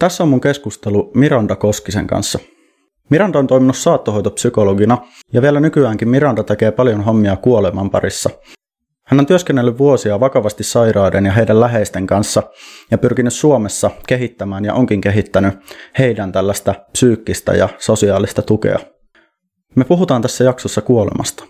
[0.00, 2.38] Tässä on mun keskustelu Miranda Koskisen kanssa.
[3.10, 4.98] Miranda on toiminut saattohoitopsykologina
[5.32, 8.30] ja vielä nykyäänkin Miranda tekee paljon hommia kuoleman parissa.
[9.06, 12.42] Hän on työskennellyt vuosia vakavasti sairaiden ja heidän läheisten kanssa
[12.90, 15.54] ja pyrkinyt Suomessa kehittämään ja onkin kehittänyt
[15.98, 18.78] heidän tällaista psyykkistä ja sosiaalista tukea.
[19.76, 21.44] Me puhutaan tässä jaksossa kuolemasta.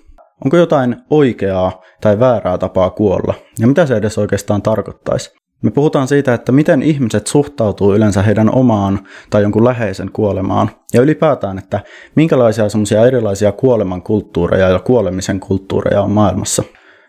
[0.44, 5.39] Onko jotain oikeaa tai väärää tapaa kuolla ja mitä se edes oikeastaan tarkoittaisi?
[5.62, 9.00] Me puhutaan siitä, että miten ihmiset suhtautuu yleensä heidän omaan
[9.30, 11.80] tai jonkun läheisen kuolemaan ja ylipäätään, että
[12.14, 16.62] minkälaisia semmoisia erilaisia kuoleman kulttuureja ja kuolemisen kulttuureja on maailmassa.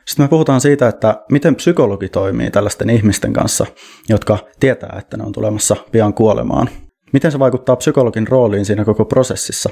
[0.05, 3.65] Sitten me puhutaan siitä, että miten psykologi toimii tällaisten ihmisten kanssa,
[4.09, 6.69] jotka tietää, että ne on tulemassa pian kuolemaan.
[7.13, 9.69] Miten se vaikuttaa psykologin rooliin siinä koko prosessissa.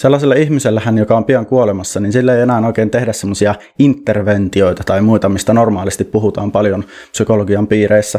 [0.00, 5.00] Sellaiselle ihmisellähän, joka on pian kuolemassa, niin sille ei enää oikein tehdä semmoisia interventioita tai
[5.00, 8.18] muita, mistä normaalisti puhutaan paljon psykologian piireissä.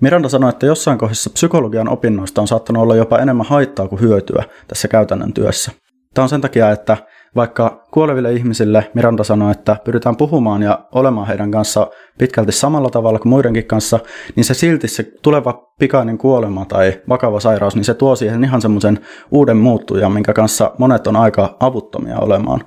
[0.00, 4.44] Miranda sanoi, että jossain kohdassa psykologian opinnoista on saattanut olla jopa enemmän haittaa kuin hyötyä
[4.68, 5.72] tässä käytännön työssä.
[6.14, 6.96] Tämä on sen takia, että
[7.36, 13.18] vaikka kuoleville ihmisille Miranda sanoi, että pyritään puhumaan ja olemaan heidän kanssa pitkälti samalla tavalla
[13.18, 14.00] kuin muidenkin kanssa,
[14.36, 18.62] niin se silti se tuleva pikainen kuolema tai vakava sairaus, niin se tuo siihen ihan
[18.62, 22.60] semmoisen uuden muuttujan, minkä kanssa monet on aika avuttomia olemaan,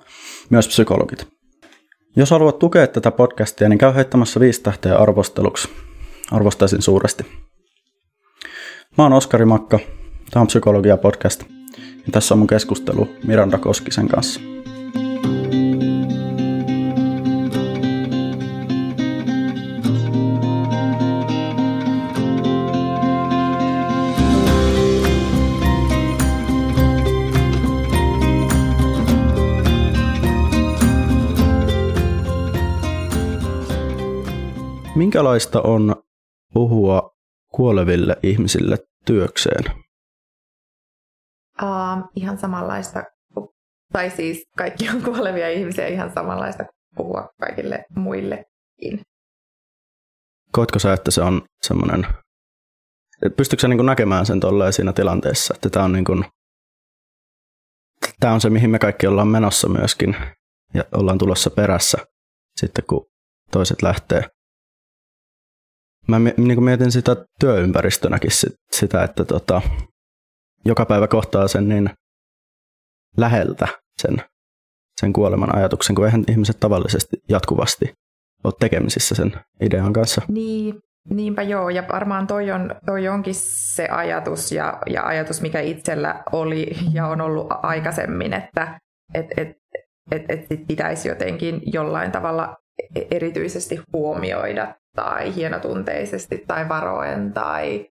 [0.50, 1.28] myös psykologit.
[2.16, 5.70] Jos haluat tukea tätä podcastia, niin käy heittämässä viisi tähteä arvosteluksi.
[6.32, 7.26] Arvostaisin suuresti.
[8.98, 9.80] Mä oon Oskari Makka.
[10.32, 11.44] Tämä on Psykologia podcast.
[11.78, 14.51] Ja tässä on mun keskustelu Miranda Koskisen kanssa.
[35.02, 35.96] Minkälaista on
[36.54, 37.12] puhua
[37.52, 39.64] kuoleville ihmisille työkseen?
[41.62, 43.04] Uh, ihan samanlaista,
[43.94, 46.64] tai siis kaikki on kuolevia ihmisiä ihan samanlaista
[46.96, 49.02] puhua kaikille muillekin.
[50.52, 52.08] Koetko sä, että se on semmoinen,
[53.38, 56.26] pystytkö sä niin näkemään sen tolleen siinä tilanteessa, että tämä on, niin kuin,
[58.20, 60.16] tämä on se, mihin me kaikki ollaan menossa myöskin,
[60.74, 61.98] ja ollaan tulossa perässä
[62.56, 63.08] sitten, kun
[63.52, 64.41] toiset lähtee.
[66.12, 68.32] Mä niin mietin sitä työympäristönäkin
[68.72, 69.62] sitä, että tota,
[70.66, 71.90] joka päivä kohtaa sen niin
[73.18, 73.68] läheltä
[74.02, 74.18] sen,
[75.02, 77.94] sen kuoleman ajatuksen, kun eihän ihmiset tavallisesti jatkuvasti
[78.44, 80.22] ole tekemisissä sen idean kanssa.
[80.28, 80.80] Niin,
[81.10, 86.24] niinpä joo, ja varmaan toi, on, toi onkin se ajatus ja, ja ajatus, mikä itsellä
[86.32, 88.80] oli ja on ollut aikaisemmin, että
[89.14, 89.58] et, et,
[90.12, 92.58] et, et sit pitäisi jotenkin jollain tavalla
[92.96, 97.88] e-, erityisesti huomioida tai hienotunteisesti tai varoen tai,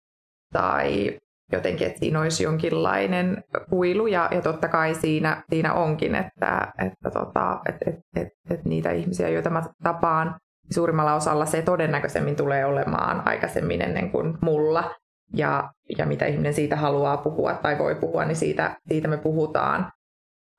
[0.53, 1.19] tai
[1.53, 7.11] jotenkin, että siinä olisi jonkinlainen kuilu ja, ja totta kai siinä, siinä onkin, että, että,
[7.11, 12.37] tota, että, että, että, että niitä ihmisiä, joita mä tapaan, niin suurimmalla osalla se todennäköisemmin
[12.37, 14.95] tulee olemaan aikaisemmin ennen kuin mulla.
[15.35, 19.93] Ja, ja mitä ihminen siitä haluaa puhua tai voi puhua, niin siitä, siitä me puhutaan.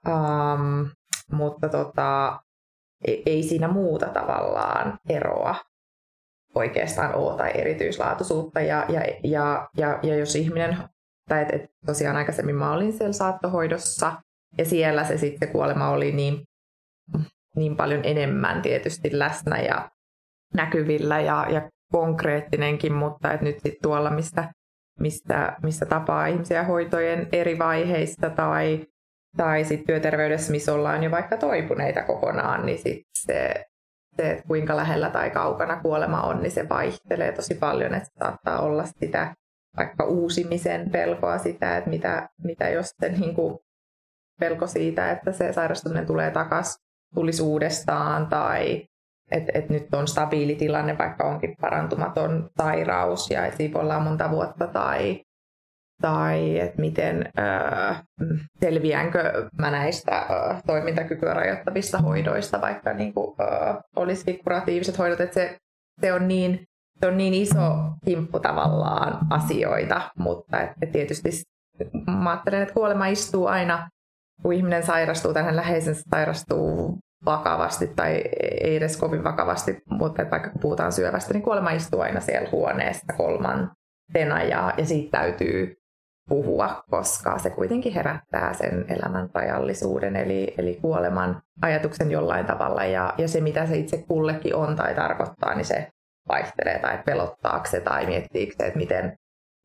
[0.07, 0.89] Um,
[1.31, 2.39] mutta tota,
[3.07, 5.55] ei, ei siinä muuta tavallaan eroa
[6.55, 8.61] oikeastaan ole tai erityislaatuisuutta.
[8.61, 10.77] Ja, ja, ja, ja, ja jos ihminen,
[11.29, 14.13] tai et, et tosiaan aikaisemmin mä olin siellä saattohoidossa,
[14.57, 16.43] ja siellä se sitten kuolema oli niin,
[17.55, 19.91] niin paljon enemmän tietysti läsnä ja
[20.53, 24.53] näkyvillä ja, ja konkreettinenkin, mutta et nyt sitten tuolla, mistä,
[24.99, 28.85] mistä, mistä tapaa ihmisiä hoitojen eri vaiheista tai,
[29.37, 33.65] tai sitten työterveydessä, missä ollaan jo vaikka toipuneita kokonaan, niin sit se
[34.15, 38.83] se, kuinka lähellä tai kaukana kuolema on, niin se vaihtelee tosi paljon, että saattaa olla
[38.85, 39.35] sitä
[39.77, 43.59] vaikka uusimisen pelkoa sitä, että mitä, mitä jos se niin kuin
[44.39, 46.81] pelko siitä, että se sairastuminen tulee takaisin,
[47.15, 48.85] tulisi uudestaan tai
[49.31, 54.31] että et nyt on stabiili tilanne, vaikka onkin parantumaton sairaus ja että siinä ollaan monta
[54.31, 55.23] vuotta tai
[56.01, 58.03] tai että miten äh,
[58.59, 65.33] selviänkö mä näistä äh, toimintakykyä rajoittavista hoidoista, vaikka niin kuin, äh, olisikin kuratiiviset hoidot, että
[65.33, 65.57] se,
[66.01, 66.63] se, on niin,
[66.99, 67.75] se on niin iso
[68.05, 71.29] kimppu tavallaan asioita, mutta että tietysti
[72.07, 73.89] mä ajattelen, että kuolema istuu aina,
[74.41, 78.23] kun ihminen sairastuu tai hän läheisensä sairastuu vakavasti tai
[78.61, 83.13] ei edes kovin vakavasti, mutta vaikka kun puhutaan syövästä, niin kuolema istuu aina siellä huoneessa
[83.17, 85.80] kolmantena ja, ja siitä täytyy
[86.31, 93.13] puhua, koska se kuitenkin herättää sen elämän rajallisuuden, eli, eli kuoleman ajatuksen jollain tavalla, ja,
[93.17, 95.87] ja se mitä se itse kullekin on tai tarkoittaa, niin se
[96.27, 99.17] vaihtelee, tai pelottaako se, tai miettiikö se, että miten,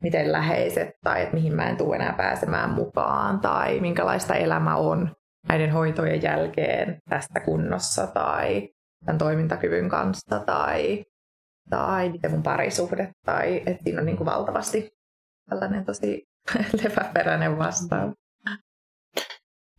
[0.03, 5.11] miten läheiset tai että mihin mä en tule enää pääsemään mukaan tai minkälaista elämä on
[5.49, 8.69] näiden hoitojen jälkeen tästä kunnossa tai
[9.05, 11.03] tämän toimintakyvyn kanssa tai,
[11.69, 14.97] tai miten mun parisuhde tai että siinä on niin kuin valtavasti
[15.49, 16.26] tällainen tosi
[16.83, 18.13] leväperäinen vastaus.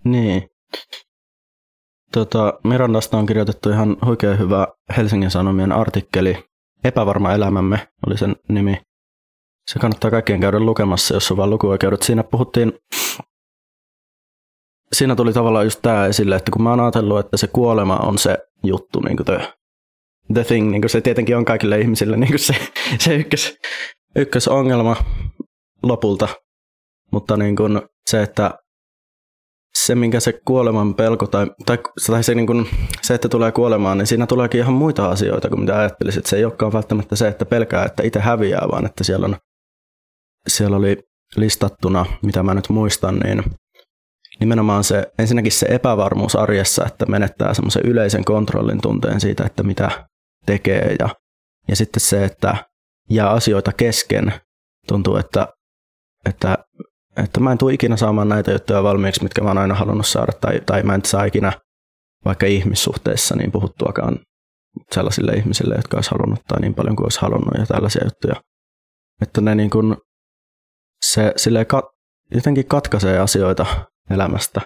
[0.05, 0.49] Niin.
[2.13, 4.67] Tota, Mirandasta on kirjoitettu ihan oikein hyvä
[4.97, 6.45] Helsingin Sanomien artikkeli.
[6.85, 8.81] Epävarma elämämme oli sen nimi.
[9.67, 12.03] Se kannattaa kaikkien käydä lukemassa, jos on vain lukuoikeudet.
[12.03, 12.73] Siinä puhuttiin,
[14.93, 18.19] siinä tuli tavallaan just tämä esille, että kun mä oon ajatellut, että se kuolema on
[18.19, 19.53] se juttu, niin kuin the,
[20.35, 22.55] the thing, niin kuin se tietenkin on kaikille ihmisille niin kuin se,
[22.99, 23.57] se ykkös,
[24.17, 24.97] ykkösongelma
[25.83, 26.29] lopulta.
[27.11, 28.55] Mutta niin kuin se, että
[29.75, 32.67] se, minkä se kuoleman pelko tai, tai, tai se, niin kuin,
[33.03, 36.27] se, että tulee kuolemaan, niin siinä tuleekin ihan muita asioita kuin mitä ajattelisit.
[36.27, 39.37] Se ei olekaan välttämättä se, että pelkää, että itse häviää, vaan että siellä, on,
[40.49, 40.99] siellä oli
[41.37, 43.45] listattuna, mitä mä nyt muistan, niin
[44.41, 50.07] nimenomaan se, ensinnäkin se epävarmuus arjessa, että menettää semmoisen yleisen kontrollin tunteen siitä, että mitä
[50.47, 51.09] tekee ja,
[51.69, 52.57] ja sitten se, että
[53.11, 54.33] jää asioita kesken,
[54.87, 55.49] tuntuu, että,
[56.25, 56.59] että
[57.25, 60.33] että mä en tule ikinä saamaan näitä juttuja valmiiksi, mitkä mä oon aina halunnut saada,
[60.41, 61.53] tai, tai mä en saa ikinä
[62.25, 64.19] vaikka ihmissuhteissa niin puhuttuakaan
[64.93, 68.43] sellaisille ihmisille, jotka olisi halunnut tai niin paljon kuin olisi halunnut ja tällaisia juttuja.
[69.23, 69.97] Että ne niin kuin,
[71.05, 71.85] se silleen kat,
[72.35, 73.67] jotenkin katkaisee asioita
[74.11, 74.61] elämästä.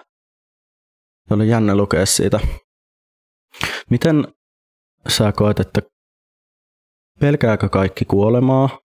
[1.27, 2.39] Se oli jännä lukea siitä.
[3.89, 4.27] Miten
[5.07, 5.81] sä koet, että
[7.19, 8.79] pelkääkö kaikki kuolemaa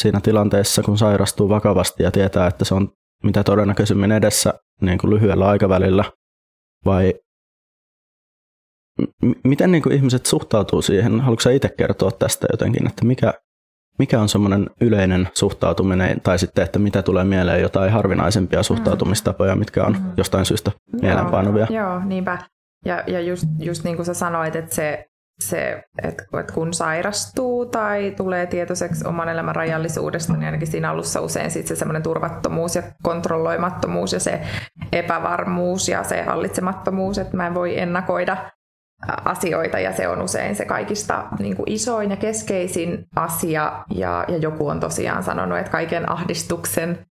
[0.00, 5.10] siinä tilanteessa, kun sairastuu vakavasti ja tietää, että se on mitä todennäköisemmin edessä niin kuin
[5.10, 6.04] lyhyellä aikavälillä,
[6.84, 7.14] vai
[9.22, 11.20] m- miten niin kuin ihmiset suhtautuu siihen?
[11.20, 13.34] Haluatko sä itse kertoa tästä jotenkin, että mikä,
[13.98, 19.84] mikä on semmoinen yleinen suhtautuminen, tai sitten, että mitä tulee mieleen jotain harvinaisempia suhtautumistapoja, mitkä
[19.84, 20.12] on mm.
[20.16, 20.72] jostain syystä
[21.02, 21.66] mielenpainuvia?
[21.70, 22.38] Joo, joo niinpä.
[22.84, 25.08] Ja, ja just, just niin kuin sä sanoit, että se
[25.40, 26.24] se, että
[26.54, 31.76] kun sairastuu tai tulee tietoiseksi oman elämän rajallisuudesta, niin ainakin siinä alussa usein sit se
[31.76, 34.40] semmoinen turvattomuus ja kontrolloimattomuus ja se
[34.92, 38.36] epävarmuus ja se hallitsemattomuus, että mä en voi ennakoida
[39.24, 44.36] asioita ja se on usein se kaikista niin kuin isoin ja keskeisin asia ja, ja
[44.36, 47.06] joku on tosiaan sanonut, että kaiken ahdistuksen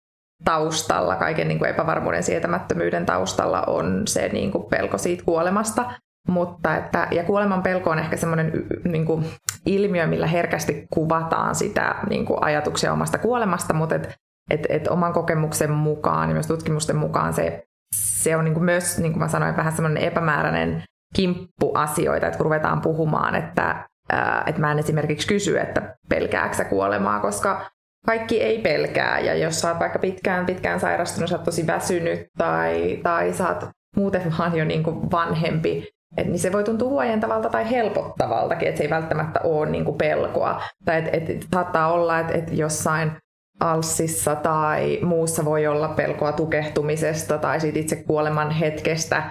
[0.45, 5.91] taustalla, kaiken niin kuin epävarmuuden sietämättömyyden taustalla on se niin kuin pelko siitä kuolemasta.
[6.27, 8.51] Mutta että, ja kuoleman pelko on ehkä semmoinen
[8.83, 9.25] niin
[9.65, 14.15] ilmiö, millä herkästi kuvataan sitä niin kuin, ajatuksia omasta kuolemasta, mutta et,
[14.49, 17.63] et, et oman kokemuksen mukaan ja myös tutkimusten mukaan se,
[17.95, 20.83] se on niin kuin myös, niin kuin mä sanoin, vähän semmoinen epämääräinen
[21.15, 26.65] kimppu asioita, että kun ruvetaan puhumaan, että, ää, että mä en esimerkiksi kysy, että pelkääksä
[26.65, 27.69] kuolemaa, koska
[28.05, 32.19] kaikki ei pelkää, ja jos sä oot vaikka pitkään, pitkään sairastunut, sä oot tosi väsynyt,
[32.37, 36.89] tai, tai sä oot muuten vaan jo niin kuin vanhempi, et niin se voi tuntua
[36.89, 40.61] huojentavalta tai helpottavaltakin, että se ei välttämättä ole niin kuin pelkoa.
[40.85, 43.11] Tai että et, et saattaa olla, että et jossain
[43.59, 49.23] alssissa tai muussa voi olla pelkoa tukehtumisesta tai siitä itse kuoleman hetkestä,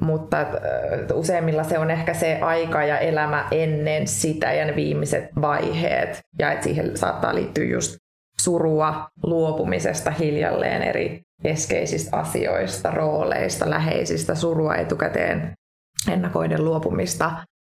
[0.00, 0.48] mutta et,
[1.14, 6.18] useimmilla se on ehkä se aika ja elämä ennen sitä ja ne viimeiset vaiheet.
[6.38, 7.96] Ja että siihen saattaa liittyä just
[8.40, 15.52] surua luopumisesta hiljalleen eri keskeisistä asioista, rooleista, läheisistä, surua etukäteen
[16.08, 17.30] ennakoiden luopumista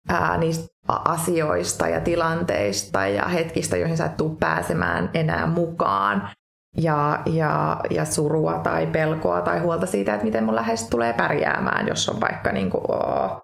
[0.08, 6.30] ää, niistä asioista ja tilanteista ja hetkistä, joihin sä et tule pääsemään enää mukaan.
[6.76, 11.88] Ja, ja, ja surua tai pelkoa tai huolta siitä, että miten mun lähes tulee pärjäämään,
[11.88, 13.42] jos on vaikka niin kuin, oh,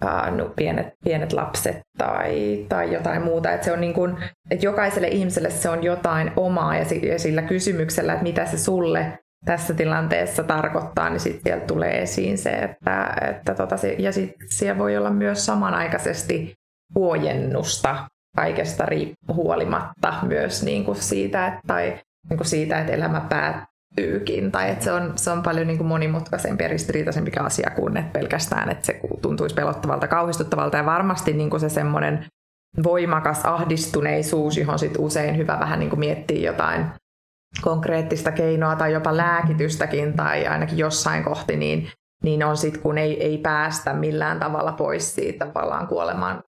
[0.00, 3.52] ää, no, pienet, pienet lapset tai, tai jotain muuta.
[3.52, 4.16] Että se on niin kuin,
[4.50, 9.18] että jokaiselle ihmiselle se on jotain omaa ja, ja sillä kysymyksellä, että mitä se sulle
[9.46, 14.78] tässä tilanteessa tarkoittaa, niin sitten sieltä tulee esiin se, että, että tota, ja sitten siellä
[14.78, 16.54] voi olla myös samanaikaisesti
[16.94, 18.86] huojennusta kaikesta
[19.34, 21.98] huolimatta myös niin kuin siitä, että, tai
[22.30, 25.88] niin kuin siitä, että elämä päättyykin, tai että se on, se on paljon niin kuin
[25.88, 31.50] monimutkaisempi ja ristiriitaisempi asia kuin että pelkästään, että se tuntuisi pelottavalta, kauhistuttavalta, ja varmasti niin
[31.50, 32.26] kuin se semmoinen
[32.82, 36.86] voimakas ahdistuneisuus, johon sit usein hyvä vähän niin kuin miettiä jotain
[37.62, 41.90] konkreettista keinoa tai jopa lääkitystäkin tai ainakin jossain kohti, niin,
[42.22, 46.42] niin on sitten, kun ei, ei päästä millään tavalla pois siitä tavallaan kuoleman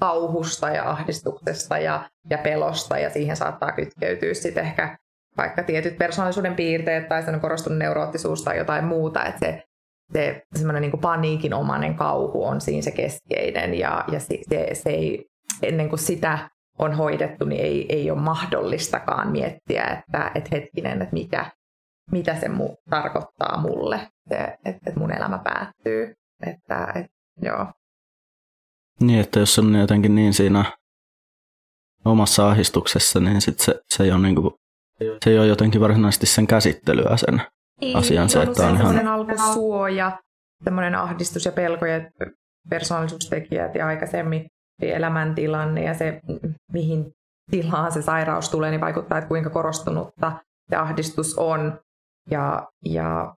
[0.00, 2.98] kauhusta ja ahdistuksesta ja, ja pelosta.
[2.98, 4.98] Ja siihen saattaa kytkeytyä sitten ehkä
[5.36, 9.62] vaikka tietyt persoonallisuuden piirteet tai sen korostunut neuroottisuus tai jotain muuta, että se,
[10.12, 15.26] se semmoinen niin paniikinomainen kauhu on siinä se keskeinen ja, ja se, se, se ei,
[15.62, 16.38] ennen kuin sitä
[16.78, 21.50] on hoidettu, niin ei, ei ole mahdollistakaan miettiä, että, että hetkinen, että mikä,
[22.10, 26.14] mitä se mu, tarkoittaa mulle, että, että mun elämä päättyy.
[26.46, 27.66] Että, että, joo.
[29.00, 30.64] Niin, että jos on jotenkin niin siinä
[32.04, 34.56] omassa ahdistuksessa, niin sit se, se, ei ole niinku,
[35.24, 37.42] se ei ole jotenkin varsinaisesti sen käsittelyä sen
[37.80, 38.28] ei, asian.
[38.28, 39.08] Se, että on ihan...
[39.08, 40.20] alkusuoja,
[40.64, 42.10] semmoinen ahdistus ja pelko ja
[42.70, 44.46] persoonallisuustekijät ja aikaisemmin
[44.82, 46.20] elämäntilanne ja se,
[46.72, 47.12] mihin
[47.50, 50.32] tilaan se sairaus tulee, niin vaikuttaa, että kuinka korostunutta
[50.70, 51.80] se ahdistus on.
[52.30, 53.34] Ja, ja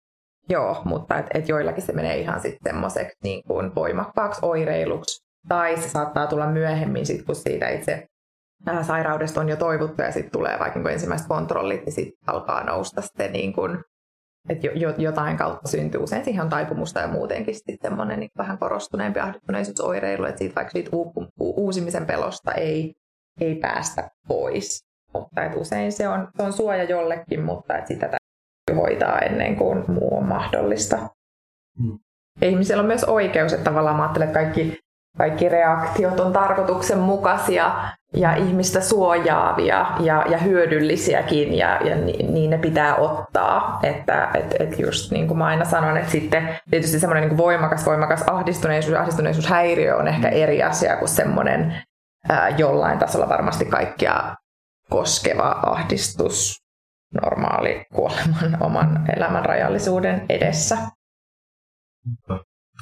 [0.50, 5.24] joo, mutta et, et joillakin se menee ihan sitten semmoiseksi niin kuin voimakkaaksi oireiluksi.
[5.48, 8.08] Tai se saattaa tulla myöhemmin, sit, kun siitä itse
[8.82, 13.02] sairaudesta on jo toivuttu ja sitten tulee vaikka niin ensimmäiset kontrollit, niin sitten alkaa nousta
[13.02, 13.84] sitten niin kuin,
[14.50, 16.04] että jo, jotain kautta syntyy.
[16.04, 17.78] Usein siihen on taipumusta ja muutenkin sitten
[18.18, 22.94] niin vähän korostuneempi ahdistuneisuusoireilu, että siitä vaikka siitä u- u- uusimisen pelosta ei,
[23.42, 24.84] ei päästä pois.
[25.14, 29.56] Mutta että usein se on, se on suoja jollekin, mutta että sitä täytyy hoitaa ennen
[29.56, 31.10] kuin muu on mahdollista.
[31.82, 32.00] Hmm.
[32.42, 34.83] Ja ihmisellä on myös oikeus, että tavallaan mä ajattelen, että kaikki
[35.18, 37.72] kaikki reaktiot on tarkoituksenmukaisia
[38.14, 43.80] ja ihmistä suojaavia ja, ja hyödyllisiäkin ja, ja niin ne pitää ottaa.
[43.84, 47.86] Että et, et just niin kuin mä aina sanon, että sitten tietysti semmoinen niin voimakas,
[47.86, 51.84] voimakas ahdistuneisuus, ahdistuneisuushäiriö on ehkä eri asia kuin semmoinen
[52.30, 54.36] ää, jollain tasolla varmasti kaikkia
[54.90, 56.64] koskeva ahdistus
[57.22, 60.78] normaali kuoleman oman elämän rajallisuuden edessä.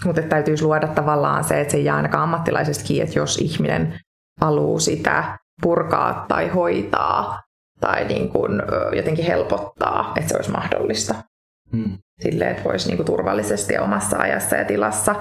[0.06, 4.00] Mutta täytyisi luoda tavallaan se, että se ei jää ainakaan ammattilaisesta kiinni, että jos ihminen
[4.42, 7.42] haluaa sitä purkaa tai hoitaa
[7.80, 8.52] tai niin kuin,
[8.96, 11.16] jotenkin helpottaa, että se olisi mahdollista.
[11.76, 11.98] Hmm.
[12.20, 15.16] Silleen, että voisi niin kuin turvallisesti ja omassa ajassa ja tilassa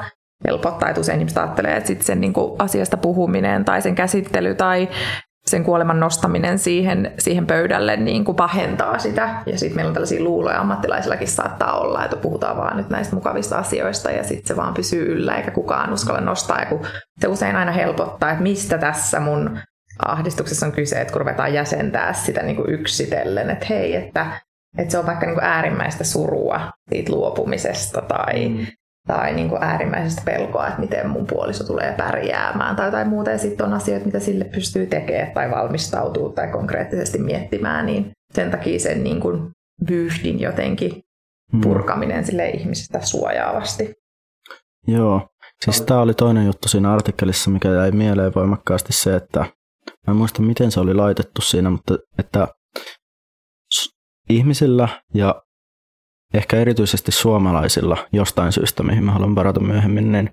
[0.49, 0.89] helpottaa.
[0.89, 4.89] Että usein ihmiset ajattelee, että sit sen niin kuin asiasta puhuminen tai sen käsittely tai
[5.51, 9.43] sen kuoleman nostaminen siihen, siihen pöydälle niin kuin pahentaa sitä.
[9.47, 13.59] Ja sitten meillä on tällaisia luuloja ammattilaisillakin saattaa olla, että puhutaan vaan nyt näistä mukavista
[13.59, 16.61] asioista ja sitten se vaan pysyy yllä eikä kukaan uskalla nostaa.
[16.61, 16.87] Ja kun
[17.21, 19.59] se usein aina helpottaa, että mistä tässä mun
[20.07, 24.27] ahdistuksessa on kyse, että kun ruvetaan jäsentää sitä niin kuin yksitellen, että hei, että,
[24.79, 28.67] että se on vaikka niin kuin äärimmäistä surua siitä luopumisesta tai, mm
[29.11, 33.31] tai niin kuin äärimmäisestä pelkoa, että miten mun puoliso tulee pärjäämään tai jotain muuta.
[33.31, 38.51] Ja sitten on asioita, mitä sille pystyy tekemään tai valmistautuu tai konkreettisesti miettimään, niin sen
[38.51, 39.51] takia sen niin kuin
[39.91, 41.01] vyyhdin jotenkin
[41.53, 41.61] hmm.
[41.61, 43.95] purkaminen sille ihmisistä suojaavasti.
[44.87, 45.29] Joo,
[45.65, 49.41] siis tämä oli toinen juttu siinä artikkelissa, mikä jäi mieleen voimakkaasti se, että
[50.07, 52.49] mä en muista miten se oli laitettu siinä, mutta että
[54.29, 55.43] ihmisillä ja
[56.35, 60.31] ehkä erityisesti suomalaisilla jostain syystä, mihin mä haluan parata myöhemmin, niin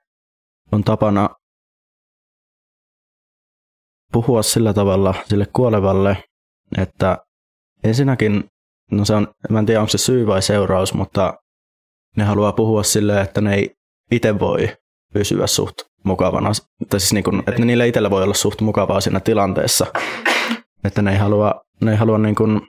[0.72, 1.30] on tapana
[4.12, 6.24] puhua sillä tavalla sille kuolevalle,
[6.78, 7.18] että
[7.84, 8.44] ensinnäkin,
[8.92, 11.34] no se on, mä en tiedä onko se syy vai seuraus, mutta
[12.18, 13.76] ne haluaa puhua silleen, että ne ei
[14.12, 14.70] itse voi
[15.14, 16.52] pysyä suht mukavana,
[16.90, 19.86] tai siis niin kuin, että niillä itsellä voi olla suht mukavaa siinä tilanteessa,
[20.84, 22.62] että ne ei halua, ne ei halua niin kuin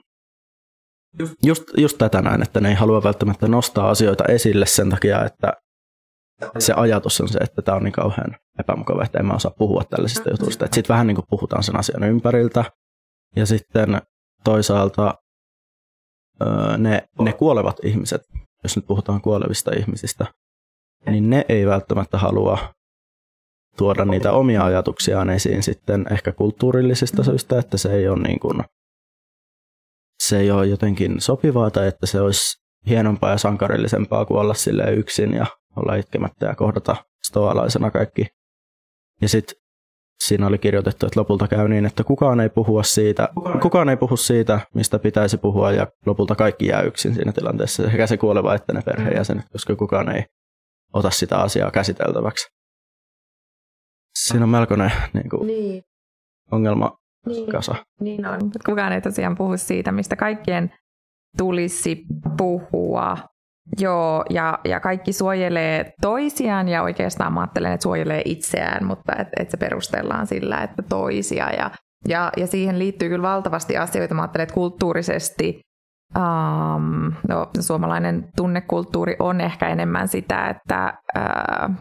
[1.19, 5.25] Just, just, just tätä näin, että ne ei halua välttämättä nostaa asioita esille sen takia,
[5.25, 5.53] että
[6.59, 9.83] se ajatus on se, että tämä on niin kauhean epämukava, että en mä osaa puhua
[9.83, 10.65] tällaisista jutuista.
[10.65, 12.63] Sitten vähän niin kuin puhutaan sen asian ympäriltä.
[13.35, 14.01] Ja sitten
[14.43, 15.13] toisaalta
[16.77, 18.21] ne, ne kuolevat ihmiset,
[18.63, 20.25] jos nyt puhutaan kuolevista ihmisistä,
[21.05, 22.73] niin ne ei välttämättä halua
[23.77, 28.63] tuoda niitä omia ajatuksiaan esiin sitten ehkä kulttuurillisista syistä, että se ei ole niin kuin
[30.19, 34.93] se ei ole jotenkin sopivaa tai että se olisi hienompaa ja sankarillisempaa kuin olla sille
[34.93, 35.45] yksin ja
[35.75, 36.95] olla itkemättä ja kohdata
[37.27, 38.27] stoalaisena kaikki.
[39.21, 39.55] Ja sitten
[40.23, 43.97] siinä oli kirjoitettu, että lopulta käy niin, että kukaan ei, puhua siitä, kukaan, kukaan ei
[43.97, 48.55] puhu siitä, mistä pitäisi puhua, ja lopulta kaikki jää yksin siinä tilanteessa, sekä se kuoleva
[48.55, 50.23] että ne perheenjäsenet, koska kukaan ei
[50.93, 52.47] ota sitä asiaa käsiteltäväksi.
[54.15, 55.83] Siinä on melkoinen niin kuin, niin.
[56.51, 57.75] ongelma niin, kasa.
[58.01, 58.39] Niin on.
[58.65, 60.73] Kukaan ei tosiaan puhu siitä, mistä kaikkien
[61.37, 62.05] tulisi
[62.37, 63.17] puhua.
[63.79, 69.43] Joo, ja, ja kaikki suojelee toisiaan ja oikeastaan mä ajattelen, että suojelee itseään, mutta että
[69.43, 71.49] et se perustellaan sillä, että toisia.
[71.49, 71.71] Ja,
[72.07, 74.15] ja, ja siihen liittyy kyllä valtavasti asioita.
[74.15, 75.61] Mä ajattelen, että kulttuurisesti
[76.15, 81.75] um, no, suomalainen tunnekulttuuri on ehkä enemmän sitä, että uh,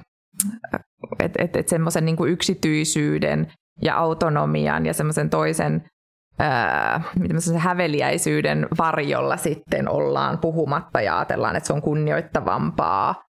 [1.21, 5.85] et, et, et semmoisen niin yksityisyyden ja autonomian ja semmoisen toisen
[6.39, 7.03] ää,
[7.57, 13.23] häveliäisyyden varjolla sitten ollaan puhumatta ja ajatellaan, että se on kunnioittavampaa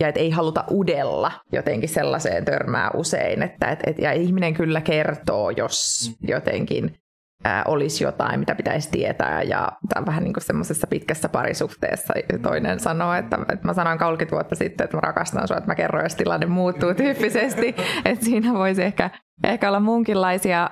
[0.00, 4.80] ja et ei haluta udella jotenkin sellaiseen törmää usein, että et, et, ja ihminen kyllä
[4.80, 6.28] kertoo, jos mm.
[6.28, 6.96] jotenkin
[7.64, 9.42] olisi jotain, mitä pitäisi tietää.
[9.42, 13.98] Ja tämä on vähän niin kuin semmoisessa pitkässä parisuhteessa toinen sanoo, että, että mä sanoin
[13.98, 17.74] 30 vuotta sitten, että mä rakastan sua, että mä kerron, jos tilanne muuttuu tyyppisesti.
[18.04, 19.10] että siinä voisi ehkä,
[19.44, 20.70] ehkä olla muunkinlaisia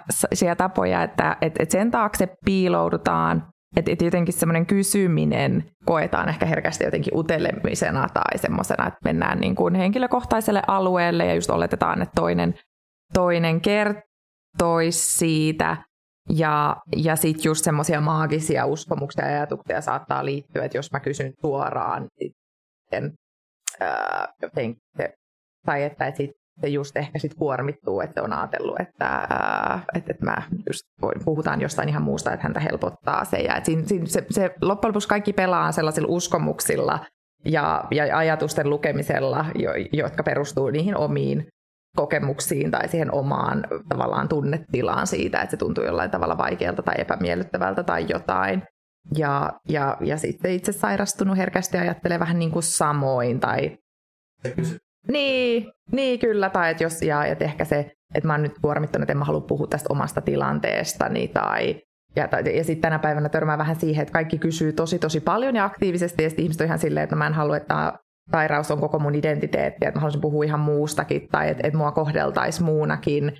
[0.57, 6.85] tapoja, että, että, että sen taakse piiloudutaan, että, että jotenkin semmoinen kysyminen koetaan ehkä herkästi
[6.85, 12.55] jotenkin utelemisena tai semmoisena, että mennään niin kuin henkilökohtaiselle alueelle ja just oletetaan, että toinen,
[13.15, 15.77] toinen kertoisi siitä.
[16.31, 21.33] Ja, ja sitten just semmoisia maagisia uskomuksia ja ajatuksia saattaa liittyä, että jos mä kysyn
[21.41, 23.13] suoraan, sitten
[23.81, 25.15] ää, jotenkin se,
[25.67, 30.13] tai että, että sit se just ehkä sit kuormittuu, että on ajatellut, että, ää, että,
[30.13, 33.37] että mä just voin, puhutaan jostain ihan muusta, että häntä helpottaa se.
[33.37, 36.99] Ja että siinä, siinä se, se loppujen lopuksi kaikki pelaa sellaisilla uskomuksilla
[37.45, 41.47] ja, ja ajatusten lukemisella, jo, jotka perustuu niihin omiin
[41.97, 47.83] kokemuksiin tai siihen omaan tavallaan tunnetilaan siitä, että se tuntuu jollain tavalla vaikealta tai epämiellyttävältä
[47.83, 48.63] tai jotain.
[49.17, 53.41] Ja, ja, ja sitten itse sairastunut herkästi ajattelee vähän niin kuin samoin.
[53.41, 53.79] Tai...
[55.09, 56.51] Niin, niin, kyllä.
[56.51, 59.25] Tai että jos, ja, että ehkä se, että mä oon nyt kuormittanut, että en mä
[59.25, 61.83] halua puhua tästä omasta tilanteestani tai
[62.17, 65.65] ja, ja sitten tänä päivänä törmää vähän siihen, että kaikki kysyy tosi tosi paljon ja
[65.65, 67.99] aktiivisesti, ja sitten ihmiset on ihan silleen, että mä en halua, että
[68.31, 71.93] sairaus on koko mun identiteetti, että mä haluaisin puhua ihan muustakin, tai että et mua
[71.93, 73.39] kohdeltaisiin muunakin,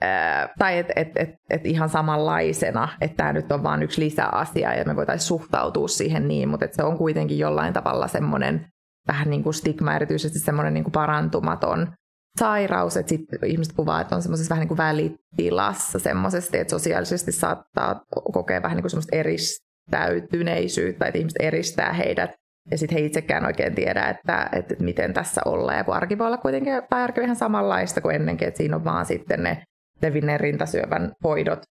[0.00, 4.74] ää, tai että et, et, et ihan samanlaisena, että tämä nyt on vain yksi lisäasia,
[4.74, 8.66] ja me voitaisiin suhtautua siihen niin, mutta se on kuitenkin jollain tavalla semmoinen
[9.08, 11.92] vähän niin kuin stigma, erityisesti semmoinen niin kuin parantumaton
[12.38, 17.32] sairaus, että sitten ihmiset kuvaa, että on semmoisessa vähän niin kuin välitilassa semmoisesti, että sosiaalisesti
[17.32, 18.00] saattaa
[18.32, 22.30] kokea vähän niin kuin semmoista eristäytyneisyyttä, että ihmiset eristää heidät
[22.70, 25.78] ja sitten he itsekään oikein tiedä, että, että, miten tässä ollaan.
[25.78, 28.84] Ja kun arki voi olla kuitenkin, tai arki ihan samanlaista kuin ennenkin, että siinä on
[28.84, 29.62] vaan sitten ne
[30.02, 31.62] levinneen rintasyövän hoidot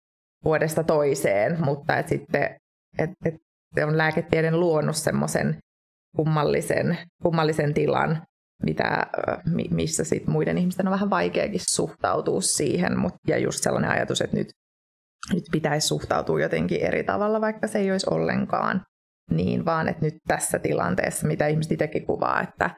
[0.45, 2.55] vuodesta toiseen, mutta että sitten
[2.97, 5.57] että, että on lääketieteen luonut semmoisen
[6.15, 8.21] kummallisen, kummallisen tilan,
[8.63, 9.07] mitä,
[9.69, 14.37] missä sit muiden ihmisten on vähän vaikeakin suhtautua siihen, Mut, ja just sellainen ajatus, että
[14.37, 14.47] nyt,
[15.33, 18.81] nyt pitäisi suhtautua jotenkin eri tavalla, vaikka se ei olisi ollenkaan
[19.31, 22.69] niin, vaan että nyt tässä tilanteessa, mitä ihmiset itsekin kuvaa, että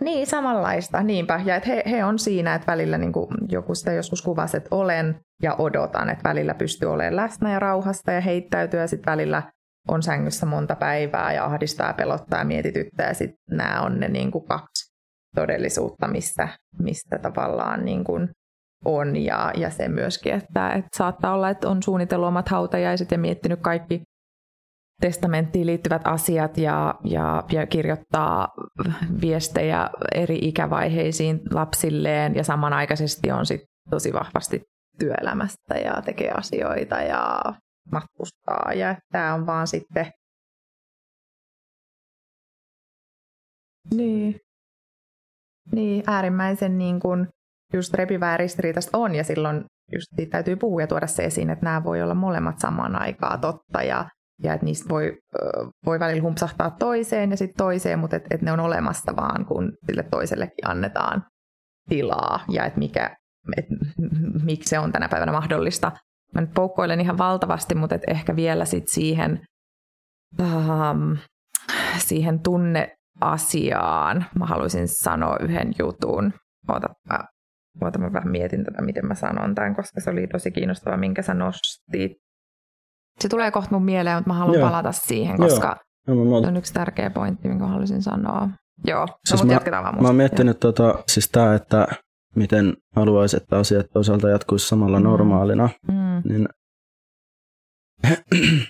[0.00, 1.40] niin, samanlaista, niinpä.
[1.44, 4.68] Ja että he, he on siinä, että välillä niin kuin joku sitä joskus kuvasi, että
[4.70, 9.42] olen ja odotan, että välillä pystyy olemaan läsnä ja rauhasta ja heittäytyä, ja sitten välillä
[9.88, 14.30] on sängyssä monta päivää ja ahdistaa pelottaa ja mietityttää, ja sitten nämä on ne niin
[14.30, 14.92] kuin kaksi
[15.34, 16.48] todellisuutta, mistä,
[16.78, 18.28] mistä tavallaan niin kuin
[18.84, 23.18] on, ja, ja se myöskin, että, että saattaa olla, että on suunnitellut omat hautajaiset ja
[23.18, 24.02] miettinyt kaikki
[25.00, 28.48] testamenttiin liittyvät asiat ja, ja, ja kirjoittaa
[29.20, 34.62] viestejä eri ikävaiheisiin lapsilleen ja samanaikaisesti on sit tosi vahvasti
[34.98, 37.42] työelämästä ja tekee asioita ja
[37.92, 40.06] matkustaa ja tämä on vaan sitten
[43.94, 44.40] niin,
[45.72, 47.28] niin äärimmäisen niin kuin
[47.74, 51.64] just repivää ristiriitasta on ja silloin just siitä täytyy puhua ja tuoda se esiin, että
[51.64, 54.08] nämä voi olla molemmat samaan aikaa totta ja
[54.42, 55.18] ja että niistä voi,
[55.86, 59.72] voi välillä humpsahtaa toiseen ja sitten toiseen, mutta että et ne on olemassa vaan, kun
[59.86, 61.24] sille toisellekin annetaan
[61.88, 63.16] tilaa ja että mikä,
[63.56, 63.66] et,
[64.44, 65.92] miksi se on tänä päivänä mahdollista.
[66.34, 69.40] Mä nyt poukkoilen ihan valtavasti, mutta et ehkä vielä sit siihen,
[70.40, 71.16] um,
[71.98, 76.32] siihen tunneasiaan mä haluaisin sanoa yhden jutun.
[76.68, 77.18] Oota, mä,
[77.98, 81.34] mä vähän mietin tätä, miten mä sanon tämän, koska se oli tosi kiinnostava, minkä sä
[81.34, 82.12] nostit.
[83.20, 84.68] Se tulee kohta mun mieleen, mutta mä haluan Joo.
[84.68, 85.76] palata siihen, koska
[86.06, 86.40] Joo.
[86.42, 88.48] se on yksi tärkeä pointti, minkä haluaisin sanoa.
[88.86, 91.86] Joo, no, siis no, mä, vaan mä oon miettinyt tota, siis tää, että
[92.36, 95.04] miten haluaisit, että asiat toisaalta jatkuisi samalla mm.
[95.04, 96.22] normaalina, mm.
[96.24, 96.48] niin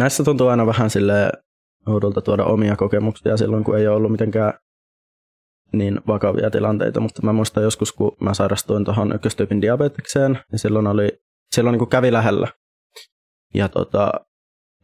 [0.00, 1.32] näissä tuntuu aina vähän sille
[1.86, 4.52] oudolta tuoda omia kokemuksia silloin, kun ei ole ollut mitenkään
[5.72, 10.86] niin vakavia tilanteita, mutta mä muistan joskus, kun mä sairastuin tuohon ykköstyypin diabetekseen, ja silloin,
[10.86, 11.12] oli,
[11.54, 12.48] silloin niin kuin kävi lähellä
[13.54, 14.12] ja tota,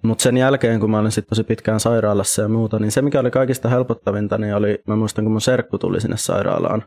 [0.03, 3.21] mutta sen jälkeen, kun mä olin sitten tosi pitkään sairaalassa ja muuta, niin se mikä
[3.21, 6.85] oli kaikista helpottavinta, niin oli, mä muistan kun mun serkku tuli sinne sairaalaan.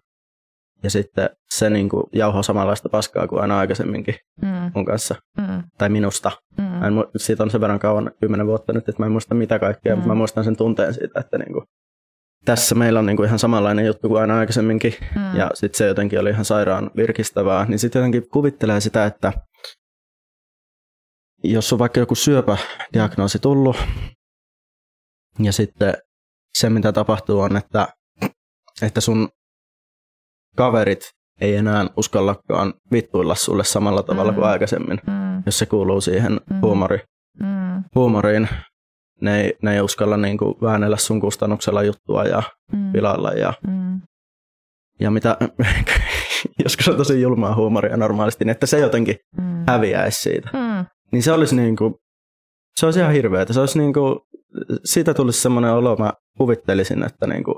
[0.84, 4.72] Ja sitten se niin kuin jauhoi samanlaista paskaa kuin aina aikaisemminkin mm.
[4.76, 5.16] mun kanssa.
[5.38, 5.64] Mm.
[5.78, 6.32] Tai minusta.
[6.58, 6.84] Mm.
[6.84, 9.96] En, siitä on sen verran kauan, kymmenen vuotta nyt, että mä en muista mitä kaikkea,
[9.96, 9.98] mm.
[9.98, 11.66] mutta mä muistan sen tunteen siitä, että niin kuin,
[12.46, 14.94] tässä meillä on niin kuin ihan samanlainen juttu kuin aina aikaisemminkin.
[15.16, 15.38] Mm.
[15.38, 17.66] Ja sitten se jotenkin oli ihan sairaan virkistävää.
[17.66, 19.34] Niin sitten jotenkin kuvittelee sitä, että
[21.52, 23.78] jos on vaikka joku syöpädiagnoosi tullut,
[25.40, 25.94] ja sitten
[26.58, 27.88] se mitä tapahtuu on, että,
[28.82, 29.30] että sun
[30.56, 31.10] kaverit
[31.42, 34.36] ei enää uskallakaan vittuilla sulle samalla tavalla mm.
[34.36, 35.44] kuin aikaisemmin, mm.
[35.46, 36.62] jos se kuuluu siihen mm.
[36.62, 37.00] huumori,
[37.40, 37.84] mm.
[37.96, 38.50] huumoriin.
[39.22, 42.92] Ne ei, ne ei uskalla niin kuin väännellä sun kustannuksella juttua ja mm.
[42.92, 43.32] pilailla.
[43.32, 44.02] Ja, mm.
[45.00, 45.38] ja mitä,
[46.64, 49.64] joskus on tosi julmaa huumoria normaalisti, niin että se jotenkin mm.
[49.68, 50.50] häviäisi siitä.
[50.54, 50.86] Mm.
[51.12, 51.96] Niin se olisi niin kuin,
[52.76, 53.54] se olisi ihan hirveetä.
[53.54, 54.20] Se olisi niin kuin,
[54.86, 57.56] siitä tulisi semmoinen olo, mä kuvittelisin, että niin kuin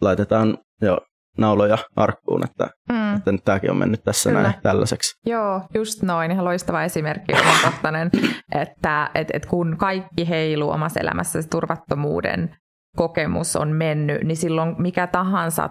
[0.00, 0.98] laitetaan jo
[1.38, 3.16] nauloja arkkuun, että, mm.
[3.16, 4.42] että nyt tämäkin on mennyt tässä Kyllä.
[4.42, 5.14] näin tällaiseksi.
[5.26, 6.30] Joo, just noin.
[6.30, 8.10] Ihan loistava esimerkki omakohtainen,
[8.62, 12.56] että et, et kun kaikki heiluu omassa elämässä, se turvattomuuden
[12.96, 15.70] kokemus on mennyt, niin silloin mikä tahansa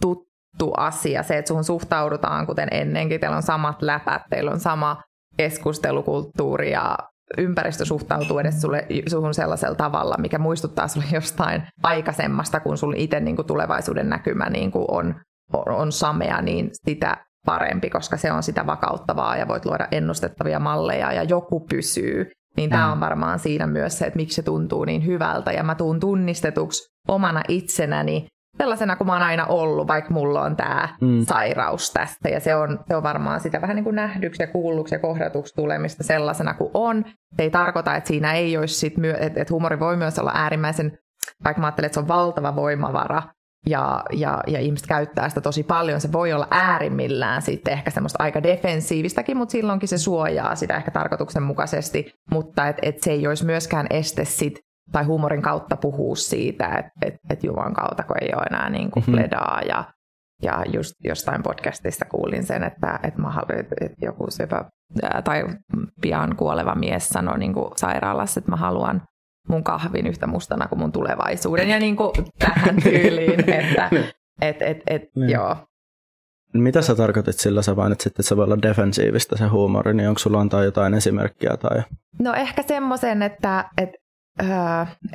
[0.00, 5.02] tuttu asia, se, että sun suhtaudutaan kuten ennenkin, teillä on samat läpät, teillä on sama
[5.40, 6.98] keskustelukulttuuri ja
[7.38, 13.20] ympäristö suhtautuu edes sulle, suhun sellaisella tavalla, mikä muistuttaa sulle jostain aikaisemmasta, kun sun itse
[13.20, 15.14] niin kuin tulevaisuuden näkymä niin kuin on,
[15.52, 20.58] on, on samea, niin sitä parempi, koska se on sitä vakauttavaa ja voit luoda ennustettavia
[20.58, 22.30] malleja ja joku pysyy.
[22.56, 25.74] Niin tämä on varmaan siinä myös se, että miksi se tuntuu niin hyvältä ja mä
[25.74, 28.26] tuun tunnistetuksi omana itsenäni
[28.60, 31.24] sellaisena kuin mä oon aina ollut, vaikka mulla on tämä mm.
[31.26, 32.28] sairaus tästä.
[32.28, 35.54] Ja se on, se on varmaan sitä vähän niin kuin nähdyksi ja kuulluksi ja kohdatuksi
[35.54, 37.04] tulemista sellaisena kuin on.
[37.36, 40.32] Se ei tarkoita, että siinä ei olisi sit myö- että, että humori voi myös olla
[40.34, 40.98] äärimmäisen,
[41.44, 43.22] vaikka mä ajattelen, että se on valtava voimavara,
[43.66, 46.00] ja, ja, ja ihmiset käyttää sitä tosi paljon.
[46.00, 50.90] Se voi olla äärimmillään sitten ehkä semmoista aika defensiivistäkin, mutta silloinkin se suojaa sitä ehkä
[50.90, 54.60] tarkoituksenmukaisesti, mutta et, et se ei olisi myöskään este sit
[54.92, 58.90] tai huumorin kautta puhua siitä, että et, et Jumalan kautta, kun ei ole enää niin
[58.90, 59.28] kuin mm-hmm.
[59.68, 59.84] ja,
[60.42, 63.32] ja just jostain podcastista kuulin sen, että, että, mä,
[63.80, 64.64] että joku syvä
[65.24, 65.44] tai
[66.00, 69.02] pian kuoleva mies sanoi niin kuin sairaalassa, että mä haluan
[69.48, 73.90] mun kahvin yhtä mustana kuin mun tulevaisuuden ja niin kuin tähän tyyliin, että
[74.40, 75.30] et, et, et, niin.
[75.30, 75.56] joo.
[76.54, 80.18] Mitä sä tarkoitit sillä, sä vain, että se voi olla defensiivistä se huumori, niin onko
[80.18, 81.56] sulla antaa jotain esimerkkiä?
[81.56, 81.82] Tai...
[82.18, 83.96] No ehkä semmoisen, että, että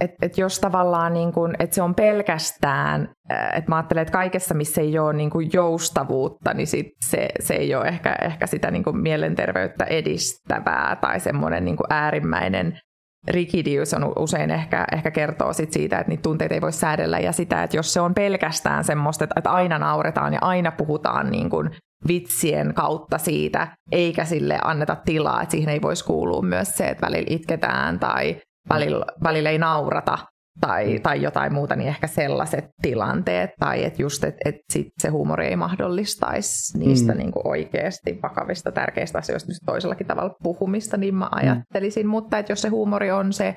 [0.01, 4.53] että et jos tavallaan niin kun, että se on pelkästään, että mä ajattelen, että kaikessa
[4.53, 8.83] missä ei ole niin joustavuutta, niin sit se, se ei ole ehkä, ehkä sitä niin
[9.01, 12.79] mielenterveyttä edistävää tai semmoinen niin äärimmäinen
[13.27, 17.31] rigidius on usein ehkä, ehkä kertoo sit siitä, että niitä tunteita ei voi säädellä ja
[17.31, 21.69] sitä, että jos se on pelkästään semmoista, että aina nauretaan ja aina puhutaan niin kuin
[22.07, 27.05] vitsien kautta siitä, eikä sille anneta tilaa, että siihen ei voisi kuulua myös se, että
[27.05, 30.17] välillä itketään tai välillä, välillä ei naurata
[30.61, 31.01] tai, mm.
[31.01, 35.47] tai jotain muuta, niin ehkä sellaiset tilanteet, tai että just, että et sit se huumori
[35.47, 37.17] ei mahdollistaisi niistä mm.
[37.17, 42.09] niin kuin oikeasti vakavista, tärkeistä asioista toisellakin tavalla puhumista, niin mä ajattelisin, mm.
[42.09, 43.55] mutta että jos se huumori on se,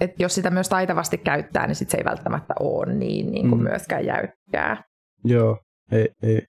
[0.00, 3.60] että jos sitä myös taitavasti käyttää, niin sit se ei välttämättä ole niin, niin kuin
[3.60, 3.68] mm.
[3.68, 4.82] myöskään jäykkää.
[5.24, 5.58] Joo,
[5.92, 6.42] ei, ei,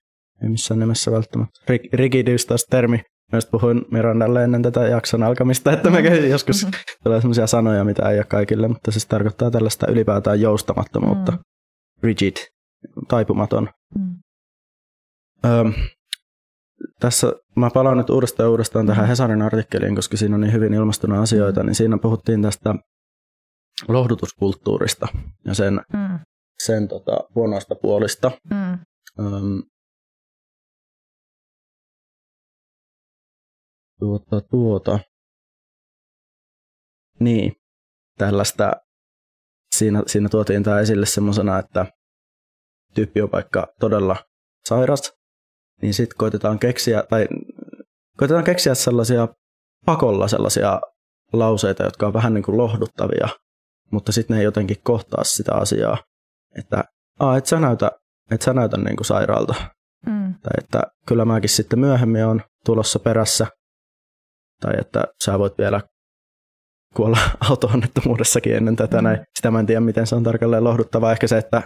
[0.43, 1.59] ei missään nimessä välttämättä.
[1.93, 6.79] Rigidius taas termi, Myös puhuin Mirandalle ennen tätä jakson alkamista, että me joskus mm-hmm.
[7.03, 11.31] tulee sellaisia sanoja, mitä ei ole kaikille, mutta se tarkoittaa tällaista ylipäätään joustamattomuutta.
[11.31, 11.37] Mm.
[12.03, 12.35] Rigid,
[13.07, 13.69] taipumaton.
[13.95, 14.15] Mm.
[15.45, 15.73] Öm,
[16.99, 19.07] tässä mä palaan nyt uudestaan ja uudestaan tähän mm.
[19.07, 21.65] Hesarin artikkeliin, koska siinä on niin hyvin ilmastuna asioita, mm.
[21.65, 22.75] niin siinä puhuttiin tästä
[23.87, 25.07] lohdutuskulttuurista
[25.45, 26.19] ja sen, mm.
[26.65, 28.31] sen tota, huonoista puolista.
[28.49, 28.73] Mm.
[29.19, 29.63] Öm,
[33.99, 34.99] Tuota, tuota.
[37.19, 37.53] Niin,
[38.17, 38.71] tällaista,
[39.75, 41.85] siinä, siinä tuotiin tämä esille semmoisena, että
[42.93, 44.15] tyyppi on vaikka todella
[44.67, 45.13] sairas,
[45.81, 47.27] niin sitten koitetaan keksiä, tai
[48.17, 49.27] koitetaan keksiä sellaisia
[49.85, 50.81] pakolla sellaisia
[51.33, 53.27] lauseita, jotka on vähän niin kuin lohduttavia,
[53.91, 55.97] mutta sitten ne ei jotenkin kohtaa sitä asiaa,
[56.57, 56.83] että
[57.19, 57.91] Aa, et sä näytä,
[58.31, 59.55] et sä näytä niin kuin sairaalta.
[60.05, 60.33] Mm.
[60.33, 63.47] Tai että kyllä mäkin sitten myöhemmin on tulossa perässä
[64.61, 65.81] tai että sä voit vielä
[66.95, 67.17] kuolla
[67.49, 68.97] auto-onnettomuudessakin ennen tätä.
[68.97, 69.03] Mm.
[69.03, 69.19] Näin.
[69.37, 71.11] Sitä mä en tiedä, miten se on tarkalleen lohduttavaa.
[71.11, 71.61] Ehkä se, että,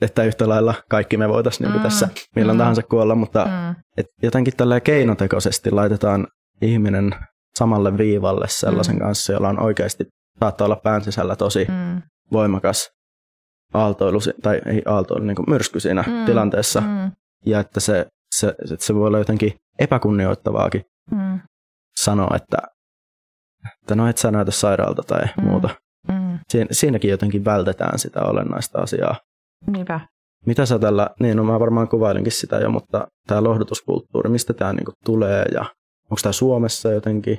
[0.00, 1.82] että yhtä lailla kaikki me voitaisiin niin mm.
[1.82, 2.58] tässä milloin mm.
[2.58, 3.74] tahansa kuolla, mutta mm.
[3.96, 6.26] et jotenkin tällä keinotekoisesti laitetaan
[6.62, 7.14] ihminen
[7.58, 9.00] samalle viivalle sellaisen mm.
[9.00, 10.04] kanssa, jolla on oikeasti,
[10.40, 12.02] saattaa olla pään sisällä tosi mm.
[12.32, 12.90] voimakas
[13.74, 16.24] aaltoilu, tai ei aaltoilu, niin kuin myrsky siinä mm.
[16.24, 16.80] tilanteessa.
[16.80, 17.10] Mm.
[17.46, 21.40] Ja että se, se, että se voi olla jotenkin epäkunnioittavaakin mm
[21.96, 22.58] sanoa, että,
[23.82, 25.44] että no et sä näytä sairaalta tai mm.
[25.44, 25.68] muuta.
[26.08, 26.38] Mm.
[26.48, 29.16] Siin, siinäkin jotenkin vältetään sitä olennaista asiaa.
[29.66, 30.00] Niinpä.
[30.46, 34.72] Mitä sä tällä, niin no mä varmaan kuvailinkin sitä jo, mutta tämä lohdutuskulttuuri, mistä tämä
[34.72, 35.60] niinku tulee ja
[36.02, 37.38] onko tämä Suomessa jotenkin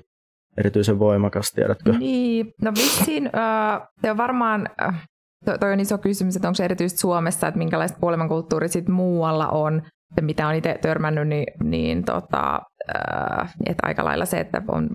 [0.57, 1.93] erityisen voimakas, tiedätkö?
[1.93, 5.07] Niin, no vissiin, äh, se on varmaan, äh,
[5.45, 9.47] to, toi on iso kysymys, että onko se erityisesti Suomessa, että minkälaista kuolemankulttuuri sitten muualla
[9.47, 9.81] on.
[10.21, 12.61] Mitä on itse törmännyt, niin, niin tota,
[12.95, 14.89] äh, että aika lailla se, että on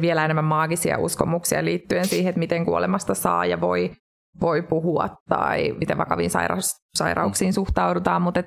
[0.00, 3.92] vielä enemmän maagisia uskomuksia liittyen siihen, että miten kuolemasta saa ja voi,
[4.40, 8.42] voi puhua tai miten vakaviin sairaus, sairauksiin suhtaudutaan, mutta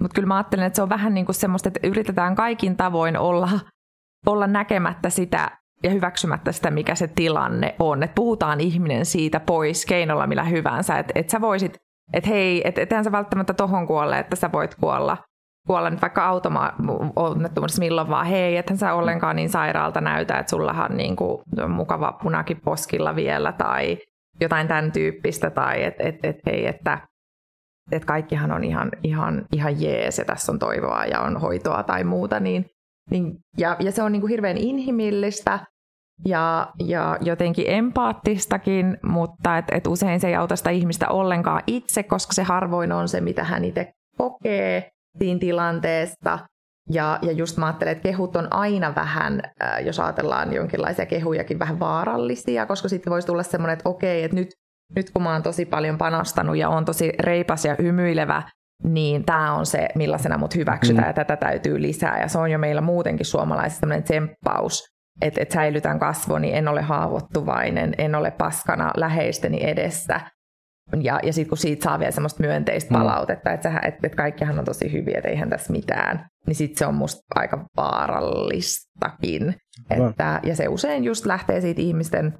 [0.00, 3.18] mut kyllä mä ajattelen, että se on vähän niin kuin semmoista, että yritetään kaikin tavoin
[3.18, 3.50] olla,
[4.26, 5.50] olla näkemättä sitä
[5.82, 8.02] ja hyväksymättä sitä, mikä se tilanne on.
[8.02, 11.76] Että puhutaan ihminen siitä pois keinolla millä hyvänsä, että et sä voisit,
[12.12, 15.16] että hei, että ethän sä välttämättä tohon kuolle, että sä voit kuolla
[15.68, 20.96] kuolla nyt vaikka automa-onnettomuudessa milloin vaan, hei, ethän sä ollenkaan niin sairaalta näytä, että sullahan
[20.96, 23.98] niin kuin mukava punakin poskilla vielä tai
[24.40, 26.98] jotain tämän tyyppistä tai että et, et, hei, että
[27.92, 32.04] et kaikkihan on ihan, ihan, ihan jees ja tässä on toivoa ja on hoitoa tai
[32.04, 32.66] muuta, niin,
[33.10, 35.58] niin ja, ja se on niin kuin hirveän inhimillistä
[36.26, 42.02] ja, ja jotenkin empaattistakin, mutta et, et usein se ei auta sitä ihmistä ollenkaan itse,
[42.02, 46.38] koska se harvoin on se, mitä hän itse kokee siinä tilanteessa.
[46.90, 51.58] Ja, ja just mä ajattelen, että kehut on aina vähän, äh, jos ajatellaan jonkinlaisia kehujakin,
[51.58, 54.48] vähän vaarallisia, koska sitten voisi tulla semmoinen, että okei, että nyt,
[54.96, 58.42] nyt kun mä oon tosi paljon panostanut ja on tosi reipas ja hymyilevä,
[58.84, 61.08] niin tämä on se, millaisena mut hyväksytään mm.
[61.08, 62.20] ja tätä täytyy lisää.
[62.20, 64.84] Ja se on jo meillä muutenkin suomalaisissa tämmöinen tsemppaus,
[65.22, 70.20] että et säilytän kasvoni, en ole haavoittuvainen, en ole paskana läheisteni edessä.
[71.02, 73.00] Ja, ja sitten kun siitä saa vielä semmoista myönteistä mm.
[73.00, 76.86] palautetta, että, että, että kaikkihan on tosi hyviä, että eihän tässä mitään, niin sitten se
[76.86, 79.54] on musta aika vaarallistakin.
[79.90, 82.38] Että, ja se usein just lähtee siitä ihmisten,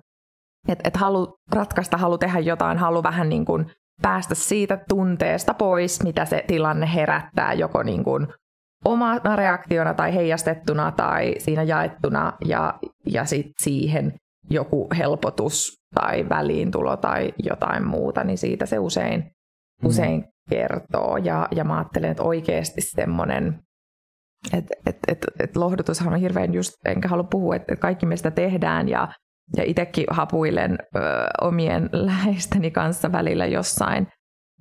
[0.69, 3.71] että, että halu ratkaista, halu tehdä jotain, halu vähän niin kuin
[4.03, 8.27] päästä siitä tunteesta pois, mitä se tilanne herättää, joko niin kuin
[8.85, 14.15] omana reaktiona tai heijastettuna tai siinä jaettuna ja, ja sitten siihen
[14.51, 19.21] joku helpotus tai väliintulo tai jotain muuta, niin siitä se usein,
[19.83, 19.89] mm.
[19.89, 21.17] usein kertoo.
[21.17, 23.61] Ja, ja mä ajattelen, että oikeasti semmoinen,
[24.53, 28.31] että et, et, et lohdutushan on hirveän just, enkä halua puhua, että kaikki me sitä
[28.31, 29.09] tehdään ja,
[29.57, 31.01] ja itsekin hapuilen ö,
[31.41, 34.07] omien läheisteni kanssa välillä jossain,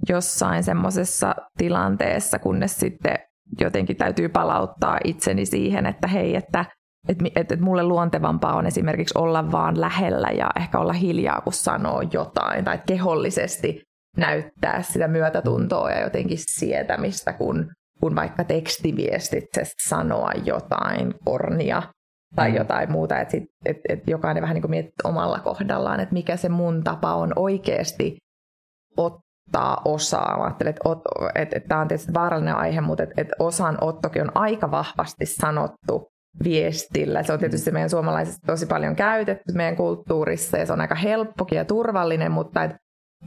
[0.10, 3.20] jossain semmoisessa tilanteessa, kunnes sitten
[3.60, 6.66] jotenkin täytyy palauttaa itseni siihen, että hei, että
[7.08, 11.54] että et, et mulle luontevampaa on esimerkiksi olla vaan lähellä ja ehkä olla hiljaa, kun
[11.54, 13.82] sanoo jotain, tai kehollisesti
[14.18, 21.84] näyttää sitä myötätuntoa ja jotenkin sietämistä, kun, kun vaikka tekstiviestitse sanoa jotain kornia
[22.36, 22.56] tai mm.
[22.56, 26.50] jotain muuta, että et, et jokainen vähän niin kuin miettii omalla kohdallaan, että mikä se
[26.50, 28.18] mun tapa on oikeasti
[28.98, 30.38] ottaa osaa.
[30.38, 30.90] Mä ajattelen, että,
[31.36, 36.08] että, että tämä on tietysti vaarallinen aihe, mutta että, että osanottokin on aika vahvasti sanottu
[36.44, 37.24] viestillä.
[37.24, 41.58] Se on tietysti meidän suomalaisissa tosi paljon käytetty meidän kulttuurissa ja se on aika helppokin
[41.58, 42.72] ja turvallinen, mutta et,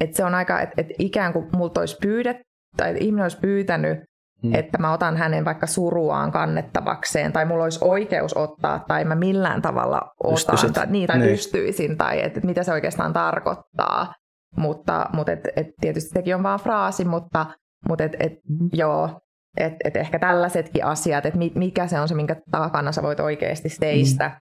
[0.00, 2.42] et se on aika, että et ikään kuin multa olisi pyydetty
[2.76, 3.98] tai ihminen olisi pyytänyt,
[4.42, 4.54] hmm.
[4.54, 9.62] että mä otan hänen vaikka suruaan kannettavakseen tai mulla olisi oikeus ottaa tai mä millään
[9.62, 11.30] tavalla otan tai, niin, tai niin.
[11.30, 14.14] pystyisin tai että et mitä se oikeastaan tarkoittaa.
[14.56, 17.46] Mutta, mutta et, et tietysti sekin on vaan fraasi, mutta,
[17.88, 18.32] mutta et, et,
[18.72, 19.20] joo,
[19.56, 23.68] et, et ehkä tällaisetkin asiat, että mikä se on se, minkä takana sä voit oikeasti
[23.68, 24.28] seistä.
[24.28, 24.34] Mm.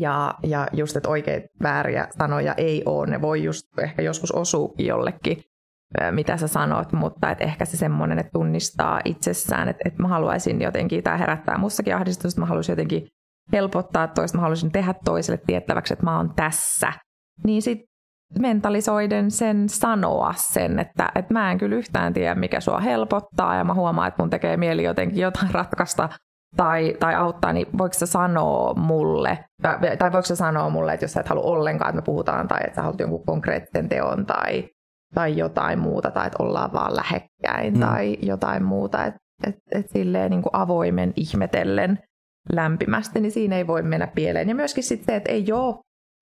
[0.00, 3.06] Ja, ja just, että oikein vääriä sanoja ei ole.
[3.06, 5.42] Ne voi just ehkä joskus osuukin jollekin,
[6.10, 10.62] mitä sä sanot, mutta et ehkä se semmoinen, että tunnistaa itsessään, että, että mä haluaisin
[10.62, 13.08] jotenkin, tämä herättää mussakin ahdistusta, mä haluaisin jotenkin
[13.52, 16.92] helpottaa toista, mä haluaisin tehdä toiselle tiettäväksi, että mä oon tässä.
[17.44, 17.86] Niin sitten
[18.38, 23.64] mentalisoiden sen sanoa sen, että, että mä en kyllä yhtään tiedä, mikä sua helpottaa ja
[23.64, 26.08] mä huomaan, että mun tekee mieli jotenkin jotain ratkaista
[26.56, 31.04] tai, tai auttaa, niin voiko sä sanoa mulle, tai, tai voiko sä sanoa mulle, että
[31.04, 34.26] jos sä et halua ollenkaan, että me puhutaan, tai että sä haluat jonkun konkreettisen teon
[34.26, 34.68] tai,
[35.14, 37.80] tai jotain muuta, tai että ollaan vaan lähekkäin mm.
[37.80, 41.98] tai jotain muuta, että et, et silleen niin kuin avoimen ihmetellen
[42.52, 44.48] lämpimästi, niin siinä ei voi mennä pieleen.
[44.48, 45.76] Ja myöskin sitten että ei ole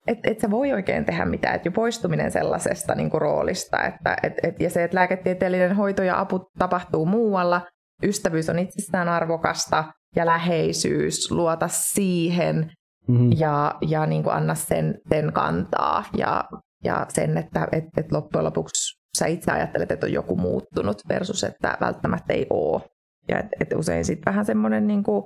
[0.07, 4.17] että et sä voi oikein tehdä mitään, että jo poistuminen sellaisesta niin kuin roolista, että
[4.23, 7.61] et, et, ja se, että lääketieteellinen hoito ja apu tapahtuu muualla,
[8.03, 9.83] ystävyys on itsestään arvokasta
[10.15, 12.71] ja läheisyys, luota siihen
[13.07, 13.31] mm-hmm.
[13.37, 16.43] ja, ja niin kuin anna sen, sen kantaa ja,
[16.83, 21.43] ja sen, että et, et loppujen lopuksi sä itse ajattelet, että on joku muuttunut versus,
[21.43, 22.81] että välttämättä ei ole.
[23.27, 25.23] Ja et, et usein sitten vähän semmoinen niin kuin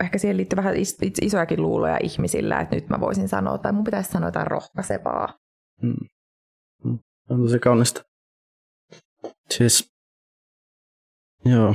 [0.00, 0.74] ehkä siihen liittyy vähän
[1.22, 5.38] isojakin luuloja ihmisillä, että nyt mä voisin sanoa, tai mun pitäisi sanoa jotain rohkaisevaa.
[5.82, 5.94] Mm.
[6.84, 6.98] Mm.
[7.30, 8.02] On tosi kaunista.
[9.50, 9.92] Siis,
[11.44, 11.74] joo.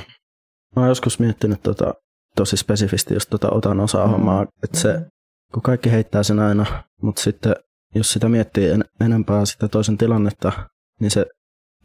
[0.76, 1.94] Mä oon joskus miettinyt tota,
[2.36, 4.12] tosi spesifisti jos tota otan osaa mm.
[4.12, 5.06] hommaa, että se,
[5.54, 7.56] kun kaikki heittää sen aina, mutta sitten
[7.96, 10.52] jos sitä miettii en, enempää sitä toisen tilannetta,
[11.00, 11.26] niin se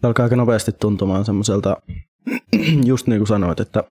[0.02, 1.76] alkaa aika nopeasti tuntumaan semmoiselta,
[2.90, 3.84] just niin kuin sanoit, että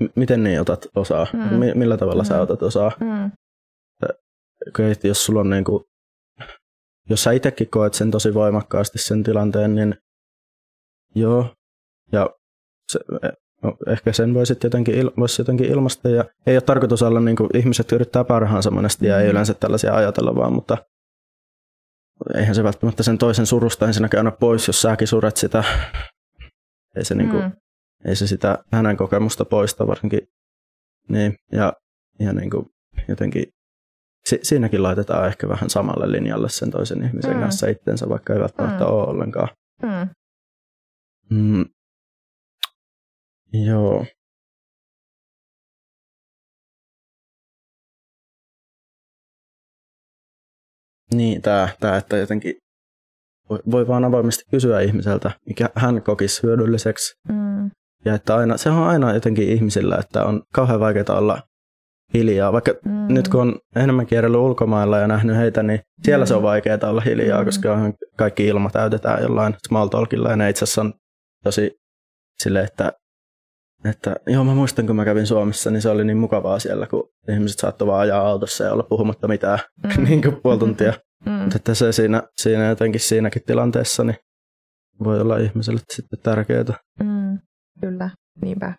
[0.00, 1.40] m- miten niin otat osaa, mm.
[1.40, 2.26] M- millä tavalla mm.
[2.26, 2.92] sä otat osaa.
[3.00, 3.30] Mm.
[4.68, 5.84] Okay, jos sulla on niin kuin,
[7.10, 9.94] jos sä itsekin koet sen tosi voimakkaasti sen tilanteen, niin
[11.14, 11.54] joo,
[12.12, 12.30] ja
[12.92, 13.00] se,
[13.62, 17.36] no, ehkä sen voisi jotenkin, il, voisi jotenkin ilmaista, ja ei ole tarkoitus olla niin
[17.36, 19.30] kuin, ihmiset yrittää parhaansa monesti, ja ei mm.
[19.30, 20.78] yleensä tällaisia ajatella vaan, mutta
[22.34, 25.64] eihän se välttämättä sen toisen surusta ensinnäkään aina pois, jos säkin suret sitä.
[26.96, 27.42] Ei se, niinku, mm.
[27.42, 27.60] niinku,
[28.04, 30.20] ei se sitä hänen kokemusta poista varsinkin.
[31.08, 31.72] Niin, ja,
[32.18, 32.70] ja niinku,
[33.08, 33.44] jotenkin
[34.24, 37.40] si, siinäkin laitetaan ehkä vähän samalle linjalle sen toisen ihmisen mm.
[37.40, 38.90] kanssa itsensä, vaikka ei välttämättä mm.
[38.90, 39.48] ole ollenkaan.
[39.82, 40.08] Mm.
[41.30, 41.64] Mm.
[43.66, 44.06] Joo.
[51.14, 52.54] Niin, tämä, tämä että jotenkin
[53.50, 57.14] voi, voi vaan avoimesti kysyä ihmiseltä, mikä hän kokisi hyödylliseksi.
[57.28, 57.70] Mm.
[58.04, 61.42] Ja että aina, se on aina jotenkin ihmisillä, että on kauhean vaikeaa olla
[62.14, 62.52] hiljaa.
[62.52, 63.14] Vaikka mm.
[63.14, 66.28] nyt kun on enemmän kierrellyt ulkomailla ja nähnyt heitä, niin siellä mm.
[66.28, 67.44] se on vaikeaa olla hiljaa, mm.
[67.44, 70.30] koska kaikki ilma täytetään jollain small talkilla.
[70.30, 70.94] Ja ne itse asiassa on
[71.44, 71.70] tosi
[72.42, 72.92] sille, että,
[73.84, 77.08] että joo mä muistan kun mä kävin Suomessa, niin se oli niin mukavaa siellä, kun
[77.28, 80.04] ihmiset saattoi vaan ajaa autossa ja olla puhumatta mitään mm.
[80.08, 80.92] niin kuin puoli tuntia.
[81.26, 81.32] Mm.
[81.32, 84.16] Mutta että se siinä, siinä jotenkin siinäkin tilanteessa niin
[85.04, 86.64] voi olla ihmiselle sitten tärkeää.
[87.02, 87.38] Mm,
[87.80, 88.10] kyllä,
[88.42, 88.74] niinpä.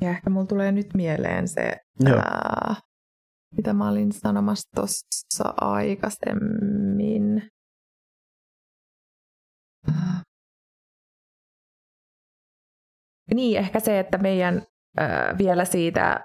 [0.00, 2.74] Ja ehkä mulla tulee nyt mieleen se, ää,
[3.56, 7.48] mitä mä olin sanomassa tuossa aikaisemmin.
[13.34, 14.62] Niin, ehkä se, että meidän
[14.96, 16.24] ää, vielä siitä,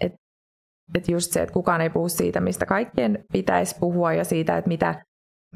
[0.00, 0.18] että
[0.94, 4.68] et just se, että kukaan ei puhu siitä, mistä kaikkien pitäisi puhua ja siitä, että
[4.68, 5.04] mitä,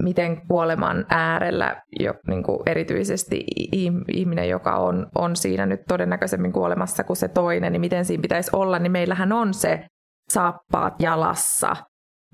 [0.02, 3.44] miten kuoleman äärellä jo, niin kuin erityisesti
[4.12, 8.50] ihminen, joka on, on siinä nyt todennäköisemmin kuolemassa kuin se toinen, niin miten siinä pitäisi
[8.52, 9.86] olla, niin meillähän on se
[10.28, 11.76] saappaat jalassa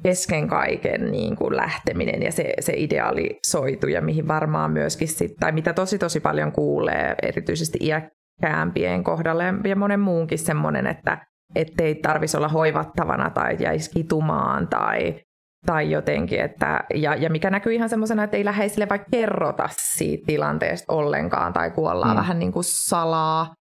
[0.03, 5.53] kesken kaiken niin kuin lähteminen ja se, se idealisoitu ja mihin varmaan myöskin sit, tai
[5.53, 12.37] mitä tosi tosi paljon kuulee erityisesti iäkkäämpien kohdalla ja monen muunkin semmoinen, että ettei tarvitsisi
[12.37, 15.21] olla hoivattavana tai jäisi kitumaan tai,
[15.67, 20.25] tai jotenkin, että, ja, ja mikä näkyy ihan semmoisena, että ei läheisille vaikka kerrota siitä
[20.27, 22.21] tilanteesta ollenkaan tai kuollaan mm.
[22.21, 23.55] vähän niin kuin salaa,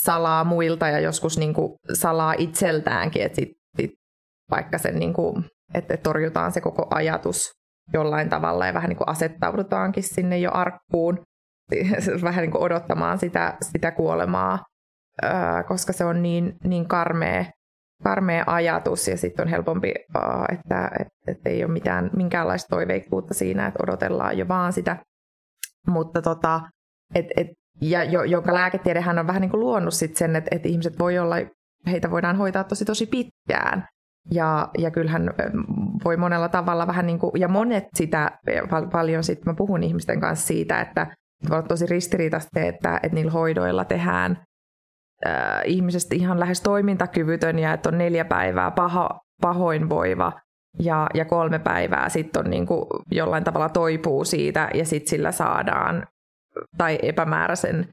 [0.00, 3.90] salaa muilta ja joskus niin kuin salaa itseltäänkin, että sit, sit
[4.50, 7.50] vaikka sen niin kuin, että torjutaan se koko ajatus
[7.92, 11.22] jollain tavalla ja vähän niin kuin asettaudutaankin sinne jo arkkuun
[12.22, 14.58] vähän niin kuin odottamaan sitä, sitä kuolemaa
[15.68, 17.44] koska se on niin, niin karmea,
[18.02, 19.92] karmea ajatus ja sitten on helpompi,
[20.52, 24.96] että et, et ei ole mitään, minkäänlaista toiveikkuutta siinä, että odotellaan jo vaan sitä.
[25.86, 26.60] Mutta tota,
[27.14, 27.46] et, et,
[27.80, 31.18] ja jo, jonka lääketiedehän on vähän niin kuin luonut sit sen, että, että ihmiset voi
[31.18, 31.36] olla,
[31.86, 33.88] heitä voidaan hoitaa tosi tosi pitkään.
[34.30, 35.30] Ja, ja kyllähän
[36.04, 38.38] voi monella tavalla vähän niin kuin, ja monet sitä,
[38.92, 41.06] paljon sitten mä puhun ihmisten kanssa siitä, että
[41.50, 44.42] voi olla tosi ristiriitaista että, että niillä hoidoilla tehdään
[45.26, 49.08] äh, ihmisestä ihan lähes toimintakyvytön ja että on neljä päivää paho,
[49.40, 50.32] pahoinvoiva
[50.78, 56.06] ja, ja kolme päivää sitten niin kuin jollain tavalla toipuu siitä ja sitten sillä saadaan
[56.76, 57.88] tai epämääräisen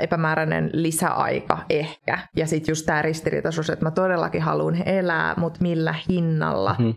[0.00, 2.18] epämääräinen lisäaika ehkä.
[2.36, 6.76] Ja sitten just tämä ristiriitaisuus, että mä todellakin haluan elää, mutta millä hinnalla.
[6.78, 6.94] Mm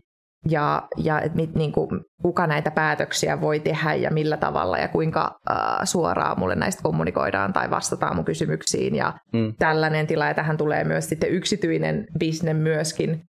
[0.49, 4.87] ja, ja et mit, niin kuin, kuka näitä päätöksiä voi tehdä ja millä tavalla ja
[4.87, 9.53] kuinka äh, suoraan mulle näistä kommunikoidaan tai vastataan mun kysymyksiin ja mm.
[9.59, 10.25] tällainen tila.
[10.25, 13.21] Ja tähän tulee myös sitten yksityinen bisnes myöskin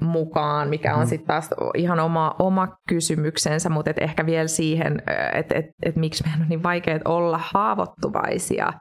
[0.00, 1.08] mukaan, mikä on mm.
[1.08, 5.02] sitten taas ihan oma, oma kysymyksensä, mutta et ehkä vielä siihen,
[5.32, 8.72] että et, et miksi meidän on niin vaikea olla haavoittuvaisia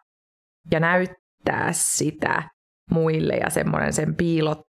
[0.71, 2.43] ja näyttää sitä
[2.91, 4.67] muille ja semmoinen sen piilot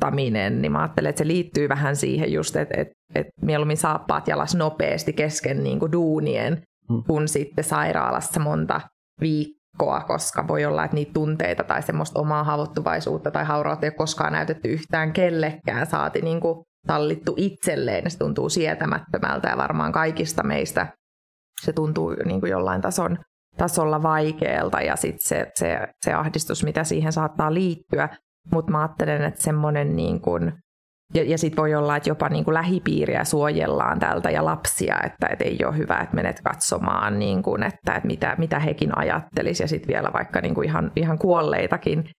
[0.00, 4.28] ottaminen, niin mä ajattelen, että se liittyy vähän siihen just, että, että, että mieluummin saappaat
[4.28, 7.02] jalas nopeasti kesken niin kuin duunien, mm.
[7.06, 8.80] kun sitten sairaalassa monta
[9.20, 13.96] viikkoa, koska voi olla, että niitä tunteita tai semmoista omaa haavoittuvaisuutta tai haurautta ei ole
[13.96, 19.92] koskaan näytetty yhtään kellekään, saati niin kuin tallittu itselleen, ja se tuntuu sietämättömältä ja varmaan
[19.92, 20.86] kaikista meistä
[21.62, 23.18] se tuntuu niin kuin jollain tason,
[23.56, 28.08] tasolla vaikealta ja sitten se, se, se ahdistus, mitä siihen saattaa liittyä,
[28.52, 30.52] mutta mä ajattelen, että semmoinen niin kuin,
[31.14, 35.26] ja, ja sitten voi olla, että jopa niin kuin lähipiiriä suojellaan tältä ja lapsia, että
[35.26, 39.62] et ei ole hyvä, että menet katsomaan, niin kuin, että, että mitä, mitä hekin ajattelisi
[39.62, 42.10] ja sitten vielä vaikka niin kuin ihan, ihan kuolleitakin.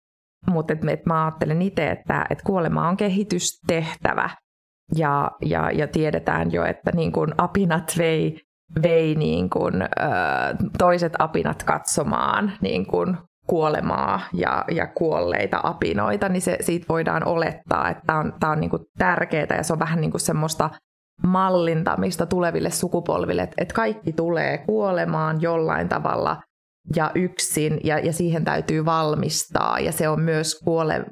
[0.47, 4.29] Mutta et, et mä ajattelen itse, että et kuolema on kehitystehtävä
[4.95, 8.37] ja, ja, ja tiedetään jo, että niin kuin apinat vei
[8.83, 9.87] vei niin kuin, ö,
[10.77, 13.17] toiset apinat katsomaan niin kuin
[13.47, 18.59] kuolemaa ja, ja kuolleita apinoita, niin se, siitä voidaan olettaa, että tämä on, tää on
[18.59, 20.69] niin kuin tärkeää ja se on vähän niin kuin semmoista
[21.23, 26.41] mallintamista tuleville sukupolville, että, että kaikki tulee kuolemaan jollain tavalla
[26.95, 29.79] ja yksin ja, ja siihen täytyy valmistaa.
[29.79, 31.05] Ja se on myös kuole,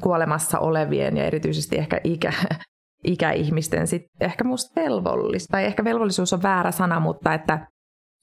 [0.00, 2.32] kuolemassa olevien ja erityisesti ehkä ikä,
[3.04, 7.66] ikäihmisten sit ehkä musta velvollista, tai ehkä velvollisuus on väärä sana, mutta että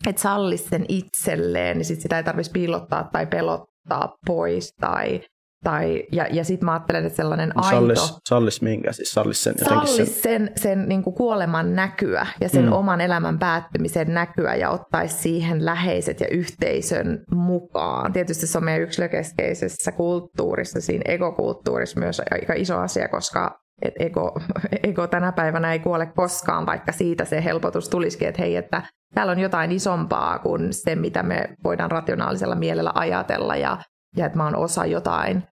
[0.08, 5.22] et sallisi sen itselleen, niin sit sitä ei tarvitsisi piilottaa tai pelottaa pois tai
[5.64, 7.76] tai, ja, ja sitten mä ajattelen, että sellainen no, aito...
[7.76, 8.92] Sallis, sallis minkä?
[8.92, 12.72] Siis sallis sen jotenkin sallis sen, sen, sen niin kuin kuoleman näkyä ja sen mm.
[12.72, 18.14] oman elämän päättymisen näkyä ja ottaisi siihen läheiset ja yhteisön mukaan.
[18.14, 24.40] Tietysti se on meidän yksilökeskeisessä kulttuurissa, siinä ekokulttuurissa myös aika iso asia, koska et ego,
[24.90, 28.82] ego tänä päivänä ei kuole koskaan, vaikka siitä se helpotus tulisikin, että hei, että
[29.14, 33.78] täällä on jotain isompaa kuin se, mitä me voidaan rationaalisella mielellä ajatella ja
[34.18, 35.44] ja että mä oon osa jotain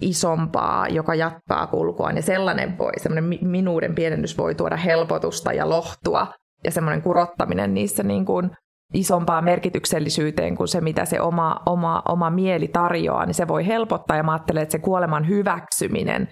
[0.00, 2.16] isompaa, joka jatkaa kulkuaan.
[2.16, 6.26] Ja sellainen voi, semmoinen minuuden pienennys voi tuoda helpotusta ja lohtua
[6.64, 8.50] ja semmoinen kurottaminen niissä niin kuin
[8.94, 14.16] isompaa merkityksellisyyteen kuin se, mitä se oma, oma, oma mieli tarjoaa, niin se voi helpottaa.
[14.16, 16.28] Ja mä ajattelen, että se kuoleman hyväksyminen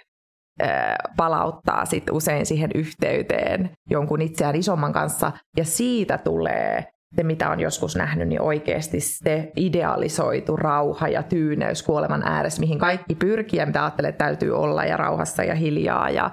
[1.16, 6.84] palauttaa sit usein siihen yhteyteen jonkun itseään isomman kanssa, ja siitä tulee
[7.16, 12.78] se, mitä on joskus nähnyt, niin oikeasti se idealisoitu rauha ja tyyneys kuoleman ääressä, mihin
[12.78, 16.30] kaikki pyrkii ja mitä ajattelee, että täytyy olla ja rauhassa ja hiljaa ja,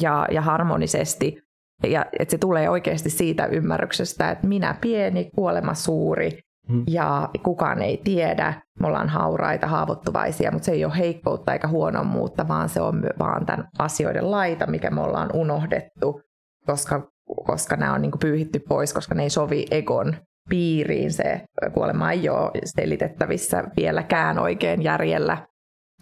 [0.00, 1.42] ja, ja harmonisesti.
[1.86, 6.38] Ja että se tulee oikeasti siitä ymmärryksestä, että minä pieni, kuolema suuri
[6.68, 6.84] hmm.
[6.86, 8.62] ja kukaan ei tiedä.
[8.80, 13.46] Me ollaan hauraita, haavoittuvaisia, mutta se ei ole heikkoutta eikä huonommuutta, vaan se on vaan
[13.46, 16.20] tämän asioiden laita, mikä me ollaan unohdettu,
[16.66, 17.08] koska
[17.46, 20.16] koska nämä on niin pyyhitty pois, koska ne ei sovi egon
[20.48, 21.12] piiriin.
[21.12, 21.44] Se
[21.74, 25.46] kuolema ei ole selitettävissä vieläkään oikein järjellä.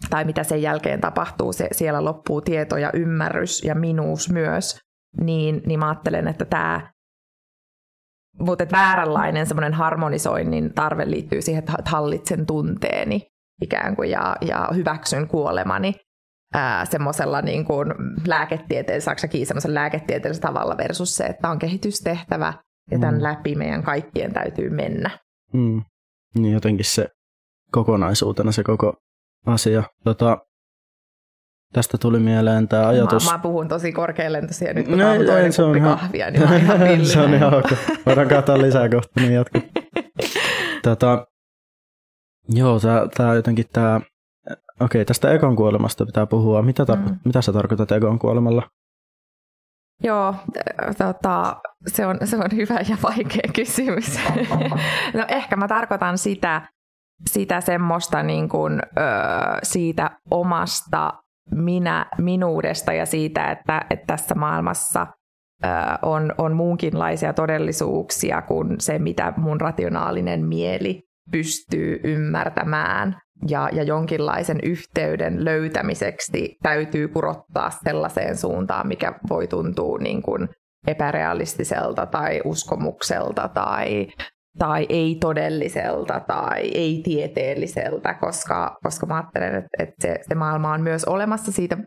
[0.09, 4.79] Tai mitä sen jälkeen tapahtuu, se, siellä loppuu tieto ja ymmärrys ja minuus myös.
[5.21, 6.91] Niin, niin mä ajattelen, että tämä
[8.39, 13.27] mutta vääränlainen semmoinen harmonisoinnin tarve liittyy siihen, että hallitsen tunteeni
[13.61, 15.93] ikään kuin ja, ja hyväksyn kuolemani
[16.89, 17.93] semmoisella niin kuin
[18.27, 22.53] lääketieteellisellä, semmoisella lääketieteellisellä tavalla versus se, että on kehitystehtävä
[22.91, 23.23] ja tämän mm.
[23.23, 25.09] läpi meidän kaikkien täytyy mennä.
[25.53, 25.81] Mm.
[26.35, 27.07] Niin jotenkin se
[27.71, 28.93] kokonaisuutena se koko
[29.45, 29.83] asia.
[30.03, 30.37] Tota,
[31.73, 33.25] tästä tuli mieleen tämä ajatus.
[33.25, 36.49] Mä, mä puhun tosi korkealentoisia nyt, kun no, on toinen se on ihan, kahvia, niin
[36.49, 37.71] mä ihan Se on ihan ok.
[38.05, 39.59] Voidaan katsoa lisää kohta, niin jatku.
[40.83, 41.27] tota,
[42.49, 42.79] joo,
[43.17, 44.01] tämä jotenkin tämä
[44.79, 46.61] Okei, tästä Egon kuolemasta pitää puhua.
[46.61, 47.19] Mitä, tar- mm.
[47.25, 48.63] mitä sä tarkoitat Egon kuolemalla?
[50.03, 50.35] Joo,
[50.97, 54.19] tota, se, on, se on hyvä ja vaikea kysymys.
[55.17, 56.61] no ehkä mä tarkoitan sitä,
[57.29, 59.01] sitä semmoista niin kuin, ö,
[59.63, 61.13] siitä omasta
[61.55, 65.07] minä, minuudesta ja siitä, että, että tässä maailmassa
[66.01, 73.17] on, on muunkinlaisia todellisuuksia kuin se, mitä mun rationaalinen mieli pystyy ymmärtämään.
[73.47, 80.49] Ja, ja jonkinlaisen yhteyden löytämiseksi täytyy kurottaa sellaiseen suuntaan, mikä voi tuntua niin kuin
[80.87, 84.07] epärealistiselta tai uskomukselta tai,
[84.57, 91.05] tai ei-todelliselta tai ei-tieteelliseltä, koska, koska mä ajattelen, että, että se, se maailma on myös
[91.05, 91.77] olemassa siitä,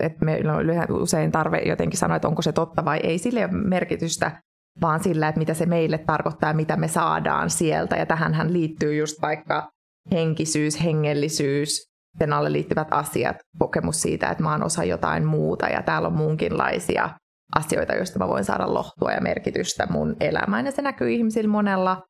[0.00, 3.44] että meillä on usein tarve jotenkin sanoa, että onko se totta vai ei, sille ei
[3.44, 4.42] ole merkitystä,
[4.80, 7.96] vaan sillä, että mitä se meille tarkoittaa ja mitä me saadaan sieltä.
[7.96, 9.68] Ja tähän liittyy just vaikka
[10.12, 15.82] henkisyys, hengellisyys, sen alle liittyvät asiat, kokemus siitä, että mä oon osa jotain muuta ja
[15.82, 17.10] täällä on muunkinlaisia
[17.56, 20.66] asioita, joista mä voin saada lohtua ja merkitystä mun elämään.
[20.66, 22.02] Ja se näkyy ihmisillä monella,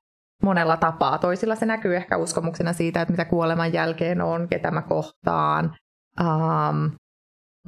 [0.43, 1.19] monella tapaa.
[1.19, 5.77] Toisilla se näkyy ehkä uskomuksena siitä, että mitä kuoleman jälkeen on, ketä mä kohtaan.
[6.21, 6.91] Um,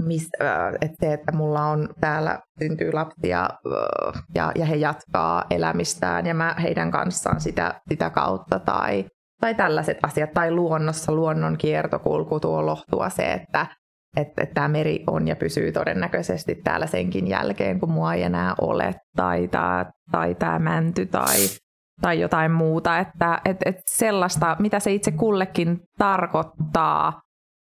[0.01, 5.45] mis, äh, että se, että mulla on täällä syntyy lapsia äh, ja, ja he jatkaa
[5.51, 8.59] elämistään ja mä heidän kanssaan sitä, sitä kautta.
[8.59, 9.05] Tai,
[9.41, 13.67] tai tällaiset asiat, tai luonnossa luonnon kiertokulku tuo lohtua se, että
[14.17, 18.55] että, että tämä meri on ja pysyy todennäköisesti täällä senkin jälkeen, kun mua ei enää
[18.61, 21.37] ole, tai tämä, tai tämä mänty, tai,
[22.01, 22.99] tai jotain muuta.
[22.99, 27.21] Että et, et sellaista, mitä se itse kullekin tarkoittaa,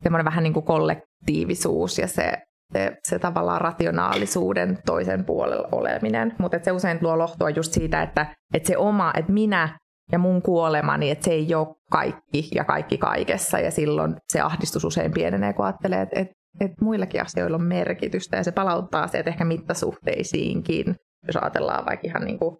[0.03, 2.33] semmoinen vähän niin kuin kollektiivisuus ja se,
[2.73, 6.35] se, se tavallaan rationaalisuuden toisen puolella oleminen.
[6.39, 9.79] Mutta se usein luo lohtua just siitä, että, että se oma, että minä
[10.11, 13.59] ja mun kuolemani, että se ei ole kaikki ja kaikki kaikessa.
[13.59, 18.37] Ja silloin se ahdistus usein pienenee, kun ajattelee, että, että, että muillakin asioilla on merkitystä.
[18.37, 20.95] Ja se palauttaa se, että ehkä mittasuhteisiinkin,
[21.27, 22.57] jos ajatellaan vaikka ihan niin kuin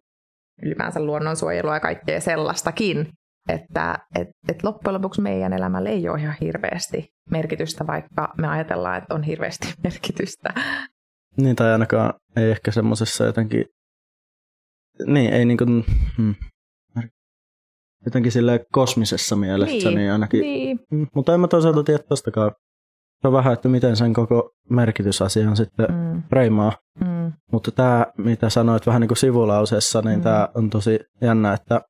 [0.63, 3.07] ylipäänsä luonnonsuojelua ja kaikkea sellaistakin.
[3.49, 8.97] Että et, et loppujen lopuksi meidän elämällä ei ole ihan hirveästi merkitystä, vaikka me ajatellaan,
[8.97, 10.53] että on hirveästi merkitystä.
[11.37, 13.65] Niin, tai ainakaan ei ehkä semmoisessa jotenkin,
[15.05, 15.83] niin ei niin kuin,
[16.17, 16.35] hmm,
[18.05, 20.79] jotenkin sille kosmisessa mielessä, niin, niin ainakin, niin.
[20.91, 22.51] Mm, mutta en mä toisaalta tiedä tostakaan.
[23.21, 26.23] Se on vähän, että miten sen koko merkitysasian sitten mm.
[26.31, 26.73] reimaa.
[26.99, 27.31] Mm.
[27.51, 30.23] Mutta tämä, mitä sanoit vähän niin kuin sivulauseessa, niin mm.
[30.23, 31.81] tämä on tosi jännä, että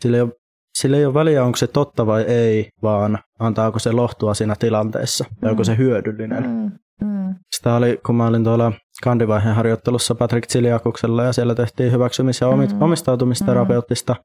[0.00, 0.32] sillä ei, ole,
[0.78, 5.24] sillä ei ole väliä, onko se totta vai ei, vaan antaako se lohtua siinä tilanteessa
[5.30, 5.36] mm.
[5.42, 6.44] ja onko se hyödyllinen.
[6.44, 6.70] Mm.
[7.00, 7.34] Mm.
[7.56, 8.72] Sitä oli, kun mä olin tuolla
[9.04, 12.48] kandivaiheen harjoittelussa Patrick Tsiliakuksella ja siellä tehtiin hyväksymis- ja
[12.80, 14.20] omistautumisterapeuttista mm.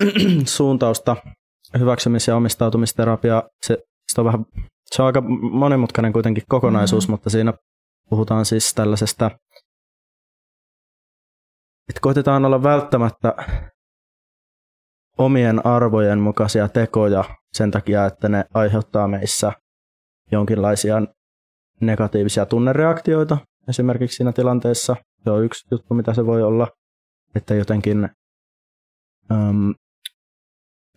[0.56, 1.16] suuntausta.
[1.78, 3.78] Hyväksymis- ja omistautumisterapia, se,
[4.12, 4.46] se, on vähän,
[4.86, 5.20] se on aika
[5.50, 7.12] monimutkainen kuitenkin kokonaisuus, mm.
[7.12, 7.52] mutta siinä
[8.10, 9.30] puhutaan siis tällaisesta,
[11.88, 13.34] että koitetaan olla välttämättä
[15.18, 19.52] omien arvojen mukaisia tekoja sen takia, että ne aiheuttaa meissä
[20.32, 20.96] jonkinlaisia
[21.80, 23.38] negatiivisia tunnereaktioita
[23.68, 24.96] esimerkiksi siinä tilanteessa.
[25.24, 26.68] Se on yksi juttu, mitä se voi olla,
[27.34, 28.08] että jotenkin
[29.32, 29.74] äm,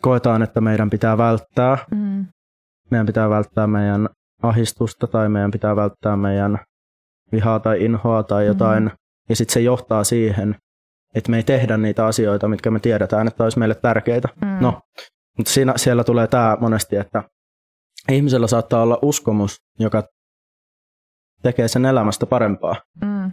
[0.02, 1.78] koetaan, että meidän pitää välttää.
[1.92, 2.26] Mm.
[2.92, 4.10] Meidän pitää välttää meidän
[4.44, 6.60] ahistusta tai meidän pitää välttää meidän
[7.32, 8.84] vihaa tai inhoa tai jotain.
[8.84, 8.92] Mm.
[9.30, 10.56] Ja sitten se johtaa siihen,
[11.16, 14.30] että me ei tehdä niitä asioita, mitkä me tiedetään, että olisi meille tärkeitä.
[14.42, 14.58] Mm.
[14.62, 14.82] No,
[15.38, 17.24] mutta siinä, siellä tulee tämä monesti, että
[18.10, 20.04] ihmisellä saattaa olla uskomus, joka
[21.42, 23.32] tekee sen elämästä parempaa, mm.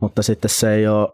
[0.00, 1.08] mutta sitten se ei ole,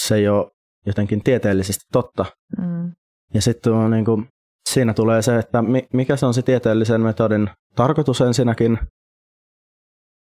[0.00, 0.50] se ei ole
[0.86, 2.24] jotenkin tieteellisesti totta.
[2.58, 2.92] Mm.
[3.34, 4.28] Ja sitten on niin kuin,
[4.68, 5.58] siinä tulee se, että
[5.92, 8.78] mikä se on se tieteellisen metodin tarkoitus ensinnäkin,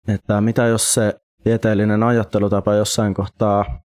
[0.09, 3.81] että mitä jos se tieteellinen ajattelutapa jossain kohtaa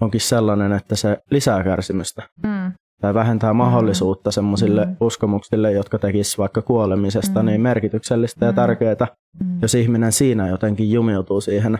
[0.00, 2.22] onkin sellainen, että se lisää kärsimystä.
[2.42, 2.72] Mm.
[3.00, 4.32] Tai vähentää mahdollisuutta mm.
[4.32, 4.96] semmoisille mm.
[5.00, 7.46] uskomuksille, jotka tekisivät vaikka kuolemisesta mm.
[7.46, 8.46] niin merkityksellistä mm.
[8.46, 9.06] ja tärkeää,
[9.44, 9.58] mm.
[9.62, 11.78] jos ihminen siinä jotenkin jumiutuu siihen,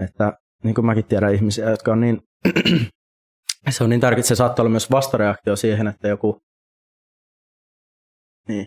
[0.00, 0.32] että
[0.64, 2.22] niin kuin mäkin tiedän ihmisiä, jotka on niin,
[3.72, 6.40] se on niin tärkeää, se saattaa olla myös vastareaktio siihen, että joku,
[8.48, 8.66] niin,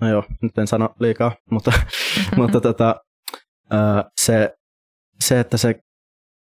[0.00, 1.72] no joo, nyt en sano liikaa, mutta,
[2.36, 2.96] mutta tota,
[4.20, 4.54] se,
[5.20, 5.74] se, että se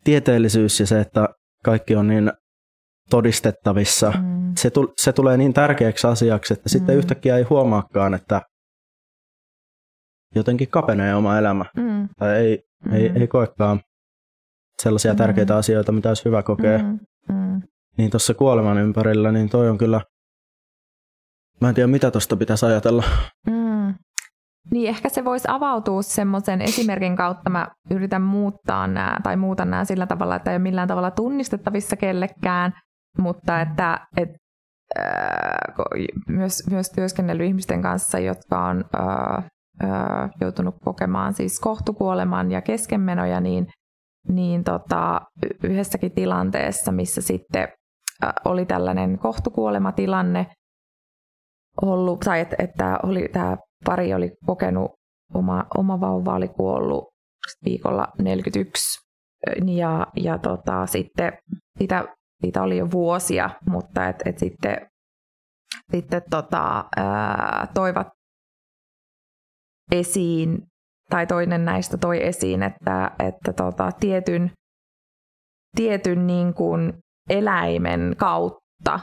[0.05, 1.29] tieteellisyys ja se, että
[1.65, 2.33] kaikki on niin
[3.11, 4.53] todistettavissa, mm.
[4.57, 6.71] se, tu- se tulee niin tärkeäksi asiaksi, että mm.
[6.71, 8.43] sitten yhtäkkiä ei huomaakaan, että
[10.35, 11.65] jotenkin kapenee oma elämä.
[11.77, 12.09] Mm.
[12.19, 12.93] Tai ei, mm.
[12.93, 13.81] ei, ei koekaan
[14.83, 15.17] sellaisia mm.
[15.17, 16.79] tärkeitä asioita, mitä olisi hyvä kokea.
[16.79, 16.99] Mm.
[17.29, 17.63] Mm.
[17.99, 20.01] Niin tuossa kuoleman ympärillä, niin toi on kyllä,
[21.61, 23.05] mä en tiedä mitä tuosta pitäisi ajatella.
[23.47, 23.95] Mm.
[24.71, 27.51] Niin ehkä se voisi avautua semmoisen esimerkin kautta.
[27.51, 31.97] Mä yritän muuttaa nämä tai muuta nämä sillä tavalla, että ei ole millään tavalla tunnistettavissa
[31.97, 32.73] kellekään,
[33.19, 34.29] mutta että et,
[34.99, 35.07] äh,
[36.29, 39.45] myös, myös työskennellyt ihmisten kanssa, jotka on äh,
[39.85, 43.67] äh, joutunut kokemaan siis kohtukuoleman ja keskenmenoja, niin,
[44.29, 45.21] niin tota,
[45.63, 47.69] yhdessäkin tilanteessa, missä sitten
[48.45, 50.47] oli tällainen kohtukuolematilanne,
[51.83, 54.91] ollut, tai että, että oli, tämä pari oli kokenut,
[55.35, 57.05] oma, oma vauva oli kuollut
[57.65, 59.01] viikolla 41,
[59.77, 61.33] ja, ja tota, sitten
[61.79, 62.05] sitä,
[62.41, 64.91] siitä oli jo vuosia, mutta et, et sitten,
[65.91, 68.09] sitten tota, ää, toivat
[69.93, 70.68] esiin,
[71.11, 74.51] tai toinen näistä toi esiin, että, että tota, tietyn,
[75.77, 76.93] tietyn niin kuin
[77.31, 79.01] eläimen kautta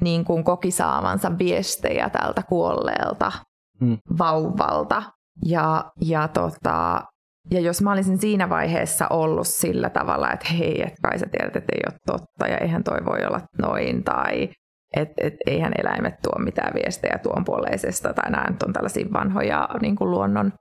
[0.00, 3.32] niin kuin koki saavansa viestejä tältä kuolleelta
[3.80, 3.98] mm.
[4.18, 5.02] vauvalta.
[5.44, 7.02] Ja, ja, tota,
[7.50, 11.56] ja jos mä olisin siinä vaiheessa ollut sillä tavalla, että hei, et kai sä tiedät,
[11.56, 14.48] että ei ole totta ja eihän toi voi olla noin tai
[14.96, 19.96] että et, eihän eläimet tuo mitään viestejä tuon puoleisesta tai nämä on tällaisia vanhoja niin
[19.96, 20.52] kuin luonnon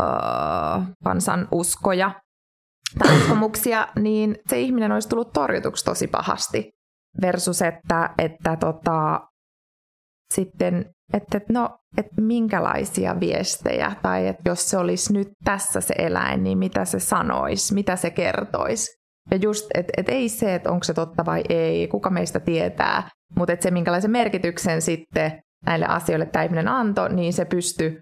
[0.00, 0.06] öö,
[1.04, 2.10] kansan uskoja
[2.98, 6.70] tai uskomuksia, niin se ihminen olisi tullut torjutuksi tosi pahasti
[7.22, 9.20] versus että, että tota,
[10.34, 16.44] sitten, että no, että minkälaisia viestejä, tai että jos se olisi nyt tässä se eläin,
[16.44, 19.02] niin mitä se sanoisi, mitä se kertoisi.
[19.30, 23.08] Ja just, että et ei se, että onko se totta vai ei, kuka meistä tietää,
[23.36, 28.00] mutta että se minkälaisen merkityksen sitten näille asioille tämä ihminen antoi, niin se pystyi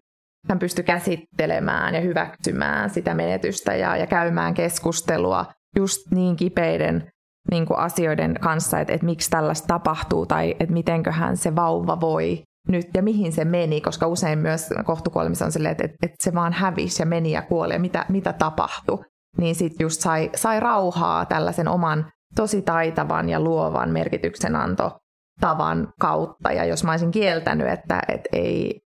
[0.48, 7.10] hän pystyi käsittelemään ja hyväksymään sitä menetystä ja, ja käymään keskustelua just niin kipeiden
[7.50, 12.42] niin kuin asioiden kanssa, että, että miksi tällaista tapahtuu tai että mitenköhän se vauva voi
[12.68, 16.52] nyt ja mihin se meni, koska usein myös kohtukuolemissa on silleen, että, että, se vaan
[16.52, 19.04] hävisi ja meni ja kuoli ja mitä, mitä tapahtui.
[19.38, 24.98] Niin sitten just sai, sai rauhaa tällaisen oman tosi taitavan ja luovan merkityksenanto
[25.40, 26.52] tavan kautta.
[26.52, 28.80] Ja jos mä olisin kieltänyt, että, että ei,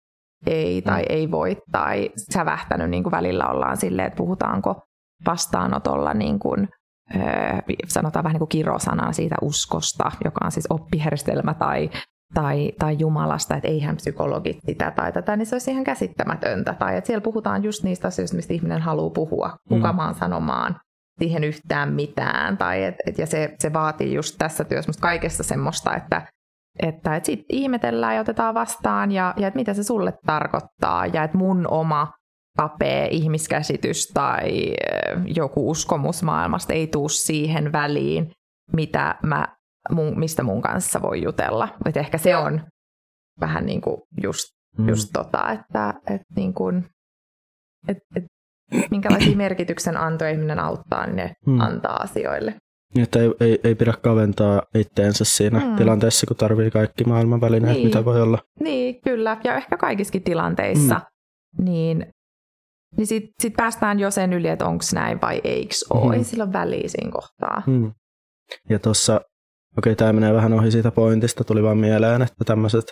[0.46, 1.06] ei tai mm.
[1.08, 4.82] ei voi tai sävähtänyt, niin kuin välillä ollaan silleen, että puhutaanko
[5.26, 6.68] vastaanotolla niin kuin,
[7.88, 11.90] sanotaan vähän niin kuin kirosana siitä uskosta, joka on siis oppijärjestelmä tai,
[12.34, 16.74] tai, tai Jumalasta, että eihän psykologit sitä tai tätä, niin se olisi ihan käsittämätöntä.
[16.74, 19.96] Tai että siellä puhutaan just niistä asioista, mistä ihminen haluaa puhua, kuka mm.
[19.96, 20.76] maan sanomaan
[21.18, 22.56] siihen yhtään mitään.
[22.56, 26.22] Tai et, et, ja se, se vaatii just tässä työssä kaikesta semmoista, että
[26.78, 31.24] että et sitten ihmetellään ja otetaan vastaan ja, ja että mitä se sulle tarkoittaa ja
[31.24, 32.12] että mun oma
[32.56, 34.74] kapea ihmiskäsitys tai
[35.24, 38.30] joku uskomus maailmasta ei tuu siihen väliin,
[38.72, 39.48] mitä mä,
[39.90, 41.68] mun, mistä mun kanssa voi jutella.
[41.86, 42.66] Et ehkä se on
[43.40, 44.44] vähän niin kuin just,
[44.78, 44.88] mm.
[44.88, 46.86] just tota, että et niin kuin,
[47.88, 48.24] et, et,
[48.90, 51.60] minkälaisia merkityksen antoja ihminen auttaa, niin ne mm.
[51.60, 52.54] antaa asioille.
[52.94, 55.76] Niin, että ei, ei, ei pidä kaventaa itteensä siinä mm.
[55.76, 57.86] tilanteessa, kun tarvii kaikki maailman välineet, niin.
[57.86, 58.38] mitä voi olla.
[58.60, 59.36] Niin, kyllä.
[59.44, 60.94] Ja ehkä kaikissakin tilanteissa.
[60.94, 61.64] Mm.
[61.64, 62.06] Niin,
[62.96, 66.12] niin sitten sit päästään jo sen yli, että onko näin vai eikö ole.
[66.12, 66.12] Mm.
[66.12, 67.62] Ei sillä ole väliä siinä kohtaa.
[67.66, 67.92] Mm.
[68.68, 72.84] Ja tuossa, okei okay, tämä menee vähän ohi siitä pointista, tuli vaan mieleen, että tämmöiset,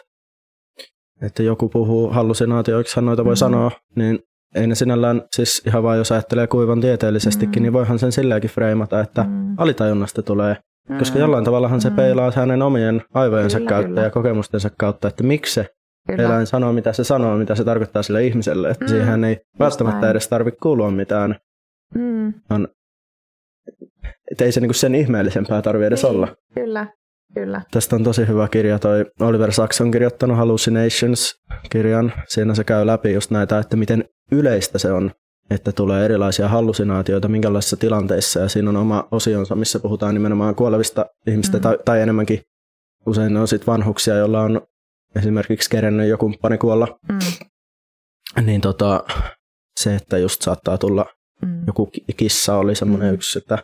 [1.23, 3.37] että joku puhuu hallusinaatioiksi, noita voi mm.
[3.37, 4.19] sanoa, niin
[4.55, 7.63] ei ne sinällään, siis ihan vaan jos ajattelee kuivan tieteellisestikin, mm.
[7.63, 9.55] niin voihan sen silläkin freimata, että mm.
[9.59, 10.57] alitajunnasta tulee.
[10.89, 10.99] Mm.
[10.99, 11.97] Koska jollain tavallahan se mm.
[11.97, 14.03] peilaa hänen omien aivojensa kyllä, kautta kyllä.
[14.03, 15.67] ja kokemustensa kautta, että miksi se
[16.07, 16.23] kyllä.
[16.23, 18.71] eläin sanoo, mitä se sanoo, mitä se tarkoittaa sille ihmiselle.
[18.71, 18.89] Että mm.
[18.89, 20.11] siihen ei välttämättä näin.
[20.11, 21.37] edes tarvitse kuulua mitään.
[21.95, 22.35] Mm.
[22.51, 22.69] On,
[24.31, 26.29] että ei se niinku sen ihmeellisempää tarvitse edes niin, olla.
[26.55, 26.87] Kyllä,
[27.35, 27.63] Kyllä.
[27.71, 32.13] Tästä on tosi hyvä kirja, toi Oliver Sacks on kirjoittanut Hallucinations-kirjan.
[32.29, 35.11] Siinä se käy läpi just näitä, että miten yleistä se on,
[35.51, 38.41] että tulee erilaisia hallusinaatioita minkälaisissa tilanteissa.
[38.41, 41.63] Ja siinä on oma osionsa, missä puhutaan nimenomaan kuolevista ihmistä mm.
[41.63, 42.43] tai, tai enemmänkin.
[43.07, 44.61] Usein ne on sitten vanhuksia, joilla on
[45.17, 46.99] esimerkiksi kerennyt joku kumppani kuolla.
[47.09, 47.19] Mm.
[48.47, 49.05] Niin tota,
[49.81, 51.07] se, että just saattaa tulla
[51.43, 51.67] mm.
[51.67, 53.15] joku kissa oli semmoinen mm.
[53.15, 53.59] yksi, että,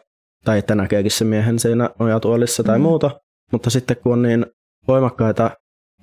[0.44, 2.82] tai että näkeekin se miehen siinä ojatuolissa tai mm.
[2.82, 3.20] muuta.
[3.52, 4.46] Mutta sitten kun on niin
[4.88, 5.50] voimakkaita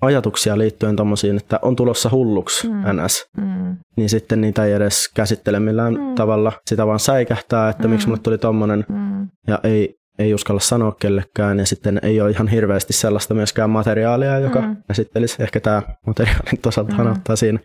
[0.02, 2.74] ajatuksia liittyen tommosiin, että on tulossa hulluksi mm.
[2.76, 3.78] NS, mm.
[3.98, 6.16] niin sitten niitä ei edes käsittele millään mm.
[6.16, 6.52] tavalla.
[6.70, 7.90] Sitä vaan säikähtää, että mm.
[7.90, 9.28] miksi mulle tuli tommonen, mm.
[9.48, 14.40] ja ei, ei uskalla sanoa kellekään, ja sitten ei ole ihan hirveästi sellaista myöskään materiaalia,
[14.40, 14.78] joka mm.
[14.88, 15.44] käsittelisi.
[15.44, 17.12] Ehkä tämä materiaali osalta mm.
[17.12, 17.60] ottaa siinä.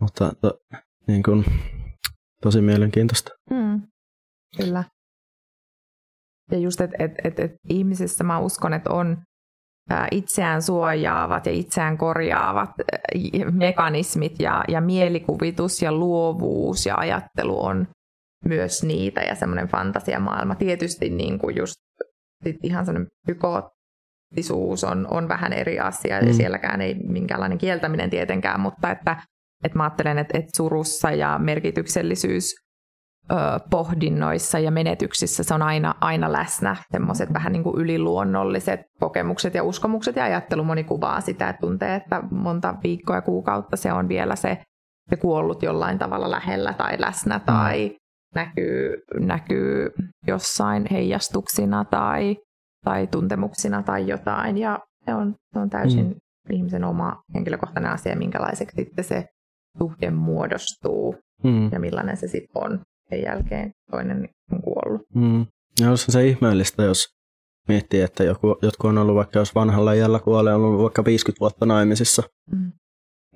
[0.00, 0.58] Mutta to,
[1.06, 1.44] niin kun,
[2.42, 3.30] tosi mielenkiintoista.
[3.50, 3.82] Mm.
[4.56, 4.84] Kyllä.
[6.50, 9.16] Ja just, että et, et, et ihmisissä mä uskon, että on
[10.10, 12.70] itseään suojaavat ja itseään korjaavat
[13.52, 17.88] mekanismit ja, ja mielikuvitus ja luovuus ja ajattelu on
[18.44, 20.54] myös niitä ja semmoinen fantasiamaailma.
[20.54, 21.74] Tietysti niin kuin just
[22.44, 26.26] sit ihan semmoinen psykoottisuus on, on vähän eri asia mm.
[26.26, 29.16] ja sielläkään ei minkäänlainen kieltäminen tietenkään, mutta että,
[29.64, 32.54] että mä ajattelen, että, että surussa ja merkityksellisyys
[33.70, 36.76] pohdinnoissa ja menetyksissä se on aina, aina läsnä.
[36.92, 41.94] Semmoiset vähän niin kuin yliluonnolliset kokemukset ja uskomukset ja ajattelu moni kuvaa sitä, että tuntee,
[41.94, 44.58] että monta viikkoa ja kuukautta se on vielä se,
[45.10, 47.96] se kuollut jollain tavalla lähellä tai läsnä tai mm.
[48.34, 49.90] näkyy, näkyy
[50.26, 52.36] jossain heijastuksina tai,
[52.84, 54.58] tai tuntemuksina tai jotain.
[54.58, 56.54] Ja se on, se on täysin mm.
[56.54, 59.24] ihmisen oma henkilökohtainen asia, minkälaiseksi sitten se
[59.78, 61.72] suhde muodostuu mm.
[61.72, 65.02] ja millainen se sitten on sen jälkeen toinen on kuollut.
[65.14, 65.46] Mm.
[65.80, 67.16] Ja on se ihmeellistä, jos
[67.68, 71.40] miettii, että joku, jotkut on ollut vaikka jos vanhalla iällä kuolee, on ollut vaikka 50
[71.40, 72.72] vuotta naimisissa, mm.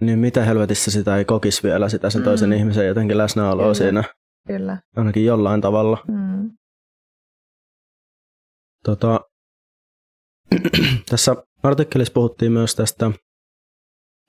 [0.00, 2.56] niin mitä helvetissä sitä ei kokisi vielä sitä sen toisen mm.
[2.56, 3.74] ihmisen jotenkin läsnäoloa Kyllä.
[3.74, 4.04] siinä.
[4.46, 4.78] Kyllä.
[4.96, 5.98] Ainakin jollain tavalla.
[6.08, 6.50] Mm.
[8.84, 9.20] Tota,
[11.10, 13.10] tässä artikkelissa puhuttiin myös tästä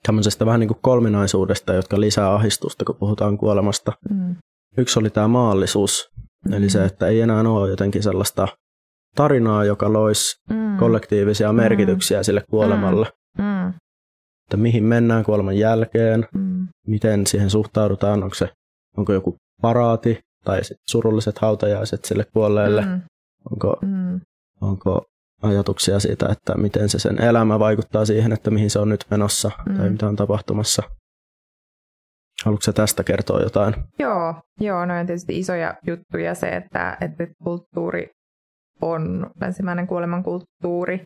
[0.02, 3.92] tämmöisestä vähän niin kuin kolminaisuudesta, jotka lisää ahdistusta, kun puhutaan kuolemasta.
[4.10, 4.36] Mm.
[4.76, 6.10] Yksi oli tämä maallisuus,
[6.46, 6.52] mm.
[6.52, 6.86] eli se, mm.
[6.86, 8.48] että ei enää ole jotenkin sellaista
[9.14, 10.76] tarinaa, joka loisi mm.
[10.78, 11.56] kollektiivisia mm.
[11.56, 13.06] merkityksiä sille kuolemalle.
[13.38, 13.44] Mm.
[13.44, 13.68] mm.
[14.46, 16.68] Että mihin mennään kuoleman jälkeen, mm.
[16.86, 18.48] miten siihen suhtaudutaan, onko, se,
[18.96, 23.00] onko joku paraati tai sit surulliset hautajaiset sille kuolleelle, mm.
[23.50, 24.20] onko, mm.
[24.60, 25.04] onko
[25.42, 29.50] ajatuksia siitä, että miten se sen elämä vaikuttaa siihen, että mihin se on nyt menossa
[29.68, 29.76] mm.
[29.76, 30.82] tai mitä on tapahtumassa.
[32.44, 33.74] Haluatko tästä kertoa jotain?
[33.98, 38.08] Joo, joo no on tietysti isoja juttuja se, että, että kulttuuri
[38.82, 41.02] on, länsimäinen kuoleman kulttuuri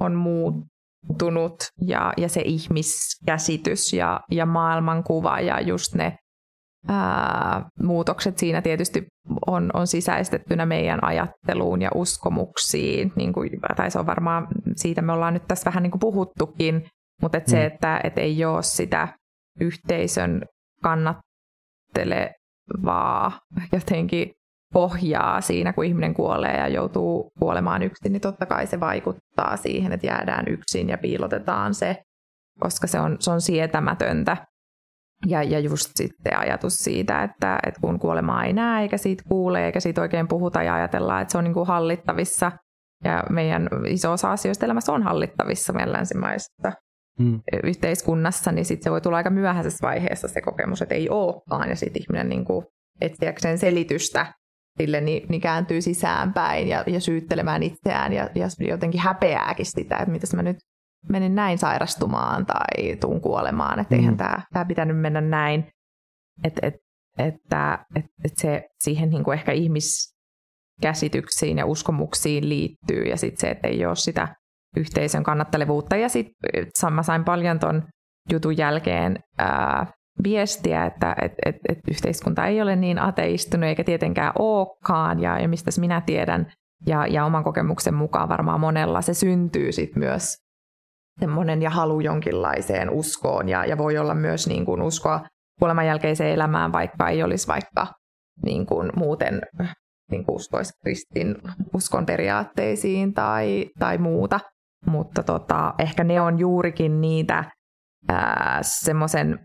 [0.00, 6.16] on muuttunut ja, ja se ihmiskäsitys ja, ja maailmankuva ja just ne
[6.88, 9.06] ää, muutokset siinä tietysti
[9.46, 15.12] on, on sisäistettynä meidän ajatteluun ja uskomuksiin, niin kuin, tai se on varmaan, siitä me
[15.12, 16.86] ollaan nyt tässä vähän niin kuin puhuttukin,
[17.22, 17.66] mutta et se, mm.
[17.66, 19.08] että et ei ole sitä
[19.60, 20.42] yhteisön
[20.82, 23.38] kannattelevaa
[23.72, 24.32] jotenkin
[24.72, 29.92] pohjaa siinä, kun ihminen kuolee ja joutuu kuolemaan yksin, niin totta kai se vaikuttaa siihen,
[29.92, 32.02] että jäädään yksin ja piilotetaan se,
[32.60, 34.36] koska se on, se on sietämätöntä.
[35.26, 39.66] Ja, ja just sitten ajatus siitä, että, että kun kuolemaa ei näe, eikä siitä kuule,
[39.66, 42.52] eikä siitä oikein puhuta ja ajatellaan, että se on niin kuin hallittavissa.
[43.04, 46.72] Ja meidän iso osa asioista elämässä on hallittavissa meidän länsimaisessa
[47.20, 47.40] hmm.
[47.64, 51.68] yhteiskunnassa, niin sitten se voi tulla aika myöhäisessä vaiheessa se kokemus, että ei olekaan.
[51.68, 52.66] Ja sitten ihminen niin kuin
[53.00, 54.34] etsiäkseen selitystä
[54.78, 60.10] sille, niin, niin kääntyy sisäänpäin ja, ja syyttelemään itseään ja, ja jotenkin häpeääkin sitä, että
[60.10, 60.56] mitäs mä nyt
[61.08, 64.18] menin näin sairastumaan tai tuun kuolemaan, että eihän mm.
[64.18, 65.72] tämä, tämä pitänyt mennä näin.
[66.44, 66.74] Et, et,
[67.18, 73.50] että et, et se siihen niin kuin ehkä ihmiskäsityksiin ja uskomuksiin liittyy ja sitten se,
[73.50, 74.36] että ei ole sitä
[74.76, 75.96] yhteisön kannattelevuutta.
[75.96, 77.82] Ja sitten mä sain paljon ton
[78.32, 79.86] jutun jälkeen ää,
[80.22, 85.48] viestiä, että et, et, et yhteiskunta ei ole niin ateistunut eikä tietenkään olekaan, ja, ja
[85.48, 86.52] mistä minä tiedän,
[86.86, 90.36] ja, ja oman kokemuksen mukaan varmaan monella se syntyy sit myös
[91.20, 95.20] semmoinen ja halu jonkinlaiseen uskoon, ja, ja voi olla myös niin kuin uskoa
[95.58, 97.86] kuoleman jälkeiseen elämään, vaikka ei olisi vaikka
[98.44, 99.40] niin kuin muuten
[100.10, 101.36] niin kuin uskoisi kristin
[101.74, 104.40] uskon periaatteisiin tai, tai muuta,
[104.86, 107.44] mutta tota, ehkä ne on juurikin niitä
[108.62, 109.38] semmoisen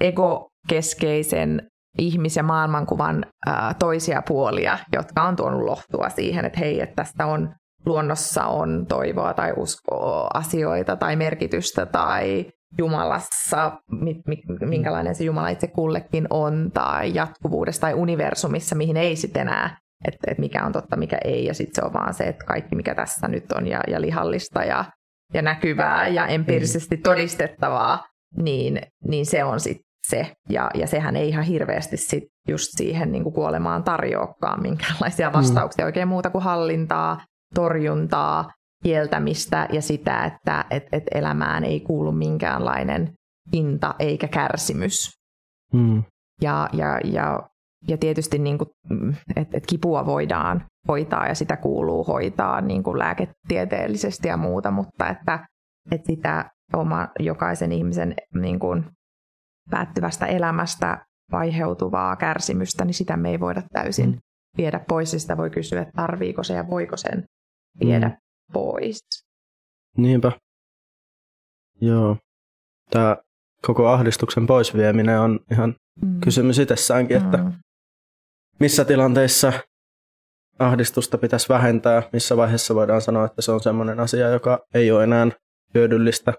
[0.00, 1.68] egokeskeisen
[1.98, 7.26] ihmis- ja maailmankuvan ää, toisia puolia, jotka on tuonut lohtua siihen, että hei, että tästä
[7.26, 7.54] on
[7.86, 12.46] luonnossa on toivoa tai uskoa asioita tai merkitystä tai
[12.78, 13.72] Jumalassa,
[14.60, 20.30] minkälainen se Jumala itse kullekin on, tai jatkuvuudessa tai universumissa, mihin ei sitten enää, että,
[20.30, 22.94] että mikä on totta, mikä ei, ja sitten se on vaan se, että kaikki mikä
[22.94, 24.84] tässä nyt on ja, ja lihallista ja,
[25.34, 28.04] ja näkyvää ja empiirisesti todistettavaa,
[28.36, 30.32] niin, niin se on sitten se.
[30.48, 35.34] Ja, ja sehän ei ihan hirveästi sit just siihen niin kuin kuolemaan tarjoakaan minkäänlaisia mm.
[35.34, 35.86] vastauksia, mm.
[35.86, 37.20] oikein muuta kuin hallintaa,
[37.54, 38.50] torjuntaa,
[38.82, 43.12] kieltämistä ja sitä, että et, et elämään ei kuulu minkäänlainen
[43.52, 45.10] hinta eikä kärsimys.
[45.72, 46.02] Mm.
[46.42, 47.48] Ja, ja, ja,
[47.88, 48.70] ja tietysti niin kuin,
[49.36, 55.08] et, et kipua voidaan hoitaa ja sitä kuuluu hoitaa niin kuin lääketieteellisesti ja muuta, mutta
[55.08, 55.46] että,
[55.90, 58.84] että sitä oma jokaisen ihmisen niin kuin
[59.70, 64.18] päättyvästä elämästä vaiheutuvaa kärsimystä, niin sitä me ei voida täysin mm.
[64.56, 65.12] viedä pois.
[65.12, 67.24] Ja sitä voi kysyä, että tarviiko se ja voiko sen
[67.80, 68.16] viedä mm.
[68.52, 68.98] pois.
[69.96, 70.32] Niinpä.
[71.80, 72.16] Joo.
[72.90, 73.16] Tämä
[73.66, 76.20] koko ahdistuksen poisvieminen on ihan mm.
[76.20, 77.52] kysymys itsessäänkin, että mm.
[78.60, 79.52] Missä tilanteissa
[80.58, 85.04] ahdistusta pitäisi vähentää, missä vaiheessa voidaan sanoa, että se on sellainen asia, joka ei ole
[85.04, 85.28] enää
[85.74, 86.32] hyödyllistä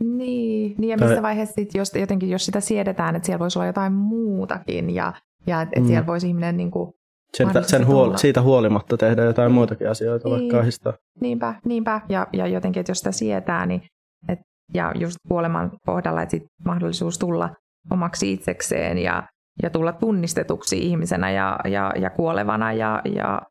[0.00, 1.22] niin, niin ja missä tai...
[1.22, 5.12] vaiheessa sit, jos, jotenkin, jos sitä siedetään, että siellä voisi olla jotain muutakin ja,
[5.46, 5.86] ja että mm.
[5.86, 6.92] siellä voisi ihminen niin kuin,
[7.36, 9.54] sen, sen huol- siitä huolimatta tehdä jotain niin.
[9.54, 10.38] muutakin asioita, niin.
[10.40, 10.92] vaikka ahistaa.
[11.20, 12.00] Niinpä, niinpä.
[12.08, 13.82] Ja, ja jotenkin, että jos sitä sietää, niin
[14.28, 14.38] et,
[14.74, 17.50] ja just kuoleman kohdalla, että sit mahdollisuus tulla
[17.90, 19.28] omaksi itsekseen ja,
[19.62, 23.42] ja tulla tunnistetuksi ihmisenä ja, ja, ja kuolevana ja, ja,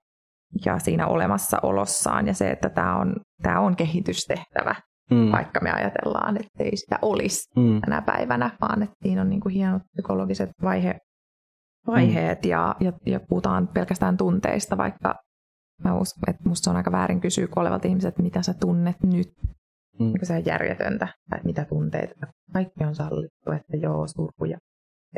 [0.66, 4.76] ja siinä olemassaolossaan ja se, että tämä on, tää on kehitystehtävä
[5.12, 5.32] mm.
[5.32, 7.82] vaikka me ajatellaan, että ei sitä olisi mm.
[7.82, 10.98] tänä päivänä, vaan että siinä on niin kuin hienot psykologiset vaihe,
[11.88, 12.50] vaiheet mm.
[12.50, 15.16] ja, ja, ja puhutaan pelkästään tunteista, vaikka
[15.84, 19.28] mä uskon, että musta on aika väärin kysyä kuolevalta ihmiset, että mitä sä tunnet nyt.
[20.00, 20.06] Mm.
[20.06, 22.28] Niin se on järjetöntä, että mitä tunteita.
[22.54, 24.58] Kaikki on sallittu, että joo, suruja ja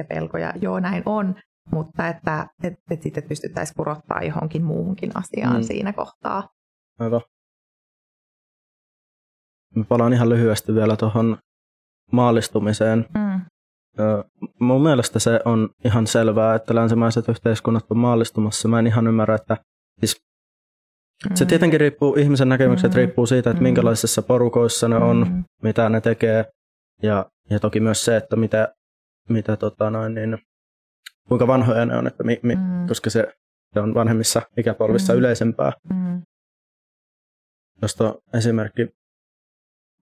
[0.10, 1.36] pelkoja, joo näin on,
[1.72, 5.64] mutta että, että, että sitten pystyttäisiin kurottaa johonkin muuhunkin asiaan mm.
[5.64, 6.50] siinä kohtaa.
[7.00, 7.22] Aivan.
[9.76, 11.38] Mä palaan ihan lyhyesti vielä tuohon
[12.12, 13.06] maallistumiseen.
[13.14, 13.42] Mm.
[14.60, 18.68] Mun mielestä se on ihan selvää, että länsimaiset yhteiskunnat on maallistumassa.
[18.68, 19.58] Mä en ihan ymmärrä, että
[20.00, 20.22] siis
[21.30, 21.36] mm.
[21.36, 22.96] se tietenkin riippuu, ihmisen näkemykset mm.
[22.96, 23.64] riippuu siitä, että mm.
[23.64, 25.44] minkälaisissa porukoissa ne on, mm.
[25.64, 26.46] mitä ne tekee.
[27.04, 28.74] Ja, ja toki myös se, että mitä,
[29.30, 30.38] mitä tota noin, niin,
[31.28, 32.88] kuinka vanhoja ne on, että mi, mi, mm.
[32.88, 33.34] koska se,
[33.74, 35.20] se on vanhemmissa ikäpolvissa mm.
[35.20, 35.72] yleisempää.
[35.90, 36.22] Mm.
[37.82, 38.88] Josta esimerkki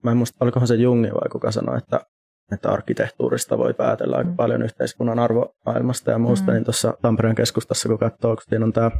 [0.03, 2.05] mä en muista, olikohan se Jungi vai kuka sanoi, että,
[2.51, 4.36] että arkkitehtuurista voi päätellä aika mm.
[4.36, 6.53] paljon yhteiskunnan arvomaailmasta ja muusta, mm.
[6.53, 8.91] niin tuossa Tampereen keskustassa, kun katsoo, kun siinä on tämä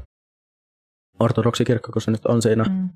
[1.20, 2.90] ortodoksikirkko, kun se nyt on siinä, mm.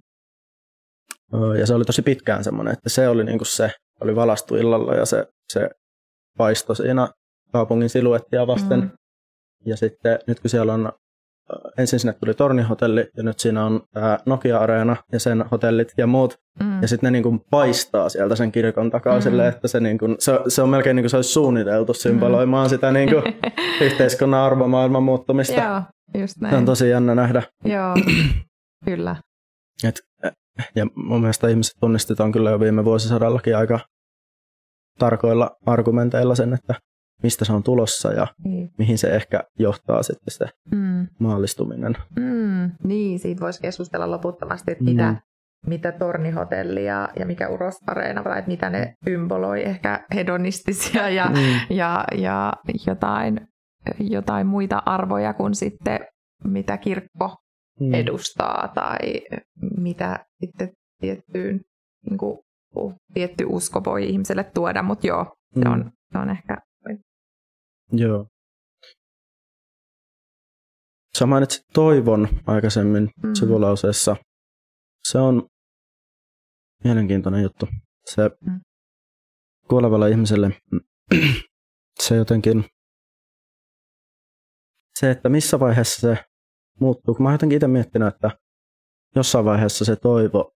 [1.59, 3.71] ja se oli tosi pitkään semmoinen, että se oli niinku se,
[4.01, 5.69] oli valastu illalla ja se, se
[6.37, 7.07] paisto siinä
[7.51, 8.79] kaupungin siluettia vasten.
[8.79, 8.89] Mm.
[9.65, 10.91] Ja sitten nyt kun siellä on
[11.77, 16.39] ensin sinne tuli Tornihotelli ja nyt siinä on tämä Nokia-areena ja sen hotellit ja muut.
[16.63, 16.81] Mm.
[16.81, 19.21] Ja sitten ne niin kuin paistaa sieltä sen kirkon takaa mm.
[19.21, 22.67] silleen, että se, niin kuin, se, se on melkein niin kuin se olisi suunniteltu symboloimaan
[22.67, 22.69] mm.
[22.69, 23.23] sitä niin kuin
[23.87, 25.61] yhteiskunnan arvomaailman muuttumista.
[25.61, 25.81] Joo,
[26.21, 26.51] just näin.
[26.51, 27.43] Se on tosi jännä nähdä.
[27.65, 27.95] Joo,
[28.85, 29.15] kyllä.
[29.83, 30.01] Et,
[30.75, 33.79] ja mun mielestä ihmiset tunnistetaan kyllä jo viime vuosisadallakin aika
[34.99, 36.75] tarkoilla argumenteilla sen, että
[37.23, 38.71] mistä se on tulossa ja niin.
[38.77, 41.07] mihin se ehkä johtaa sitten se mm.
[41.19, 41.97] maallistuminen.
[42.19, 45.17] Mm, niin, siitä voisi keskustella loputtomasti, että mitä, mm.
[45.67, 51.25] mitä tornihotelli ja, ja mikä Uros Areena, vai että mitä ne symboloi, ehkä hedonistisia ja,
[51.25, 51.75] mm.
[51.75, 52.53] ja, ja
[52.87, 53.47] jotain,
[53.99, 55.99] jotain muita arvoja kuin sitten
[56.43, 57.35] mitä kirkko
[57.79, 57.93] mm.
[57.93, 58.99] edustaa tai
[59.77, 60.69] mitä sitten
[61.01, 61.61] tiettyyn,
[62.09, 62.39] niin kuin,
[63.13, 66.57] tietty usko voi ihmiselle tuoda, mutta joo, se on, se on ehkä
[67.91, 68.27] Joo.
[71.17, 73.33] Sä mainitsit toivon aikaisemmin mm.
[73.33, 74.15] sivulauseessa.
[75.07, 75.47] Se on
[76.83, 77.67] mielenkiintoinen juttu.
[78.05, 78.61] Se mm.
[79.69, 80.49] kuolevalle ihmiselle
[82.03, 82.65] se jotenkin,
[84.99, 86.23] se, että missä vaiheessa se
[86.79, 87.15] muuttuu.
[87.15, 88.31] Kun mä oon jotenkin itse miettinyt, että
[89.15, 90.54] jossain vaiheessa se toivo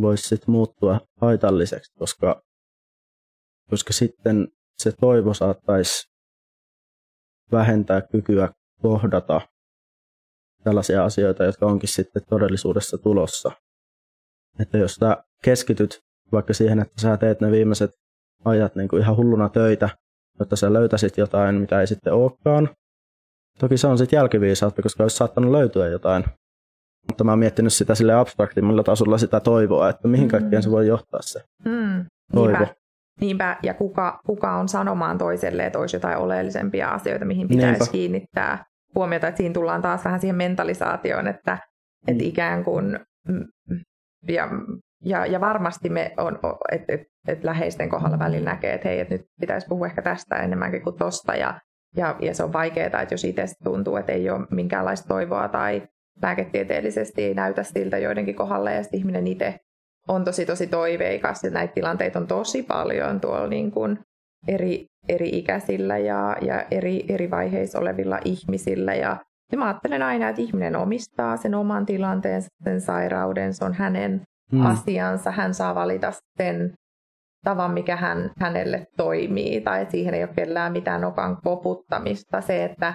[0.00, 2.42] voisi sit muuttua haitalliseksi, koska,
[3.70, 6.08] koska sitten se toivo saattaisi
[7.52, 8.48] vähentää kykyä
[8.82, 9.40] kohdata
[10.64, 13.52] tällaisia asioita, jotka onkin sitten todellisuudessa tulossa.
[14.60, 16.00] Että jos sä keskityt
[16.32, 17.90] vaikka siihen, että sä teet ne viimeiset
[18.44, 19.88] ajat niin kuin ihan hulluna töitä,
[20.38, 22.74] jotta sä löytäisit jotain, mitä ei sitten olekaan.
[23.58, 26.24] Toki se on sitten jälkiviisautta, koska olisi saattanut löytyä jotain.
[27.08, 30.86] Mutta mä oon miettinyt sitä sille abstraktimmilla tasolla sitä toivoa, että mihin kaikkeen se voi
[30.86, 32.58] johtaa se mm, toivo.
[32.58, 32.74] Niinpä.
[33.20, 37.92] Niinpä, ja kuka, kuka on sanomaan toiselle, että olisi jotain oleellisempia asioita, mihin pitäisi Niinpä.
[37.92, 39.28] kiinnittää huomiota.
[39.28, 42.12] Että siinä tullaan taas vähän siihen mentalisaatioon, että, mm.
[42.12, 43.44] että ikään kuin, mm,
[44.28, 44.48] ja,
[45.04, 46.38] ja, ja varmasti me on,
[46.72, 50.36] että et, et läheisten kohdalla välillä näkee, että hei, että nyt pitäisi puhua ehkä tästä
[50.36, 51.60] enemmänkin kuin tosta, ja,
[51.96, 55.82] ja, ja se on vaikeaa, että jos itse tuntuu, että ei ole minkäänlaista toivoa tai
[56.22, 59.58] lääketieteellisesti ei näytä siltä joidenkin kohdalla, ja sitten ihminen itse
[60.08, 63.98] on tosi tosi toiveikas ja näitä tilanteita on tosi paljon tuolla niin kuin
[64.48, 68.94] eri, eri ikäisillä ja, ja eri, eri vaiheissa olevilla ihmisillä.
[68.94, 69.16] Ja,
[69.52, 74.22] ja mä ajattelen aina, että ihminen omistaa sen oman tilanteensa, sen sairauden, se on hänen
[74.52, 74.66] hmm.
[74.66, 76.74] asiansa, hän saa valita sen
[77.44, 82.40] tavan, mikä hän, hänelle toimii, tai siihen ei ole kellään mitään nokan koputtamista.
[82.40, 82.94] Se, että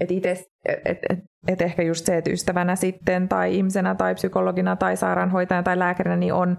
[0.00, 1.18] et itse, et, et, et,
[1.48, 6.16] et ehkä just se, että ystävänä sitten tai ihmisenä tai psykologina tai sairaanhoitajana tai lääkärinä
[6.16, 6.58] niin on,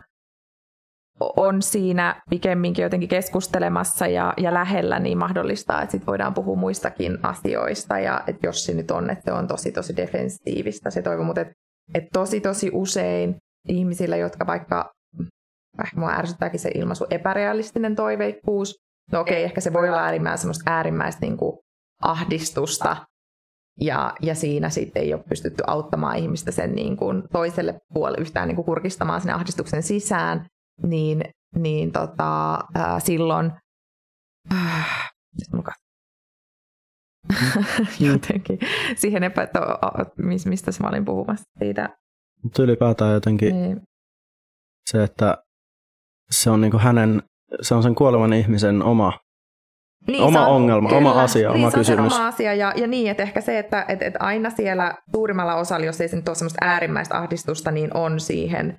[1.20, 7.18] on siinä pikemminkin jotenkin keskustelemassa ja, ja lähellä, niin mahdollistaa, että sit voidaan puhua muistakin
[7.24, 8.00] asioista.
[8.00, 11.42] Ja että jos se nyt on, että se on tosi tosi defensiivistä se toivo, mutta
[11.42, 11.54] että
[11.94, 13.36] et tosi tosi usein
[13.68, 14.92] ihmisillä, jotka vaikka,
[15.82, 18.76] äh, mua ärsyttääkin se ilmaisu, epärealistinen toiveikkuus,
[19.12, 21.60] no okei, okay, ehkä se voi olla äärimmäistä, äärimmäistä niin kuin
[22.02, 22.98] ahdistusta
[23.80, 28.47] ja, ja siinä sitten ei ole pystytty auttamaan ihmistä sen niin kuin toiselle puolelle yhtään
[28.47, 30.45] niin kuin kurkistamaan sinne ahdistuksen sisään,
[30.84, 31.22] niin,
[31.55, 33.51] niin tota, ää, silloin
[34.53, 35.11] äh,
[37.99, 38.59] jotenkin
[38.95, 39.59] siihen epä, että,
[40.45, 41.97] mistä mä olin puhumassa siitä.
[42.43, 43.82] Mutta ylipäätään jotenkin niin.
[44.89, 45.38] se, että
[46.32, 47.24] se on niin kuin hänen,
[47.61, 49.19] se on sen kuolevan ihmisen oma
[50.08, 52.14] niin, oma on, ongelma, kyllä, oma asia, niin, oma kysymys.
[52.14, 55.86] oma asia ja, ja niin, että ehkä se, että et, et aina siellä suurimmalla osalla,
[55.86, 58.78] jos ei se nyt ole semmoista äärimmäistä ahdistusta, niin on siihen,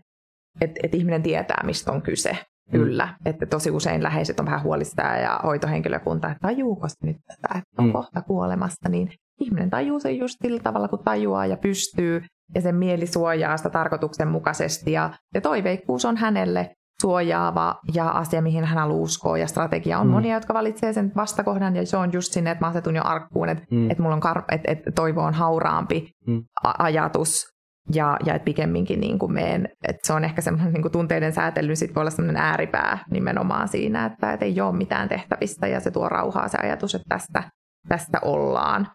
[0.60, 2.32] että et ihminen tietää, mistä on kyse.
[2.32, 2.78] Mm.
[2.78, 7.58] Kyllä, että tosi usein läheiset on vähän huolista ja hoitohenkilökunta, että tajuuko se nyt tätä,
[7.58, 7.92] että on mm.
[7.92, 12.22] kohta kuolemassa, niin ihminen tajuu sen just sillä tavalla, kun tajuaa ja pystyy,
[12.54, 16.70] ja sen mieli suojaa sitä tarkoituksenmukaisesti, ja, ja toiveikkuus on hänelle
[17.02, 19.98] suojaava ja asia, mihin hän haluaa uskoa ja strategia.
[19.98, 20.12] On mm.
[20.12, 23.48] monia, jotka valitsee sen vastakohdan ja se on just sinne, että mä asetun jo arkkuun,
[23.48, 23.90] että, mm.
[23.90, 26.44] että mulla on kar- että, että toivo on hauraampi mm.
[26.64, 27.44] a- ajatus
[27.92, 31.32] ja, ja että pikemminkin niin kuin meen, että se on ehkä semmoinen niin kuin tunteiden
[31.32, 35.80] säätely, sit voi olla semmoinen ääripää nimenomaan siinä, että, että ei ole mitään tehtävistä ja
[35.80, 37.50] se tuo rauhaa se ajatus, että tästä,
[37.88, 38.88] tästä ollaan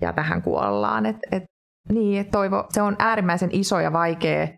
[0.00, 1.06] ja tähän kuollaan.
[1.06, 1.42] Et, et,
[1.92, 4.48] niin, että toivo, se on äärimmäisen iso ja vaikea,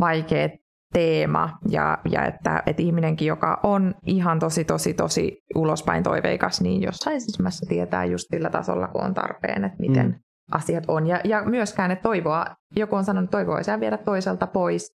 [0.00, 0.48] vaikea
[0.92, 6.82] teema ja, ja että, että ihminenkin, joka on ihan tosi, tosi, tosi ulospäin toiveikas, niin
[6.82, 10.14] jossain sisimmässä tietää just sillä tasolla, kun on tarpeen, että miten mm.
[10.52, 11.06] asiat on.
[11.06, 14.92] Ja, ja myöskään, että toivoa, joku on sanonut, että toivoa ei viedä toiselta pois.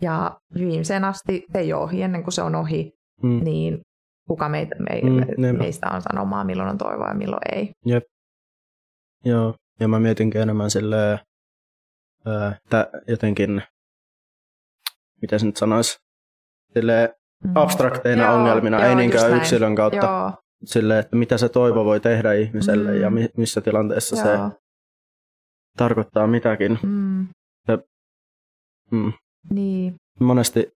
[0.00, 3.44] Ja viimeiseen asti se ei ole ohi, ennen kuin se on ohi, mm.
[3.44, 3.80] niin
[4.28, 7.70] kuka meitä, me, mm, meistä on sanomaa, milloin on toivoa ja milloin ei.
[7.86, 8.04] Jep.
[9.24, 11.18] Joo, ja mä mietinkin enemmän silleen,
[12.66, 13.62] että jotenkin,
[15.22, 15.98] miten se nyt sanoisi,
[16.74, 17.08] silleen
[17.44, 17.52] mm.
[17.54, 20.06] abstrakteina joo, ongelmina, joo, ei niinkään yksilön kautta.
[20.06, 20.32] Joo.
[20.64, 23.00] Silleen, että mitä se toivo voi tehdä ihmiselle mm.
[23.00, 24.24] ja missä tilanteessa joo.
[24.24, 24.56] se
[25.76, 26.78] tarkoittaa mitäkin.
[26.82, 27.26] Mm.
[27.68, 27.78] Ja,
[28.90, 29.12] mm.
[29.50, 29.94] Niin.
[30.20, 30.72] Monesti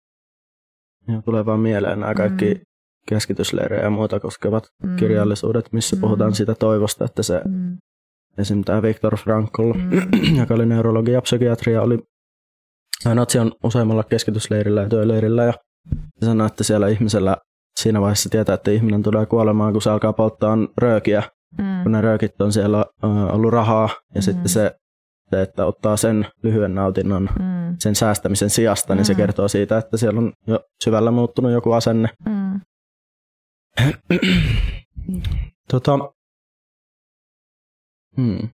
[1.08, 2.62] ja tulee vaan mieleen nämä kaikki mm.
[3.08, 4.96] keskitysleirejä ja muuta koskevat mm.
[4.96, 6.00] kirjallisuudet, missä mm.
[6.00, 7.78] puhutaan siitä toivosta, että se mm.
[8.38, 8.64] esim.
[8.64, 10.38] tämä Viktor Frankl, mm.
[10.40, 12.00] joka oli neurologi ja psykiatria, oli
[13.14, 15.54] Natsi on useimmalla keskitysleirillä ja työleirillä ja
[16.24, 17.38] sanoi, että siellä ihmisellä
[17.80, 21.24] siinä vaiheessa tietää, että ihminen tulee kuolemaan, kun se alkaa polttaa röökiä,
[21.58, 21.84] mm.
[21.84, 22.86] kun ne röökit on siellä
[23.32, 24.22] ollut rahaa ja mm.
[24.22, 24.76] sitten se
[25.30, 27.76] se, että ottaa sen lyhyen nautinnon mm.
[27.80, 29.06] sen säästämisen sijasta, niin mm.
[29.06, 32.10] se kertoo siitä, että siellä on jo syvällä muuttunut joku asenne.
[32.26, 32.62] Mm.
[35.72, 36.00] tota,
[38.18, 38.50] hmm.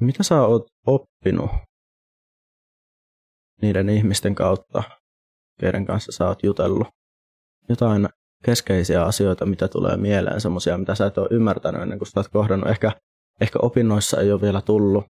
[0.00, 1.50] Mitä sä oot oppinut
[3.62, 4.82] niiden ihmisten kautta,
[5.60, 6.88] keiden kanssa sä oot jutellut?
[7.68, 8.08] Jotain
[8.44, 12.28] keskeisiä asioita, mitä tulee mieleen, semmoisia, mitä sä et ole ymmärtänyt ennen kuin sä oot
[12.28, 12.70] kohdannut.
[12.70, 12.92] Ehkä,
[13.40, 15.04] ehkä opinnoissa ei ole vielä tullut,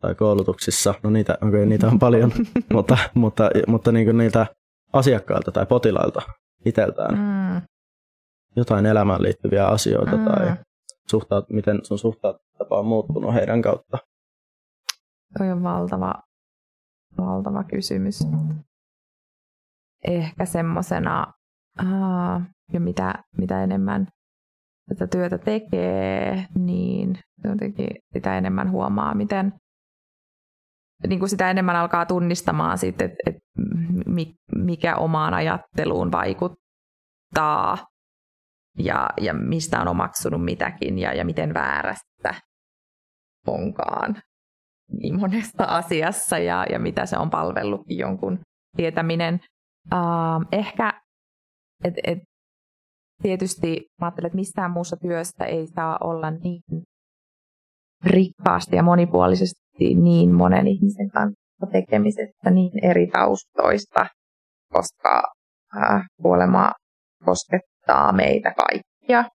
[0.00, 2.32] tai koulutuksissa, no niitä, okay, niitä on paljon,
[2.72, 4.46] mutta, mutta, mutta niin kuin niitä
[4.92, 6.22] asiakkailta tai potilailta
[6.64, 7.14] itseltään.
[7.14, 7.62] Mm.
[8.56, 10.24] Jotain elämään liittyviä asioita mm.
[10.24, 10.56] tai
[11.10, 13.98] suhtaat, miten sun suhtautapa on muuttunut heidän kautta.
[15.38, 16.14] Toi on valtava,
[17.18, 18.26] valtava kysymys.
[20.04, 21.32] Ehkä semmoisena
[22.72, 24.06] ja mitä, mitä enemmän
[24.88, 29.52] tätä työtä tekee, niin jotenkin sitä enemmän huomaa, miten
[31.06, 33.36] niin kuin sitä enemmän alkaa tunnistamaan sit, että et
[34.56, 37.86] mikä omaan ajatteluun vaikuttaa
[38.78, 42.34] ja, ja mistä on omaksunut mitäkin ja, ja miten väärästä
[43.46, 44.16] onkaan
[45.00, 48.38] niin monesta asiassa ja, ja mitä se on palvellut jonkun
[48.76, 49.40] tietäminen.
[49.92, 50.92] Uh, ehkä
[51.84, 52.18] et, et,
[53.22, 56.62] tietysti mä ajattelen, että mistään muussa työstä ei saa olla niin
[58.04, 64.06] rikkaasti ja monipuolisesti niin monen ihmisen kanssa tekemisestä niin eri taustoista,
[64.72, 65.32] koska
[65.76, 66.72] äh, kuolema
[67.24, 67.75] koskettaa
[68.12, 69.30] meitä kaikkia.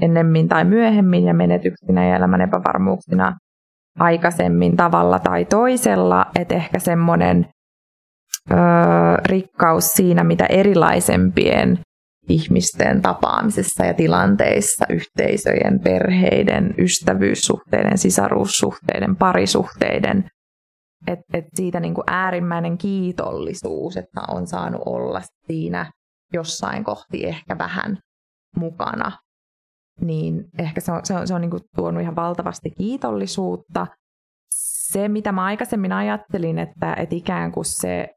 [0.00, 3.36] Ennemmin tai myöhemmin ja menetyksinä ja elämän epävarmuuksina
[3.98, 7.46] aikaisemmin tavalla tai toisella, että ehkä semmoinen
[8.50, 8.54] ö,
[9.24, 11.78] rikkaus siinä, mitä erilaisempien
[12.28, 20.24] ihmisten tapaamisessa ja tilanteissa, yhteisöjen, perheiden, ystävyyssuhteiden, sisaruussuhteiden, parisuhteiden,
[21.06, 25.90] että et siitä niin kuin äärimmäinen kiitollisuus, että on saanut olla siinä
[26.32, 27.98] jossain kohti ehkä vähän
[28.56, 29.18] mukana,
[30.00, 33.86] niin ehkä se on, se on, se on niin kuin tuonut ihan valtavasti kiitollisuutta.
[34.54, 38.08] Se, mitä mä aikaisemmin ajattelin, että, että ikään kuin se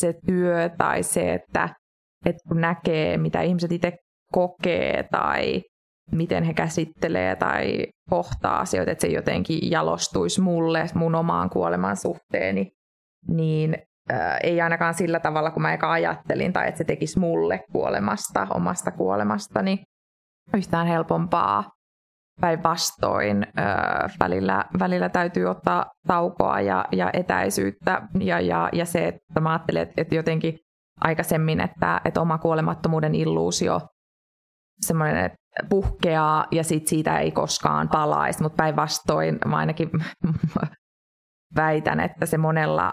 [0.00, 1.68] se työ tai se, että,
[2.26, 3.98] että kun näkee, mitä ihmiset itse
[4.32, 5.62] kokee tai
[6.12, 12.72] miten he käsittelee tai kohtaa asioita, että se jotenkin jalostuisi mulle, mun omaan kuoleman suhteeni,
[13.28, 13.78] niin
[14.42, 18.90] ei ainakaan sillä tavalla, kun mä eka ajattelin, tai että se tekisi mulle kuolemasta, omasta
[18.90, 19.82] kuolemastani.
[20.54, 21.70] Yhtään helpompaa.
[22.40, 23.46] Päinvastoin
[24.20, 28.02] välillä, välillä täytyy ottaa taukoa ja, ja etäisyyttä.
[28.20, 30.58] Ja, ja, ja se, että mä ajattelen, että, että jotenkin
[31.00, 33.80] aikaisemmin, että, että oma kuolemattomuuden illuusio
[34.80, 35.38] semmoinen, että
[35.68, 39.90] puhkeaa ja sit siitä ei koskaan palaisi, mutta päinvastoin mä ainakin
[41.56, 42.92] väitän, että se monella,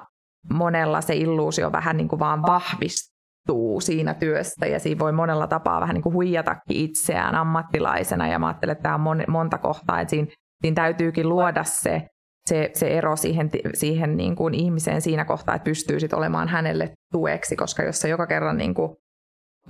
[0.54, 5.82] monella se illuusio vähän niin kuin vaan vahvistuu siinä työssä ja siinä voi monella tapaa
[5.82, 8.28] vähän niin kuin huijatakin itseään ammattilaisena.
[8.28, 10.28] Ja mä ajattelen, että tämä on mon, monta kohtaa, että siinä,
[10.62, 12.08] siinä täytyykin luoda se,
[12.46, 16.94] se, se ero siihen, siihen niin kuin ihmiseen siinä kohtaa, että pystyy sit olemaan hänelle
[17.12, 18.96] tueksi, koska jos sä joka kerran niin kuin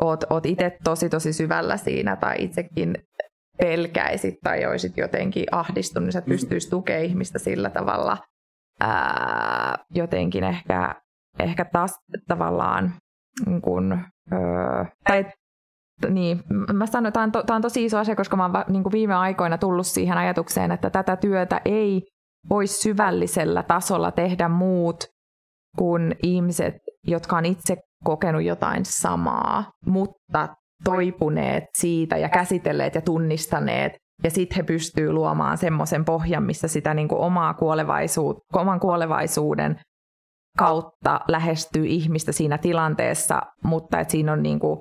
[0.01, 2.95] oot, oot itse tosi tosi syvällä siinä tai itsekin
[3.57, 8.17] pelkäisit tai olisit jotenkin ahdistunut, niin sä pystyisit tukemaan ihmistä sillä tavalla
[8.79, 10.95] ää, jotenkin ehkä,
[11.39, 12.93] ehkä taas tavallaan
[13.45, 15.25] niin kun, öö, tai
[16.09, 19.57] niin, mä sanon, tämä on, on tosi iso asia, koska mä oon niin viime aikoina
[19.57, 22.01] tullut siihen ajatukseen, että tätä työtä ei
[22.49, 25.03] voi syvällisellä tasolla tehdä muut
[25.77, 26.73] kuin ihmiset,
[27.03, 30.47] jotka on itse kokenut jotain samaa, mutta
[30.83, 33.91] toipuneet siitä ja käsitelleet ja tunnistaneet.
[34.23, 39.79] Ja sitten he pystyvät luomaan semmoisen pohjan, missä sitä niin kuin omaa kuolevaisuut, oman kuolevaisuuden
[40.57, 44.79] kautta lähestyy ihmistä siinä tilanteessa, mutta että siinä on niin kuin,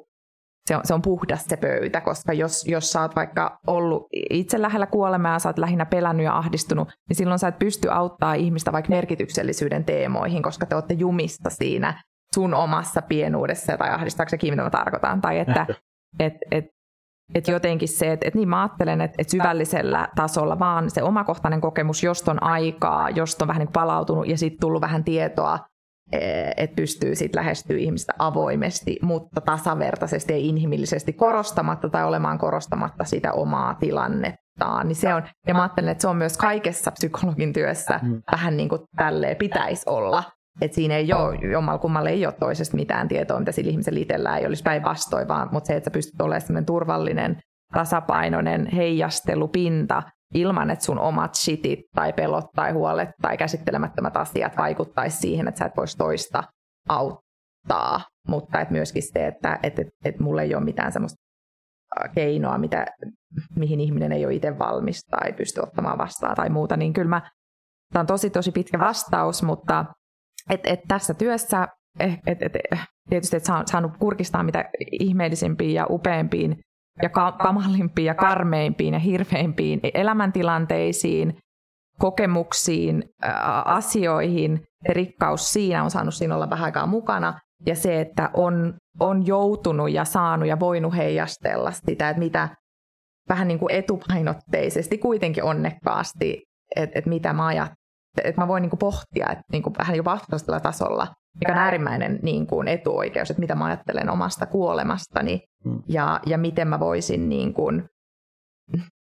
[0.66, 4.62] se on, se on puhdas se pöytä, koska jos, jos sä oot vaikka ollut itse
[4.62, 8.34] lähellä kuolemaa ja sä oot lähinnä pelännyt ja ahdistunut, niin silloin sä et pysty auttaa
[8.34, 12.03] ihmistä vaikka merkityksellisyyden teemoihin, koska te olette jumissa siinä
[12.34, 15.66] sun omassa pienuudessa, tai ahdistaako se mitä mä tarkoitan, tai että
[16.20, 16.64] et, et,
[17.34, 21.60] et jotenkin se, että et niin mä ajattelen, että et syvällisellä tasolla vaan se omakohtainen
[21.60, 25.58] kokemus, josta on aikaa, josta on vähän niin palautunut ja sitten tullut vähän tietoa,
[26.12, 26.20] e,
[26.56, 33.32] että pystyy sitten lähestyä ihmistä avoimesti, mutta tasavertaisesti ja inhimillisesti korostamatta tai olemaan korostamatta sitä
[33.32, 34.88] omaa tilannettaan.
[34.88, 38.22] Niin se on, ja mä ajattelen, että se on myös kaikessa psykologin työssä mm.
[38.32, 40.22] vähän niin kuin tälleen pitäisi olla.
[40.61, 44.38] Et siinä ei ole, jommalla kummalle ei ole toisesta mitään tietoa, mitä sillä ihmisellä itsellään
[44.38, 47.40] ei olisi päinvastoin, vaan mutta se, että sä pystyt olemaan turvallinen,
[47.72, 50.02] tasapainoinen heijastelupinta
[50.34, 55.59] ilman, että sun omat shitit tai pelot tai huolet tai käsittelemättömät asiat vaikuttaisi siihen, että
[55.59, 56.42] sä et voisi toista
[56.88, 58.00] auttaa.
[58.28, 61.16] Mutta et myöskin se, että et, et, et mulla ei ole mitään semmoista
[62.14, 62.86] keinoa, mitä,
[63.57, 67.30] mihin ihminen ei ole itse valmis tai pysty ottamaan vastaan tai muuta, niin kyllä mä,
[67.92, 69.84] tämä on tosi tosi pitkä vastaus, mutta
[70.51, 71.68] et, et tässä työssä
[72.01, 72.53] et, et, et,
[73.09, 76.57] tietysti, että saanut kurkistaa mitä ihmeellisimpiin ja upeimpiin
[77.03, 77.09] ja
[77.42, 81.38] kamalimpiin ja karmeimpiin ja hirveimpiin elämäntilanteisiin,
[81.99, 83.05] kokemuksiin,
[83.64, 84.61] asioihin.
[84.86, 87.40] Se rikkaus siinä on saanut siinä olla vähän aikaa mukana.
[87.66, 92.49] Ja se, että on, on joutunut ja saanut ja voinut heijastella sitä, että mitä
[93.28, 96.42] vähän niin kuin etupainotteisesti kuitenkin onnekkaasti,
[96.76, 97.86] että, että mitä mä ajattelen
[98.24, 101.06] että mä voin niin kuin pohtia että niin kuin vähän jopa abstraktilla tasolla,
[101.40, 105.82] mikä on äärimmäinen niin kuin etuoikeus, että mitä mä ajattelen omasta kuolemastani mm.
[105.88, 107.84] ja, ja miten mä voisin niin kuin,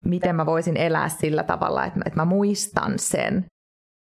[0.06, 3.46] miten mä voisin elää sillä tavalla, että, että mä muistan sen,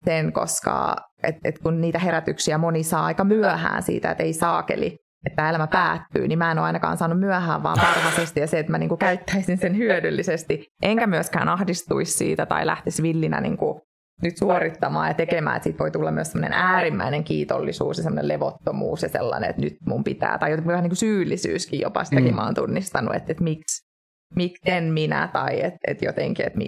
[0.04, 4.96] sen koska et, et kun niitä herätyksiä moni saa aika myöhään siitä, että ei saakeli,
[5.26, 8.72] että elämä päättyy, niin mä en ole ainakaan saanut myöhään, vaan varhaisesti ja se, että
[8.72, 13.80] mä niin kuin käyttäisin sen hyödyllisesti, enkä myöskään ahdistuisi siitä tai lähtisi villinä niin kuin
[14.22, 19.02] nyt suorittamaan ja tekemään, että siitä voi tulla myös sellainen äärimmäinen kiitollisuus ja sellainen levottomuus
[19.02, 22.36] ja sellainen, että nyt mun pitää, tai jotenkin vähän niin kuin syyllisyyskin jopa sitäkin mm.
[22.36, 23.86] mä oon tunnistanut, että, että miksi,
[24.34, 26.58] miten minä, tai että, että jotenkin, että,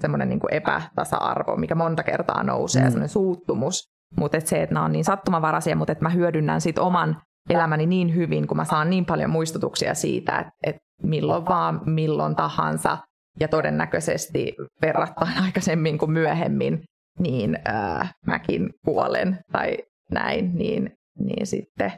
[0.00, 2.86] semmoinen niin epätasa-arvo, mikä monta kertaa nousee, mm.
[2.86, 3.82] semmoinen suuttumus,
[4.16, 7.86] mutta että se, että nämä on niin sattumavaraisia, mutta että mä hyödynnän sit oman elämäni
[7.86, 12.98] niin hyvin, kun mä saan niin paljon muistutuksia siitä, että, että milloin vaan, milloin tahansa,
[13.40, 16.84] ja todennäköisesti verrattain aikaisemmin kuin myöhemmin,
[17.18, 19.76] niin ää, mäkin kuolen tai
[20.10, 21.92] näin, niin, niin sitten,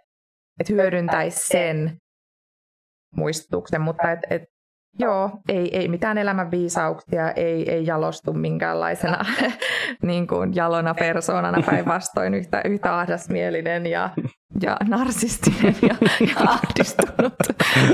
[0.60, 1.96] että hyödyntäisi sen
[3.16, 4.42] muistutuksen, mutta et, et,
[4.98, 9.24] joo, ei, ei mitään elämän viisauksia, ei, ei jalostu minkäänlaisena
[10.02, 14.10] niin kuin jalona persoonana päinvastoin yhtä, yhtä ahdasmielinen ja,
[14.62, 17.34] ja narsistinen ja, ja ahdistunut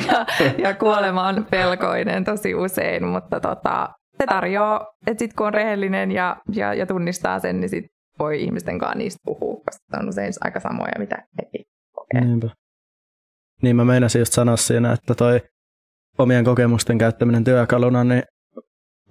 [0.06, 0.26] ja,
[0.58, 3.88] ja kuolemaan pelkoinen tosi usein, mutta tota,
[4.18, 7.84] se tarjoaa, että sitten kun on rehellinen ja, ja, ja tunnistaa sen, niin sit
[8.18, 12.20] voi ihmisten kanssa niistä puhua, koska se on usein aika samoja, mitä hekin kokee.
[12.20, 12.48] Niinpä.
[13.62, 15.40] Niin mä meinasin just sanoa siinä, että toi
[16.18, 18.22] omien kokemusten käyttäminen työkaluna, niin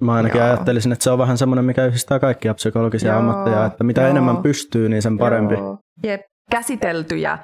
[0.02, 0.48] mä ainakin Joo.
[0.48, 3.20] ajattelisin, että se on vähän semmoinen, mikä yhdistää kaikkia psykologisia Joo.
[3.20, 4.10] ammatteja, että mitä Joo.
[4.10, 5.54] enemmän pystyy, niin sen parempi.
[5.54, 5.78] Joo.
[6.04, 6.22] Jep,
[6.52, 7.38] käsiteltyjä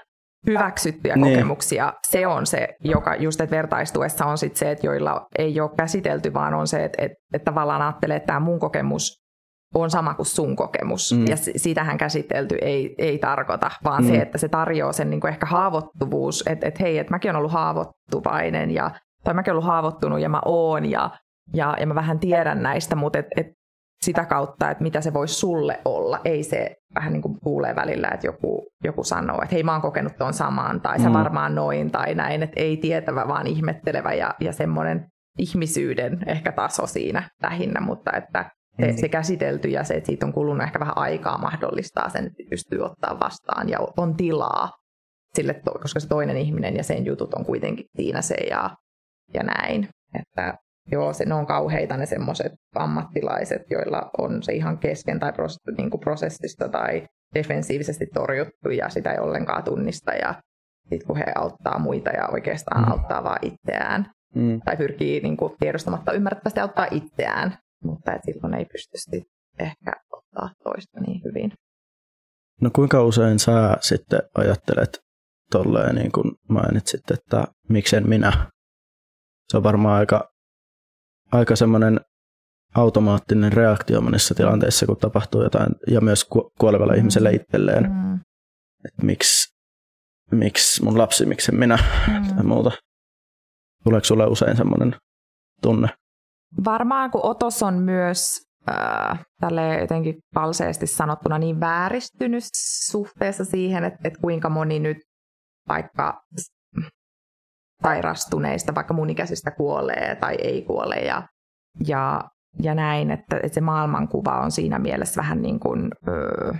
[0.47, 1.33] hyväksyttyjä niin.
[1.33, 5.71] kokemuksia, se on se, joka just, että vertaistuessa on sit se, että joilla ei ole
[5.77, 9.17] käsitelty, vaan on se, että, että, että tavallaan ajattelee, että tämä mun kokemus
[9.75, 11.13] on sama kuin sun kokemus.
[11.13, 11.25] Mm.
[11.27, 14.09] Ja sitähän käsitelty ei, ei tarkoita, vaan mm.
[14.09, 17.37] se, että se tarjoaa sen niin kuin ehkä haavoittuvuus, että, että hei, että mäkin olen
[17.37, 18.91] ollut haavoittuvainen ja
[19.23, 21.09] tai mäkin ollut haavoittunut ja mä oon ja,
[21.53, 23.47] ja, ja mä vähän tiedän näistä, mutta et, et
[24.01, 26.19] sitä kautta, että mitä se voisi sulle olla.
[26.25, 29.81] Ei se vähän niin kuin kuulee välillä, että joku, joku sanoo, että hei mä oon
[29.81, 31.13] kokenut tuon samaan tai sä mm.
[31.13, 35.07] varmaan noin tai näin, että ei tietävä vaan ihmettelevä ja, ja semmoinen
[35.37, 38.97] ihmisyyden ehkä taso siinä lähinnä, mutta että se, mm.
[38.97, 42.81] se käsitelty ja se, että siitä on kulunut ehkä vähän aikaa mahdollistaa sen, että pystyy
[42.81, 44.71] ottaa vastaan ja on tilaa
[45.33, 48.69] sille, koska se toinen ihminen ja sen jutut on kuitenkin siinä se ja
[49.33, 49.89] ja näin.
[50.19, 50.57] Että
[50.91, 55.57] joo, se, ne on kauheita ne semmoiset ammattilaiset, joilla on se ihan kesken tai pros,
[55.77, 60.41] niin kuin prosessista tai defensiivisesti torjuttu ja sitä ei ollenkaan tunnista ja
[60.89, 62.91] sitten kun he auttaa muita ja oikeastaan mm.
[62.91, 64.61] auttaa vaan itseään mm.
[64.65, 69.21] tai pyrkii niin kuin, tiedostamatta ymmärrettävästi auttaa itseään, mutta et silloin ei pysty
[69.59, 71.51] ehkä ottaa toista niin hyvin.
[72.61, 74.99] No kuinka usein sä sitten ajattelet
[75.51, 78.49] tolleen, niin kuin mainitsit, että miksen minä
[79.47, 80.29] se on varmaan aika,
[81.31, 81.99] aika semmoinen
[82.75, 86.27] automaattinen reaktio monissa tilanteissa, kun tapahtuu jotain, ja myös
[86.59, 86.97] kuolevalle mm.
[86.97, 87.91] ihmiselle itselleen.
[87.91, 88.13] Mm.
[88.85, 89.53] että miksi,
[90.31, 92.35] miksi mun lapsi, miksi minä mm.
[92.35, 92.71] tai muuta.
[93.83, 94.95] Tuleeko sulle usein semmoinen
[95.61, 95.87] tunne?
[96.65, 102.43] Varmaan kun otos on myös äh, tälle jotenkin palseesti sanottuna niin vääristynyt
[102.87, 104.97] suhteessa siihen, että, että kuinka moni nyt
[105.67, 106.21] vaikka
[107.83, 111.23] sairastuneista, vaikka mun ikäisistä kuolee tai ei kuole ja,
[111.87, 112.21] ja,
[112.61, 116.53] ja näin, että, että se maailmankuva on siinä mielessä vähän niin kuin öö,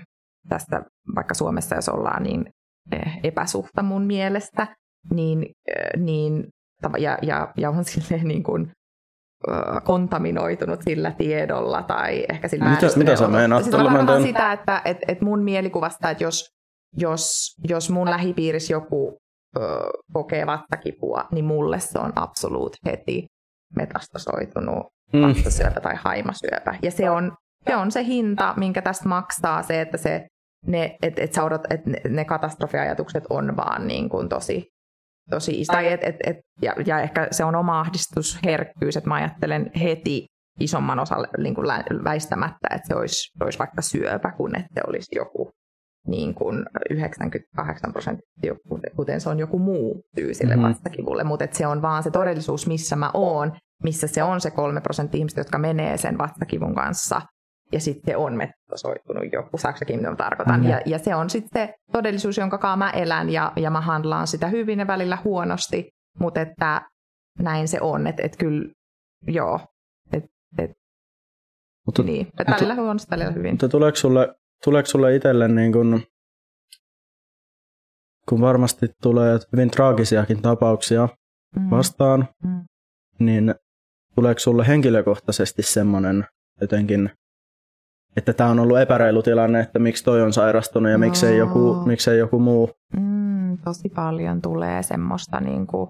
[0.50, 0.84] tästä,
[1.16, 2.46] vaikka Suomessa jos ollaan niin
[2.92, 4.68] eh, epäsuhta mun mielestä,
[5.14, 5.46] niin,
[5.98, 6.48] niin
[6.98, 8.72] ja, ja, ja on silleen niin kuin,
[9.84, 13.64] kontaminoitunut sillä tiedolla tai ehkä sillä Mitä, mitä sä meinaat?
[13.64, 16.46] Siis tarkoitan sitä, että et, et mun mielikuvasta, että jos,
[16.98, 19.18] jos, jos mun lähipiirissä joku
[19.58, 19.62] ö,
[20.14, 23.26] kokee vattakipua, niin mulle se on absoluut heti
[23.76, 25.22] metastasoitunut mm.
[25.22, 26.76] vastasyöpä tai haimasyöpä.
[26.82, 27.36] Ja se on,
[27.68, 30.28] se on se hinta, minkä tästä maksaa se, että se,
[30.66, 34.68] ne, et, et sä odot, et ne, ne katastrofiajatukset on vaan niin kuin tosi
[35.30, 35.64] tosi.
[35.68, 40.26] Tai et, et, et, ja, ja ehkä se on oma ahdistusherkkyys, että mä ajattelen heti
[40.60, 41.68] isomman osalle niin kuin
[42.04, 45.50] väistämättä, että se olisi, olisi vaikka syöpä, kun että olisi joku
[46.08, 48.56] niin kuin 98 prosenttia,
[48.96, 50.70] kuten se on joku muu syy sille mm-hmm.
[50.70, 51.24] vastakivulle.
[51.24, 53.52] Mutta se on vaan se todellisuus, missä mä oon,
[53.84, 57.22] missä se on se kolme prosenttia ihmistä, jotka menee sen vastakivun kanssa
[57.72, 60.62] ja sitten on metasoitunut joku, saksakin mitä tarkoitan.
[60.62, 60.70] Mm.
[60.70, 64.48] Ja, ja se on sitten se todellisuus, jonka mä elän ja, ja mä handlaan sitä
[64.48, 65.90] hyvin ja välillä huonosti,
[66.20, 66.82] mutta että
[67.40, 68.74] näin se on, että et kyllä,
[69.28, 69.60] joo,
[70.14, 70.24] et,
[70.58, 70.72] et,
[71.86, 73.54] mutta, niin, että välillä mutta, huonosti, välillä hyvin.
[73.54, 76.02] Mutta tuleeko sulle, tuleeko sulle itselle niin kun,
[78.30, 81.10] kun varmasti tulee hyvin traagisiakin tapauksia
[81.56, 81.70] mm.
[81.70, 82.66] vastaan, mm.
[83.20, 83.56] niin
[84.16, 86.26] tuleeko sulle henkilökohtaisesti semmoinen
[86.62, 87.12] jotenkin
[88.18, 91.06] että tämä on ollut epäreilu tilanne, että miksi toi on sairastunut ja no.
[91.06, 92.70] miksei, joku, miksei joku muu.
[93.00, 95.90] Mm, tosi paljon tulee semmoista niin kuin,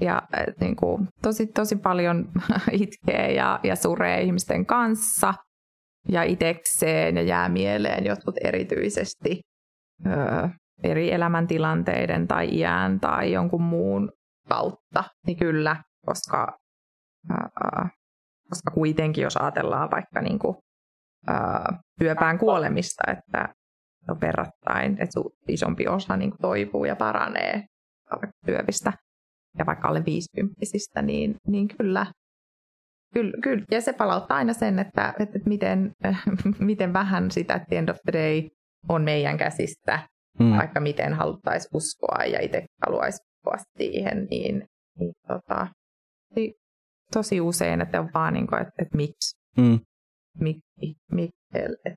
[0.00, 0.22] ja
[0.60, 2.28] niin kuin, tosi, tosi paljon
[2.72, 5.34] itkee ja, ja suree ihmisten kanssa
[6.08, 9.40] ja itekseen ja jää mieleen jotkut erityisesti
[10.06, 10.48] ö,
[10.82, 14.12] eri elämäntilanteiden tai iän tai jonkun muun
[14.48, 15.76] kautta, niin kyllä,
[16.06, 16.58] koska,
[17.30, 17.34] ö,
[18.48, 20.56] koska kuitenkin jos ajatellaan vaikka niin kuin
[22.02, 23.48] syöpään kuolemista, että
[24.08, 27.62] on verrattain, että isompi osa niin kuin toipuu ja paranee
[28.46, 28.92] syövistä
[29.58, 32.06] ja vaikka alle 50 niin, niin kyllä,
[33.14, 33.64] kyllä, kyllä.
[33.70, 35.92] Ja se palauttaa aina sen, että, että miten,
[36.58, 38.48] miten vähän sitä at the end of the day
[38.88, 40.08] on meidän käsistä,
[40.38, 40.56] hmm.
[40.56, 44.64] vaikka miten haluttaisiin uskoa ja itse haluaisi uskoa siihen, niin,
[44.98, 45.66] niin tota,
[47.12, 49.36] tosi usein, että on vaan niin kuin, että, että miksi.
[49.60, 49.80] Hmm.
[51.12, 51.96] Mikkelettä.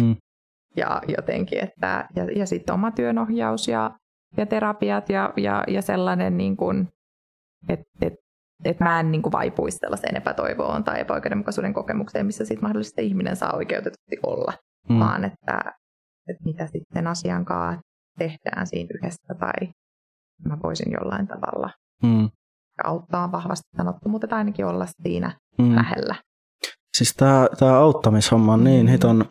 [0.00, 0.16] Mm.
[0.76, 3.90] Ja jotenkin, että, ja, ja sitten oma työnohjaus ja,
[4.36, 6.88] ja terapiat ja, ja, ja sellainen, niin kuin,
[7.68, 8.12] että et,
[8.64, 13.36] et mä en niin kuin vaipuisi sellaiseen epätoivoon tai epäoikeudenmukaisuuden kokemukseen, missä sitten mahdollisesti ihminen
[13.36, 14.52] saa oikeutetusti olla,
[14.88, 14.98] mm.
[14.98, 15.58] vaan että,
[16.28, 17.80] että mitä sitten asiankaan
[18.18, 19.68] tehdään siinä yhdessä tai
[20.44, 21.70] mä voisin jollain tavalla
[22.02, 22.30] mm.
[22.84, 25.74] auttaa vahvasti sanottu, mutta ainakin olla siinä mm.
[25.74, 26.14] lähellä.
[26.96, 29.24] Siis tämä, auttamishomma on niin hiton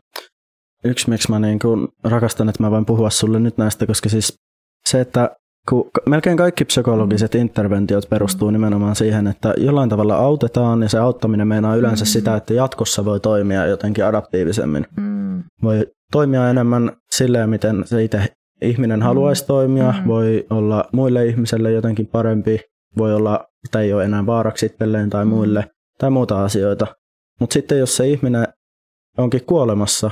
[0.84, 4.39] yksi, miksi mä niin kuin rakastan, että mä voin puhua sulle nyt näistä, koska siis
[4.85, 5.35] se, että
[5.69, 11.47] kun melkein kaikki psykologiset interventiot perustuu nimenomaan siihen, että jollain tavalla autetaan ja se auttaminen
[11.47, 12.07] meinaa yleensä mm.
[12.07, 14.87] sitä, että jatkossa voi toimia jotenkin adaptiivisemmin.
[14.97, 15.43] Mm.
[15.63, 18.27] Voi toimia enemmän silleen, miten se itse
[18.61, 19.47] ihminen haluaisi mm.
[19.47, 20.07] toimia, mm.
[20.07, 22.59] voi olla muille ihmisille jotenkin parempi,
[22.97, 25.67] voi olla, että ei ole enää vaaraksi itselleen tai muille,
[25.97, 26.87] tai muuta asioita.
[27.39, 28.47] Mutta sitten jos se ihminen
[29.17, 30.11] onkin kuolemassa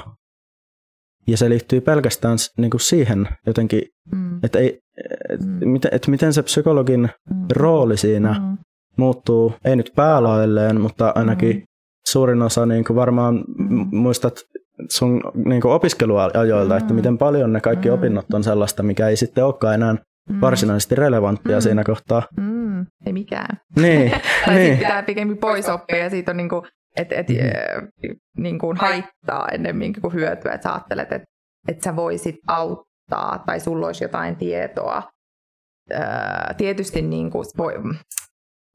[1.27, 3.81] ja se liittyy pelkästään niin kuin siihen jotenkin,
[4.11, 4.39] mm.
[4.43, 4.82] että ei,
[5.29, 5.69] et, mm.
[5.69, 7.45] miten, et miten se psykologin mm.
[7.55, 8.57] rooli siinä mm.
[8.97, 11.63] muuttuu, ei nyt päälailleen, mutta ainakin mm.
[12.07, 13.87] suurin osa niin kuin varmaan mm.
[13.91, 14.33] muistat
[14.89, 16.77] sun niin kuin opiskeluajoilta, mm.
[16.77, 17.93] että miten paljon ne kaikki mm.
[17.93, 19.95] opinnot on sellaista, mikä ei sitten olekaan enää
[20.29, 20.41] mm.
[20.41, 21.61] varsinaisesti relevanttia mm.
[21.61, 22.23] siinä kohtaa.
[22.37, 22.85] Mm.
[23.05, 23.57] Ei mikään.
[23.75, 24.11] Niin.
[24.45, 24.77] tai niin.
[24.77, 26.63] pitää pikemmin pois oppia ja siitä on niin kuin
[26.97, 28.17] että et, mm-hmm.
[28.37, 31.27] niin kuin haittaa ennemminkin kuin hyötyä, että sä ajattelet, että
[31.67, 32.92] et sä voisit auttaa
[33.45, 35.03] tai sulla olisi jotain tietoa.
[35.91, 37.73] Ää, tietysti niin kuin voi,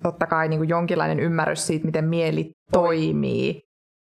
[0.03, 3.63] totta kai niin kuin jonkinlainen ymmärrys siitä, miten mieli toimii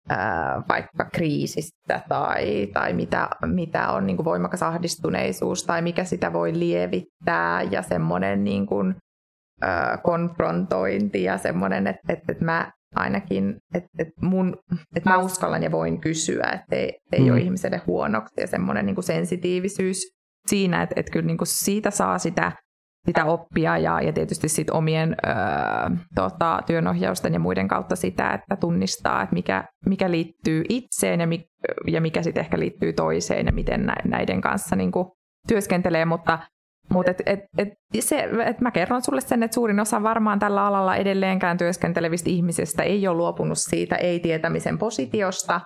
[0.10, 6.34] ää, vaikka kriisistä tai, tai mitä, mitä on niin kuin voimakas ahdistuneisuus tai mikä sitä
[6.34, 8.96] voi lievittää ja semmoinen niin kuin,
[9.62, 14.58] ää, konfrontointi ja semmoinen, että, että mä ainakin, että et mun,
[14.96, 17.32] et mä uskallan ja voin kysyä, että ei, ei mm.
[17.32, 19.98] ole ihmiselle huonoksi ja semmoinen niin sensitiivisyys
[20.48, 22.52] siinä, että, että kyllä niin kuin siitä saa sitä,
[23.06, 25.34] sitä oppia ja, ja tietysti sit omien öö,
[26.16, 31.46] tota, työnohjausten ja muiden kautta sitä, että tunnistaa, että mikä, mikä liittyy itseen ja, mi,
[31.88, 35.08] ja mikä sitten ehkä liittyy toiseen ja miten näiden kanssa niin kuin
[35.48, 36.40] työskentelee, mutta
[36.90, 40.66] mutta et, et, et se, et mä kerron sulle sen, että suurin osa varmaan tällä
[40.66, 45.62] alalla edelleenkään työskentelevistä ihmisistä ei ole luopunut siitä ei-tietämisen positiosta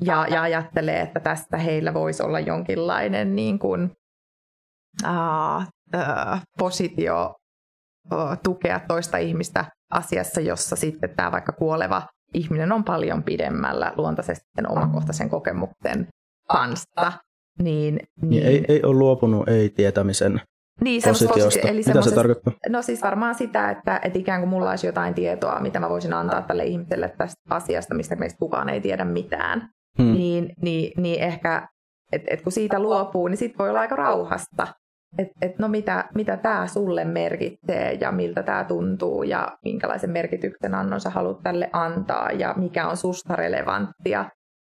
[0.00, 3.90] ja, ja ajattelee, että tästä heillä voisi olla jonkinlainen niin kuin,
[5.04, 5.62] uh,
[5.94, 7.34] uh, positio
[8.12, 12.02] uh, tukea toista ihmistä asiassa, jossa sitten tämä vaikka kuoleva
[12.34, 16.08] ihminen on paljon pidemmällä luontaisesti sen omakohtaisen kokemuksen
[16.48, 17.12] kanssa.
[17.62, 20.40] Niin, niin, niin ei, ei ole luopunut ei-tietämisen
[20.80, 21.68] niin, positiosta.
[21.68, 22.52] Eli mitä se tarkoittaa?
[22.68, 26.12] No siis varmaan sitä, että, että ikään kuin mulla olisi jotain tietoa, mitä mä voisin
[26.12, 29.68] antaa tälle ihmiselle tästä asiasta, mistä meistä kukaan ei tiedä mitään.
[29.98, 30.12] Hmm.
[30.12, 31.68] Niin, niin, niin ehkä,
[32.12, 34.66] että et kun siitä luopuu, niin sitten voi olla aika rauhasta.
[35.18, 40.74] Että et no mitä, mitä tämä sulle merkitsee ja miltä tämä tuntuu ja minkälaisen merkityksen
[40.74, 44.24] annon sä haluat tälle antaa ja mikä on susta relevanttia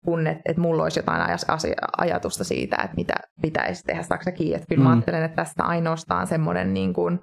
[0.06, 1.38] kun että et mulla olisi jotain
[1.98, 4.56] ajatusta siitä, että mitä pitäisi tehdä saksakin.
[4.56, 4.88] Että kyllä mm.
[4.88, 7.20] mä ajattelen, että tästä ainoastaan semmoinen niin kuin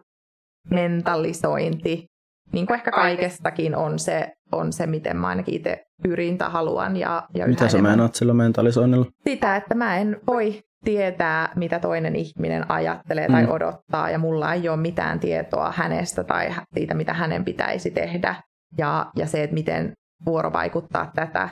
[0.71, 2.07] mentalisointi,
[2.53, 6.97] niin kuin ehkä kaikestakin on se, on se, miten mä ainakin itse pyrin tai haluan.
[6.97, 9.07] Ja, ja mitä sä meinaat sillä mentalisoinnilla?
[9.29, 13.51] Sitä, että mä en voi tietää, mitä toinen ihminen ajattelee tai mm.
[13.51, 18.35] odottaa, ja mulla ei ole mitään tietoa hänestä tai siitä, mitä hänen pitäisi tehdä.
[18.79, 19.93] Ja, ja se, että miten
[20.27, 21.49] vuorovaikuttaa tätä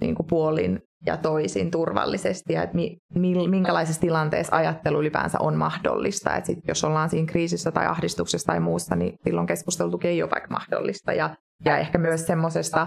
[0.00, 5.56] niin kuin puolin ja toisin turvallisesti ja että mi, mi, minkälaisessa tilanteessa ajattelu ylipäänsä on
[5.56, 6.36] mahdollista.
[6.36, 10.30] Että sit, jos ollaan siinä kriisissä tai ahdistuksessa tai muussa, niin silloin keskustelutuki ei ole
[10.30, 11.12] vaikka mahdollista.
[11.12, 12.86] Ja, ja ehkä myös semmoisesta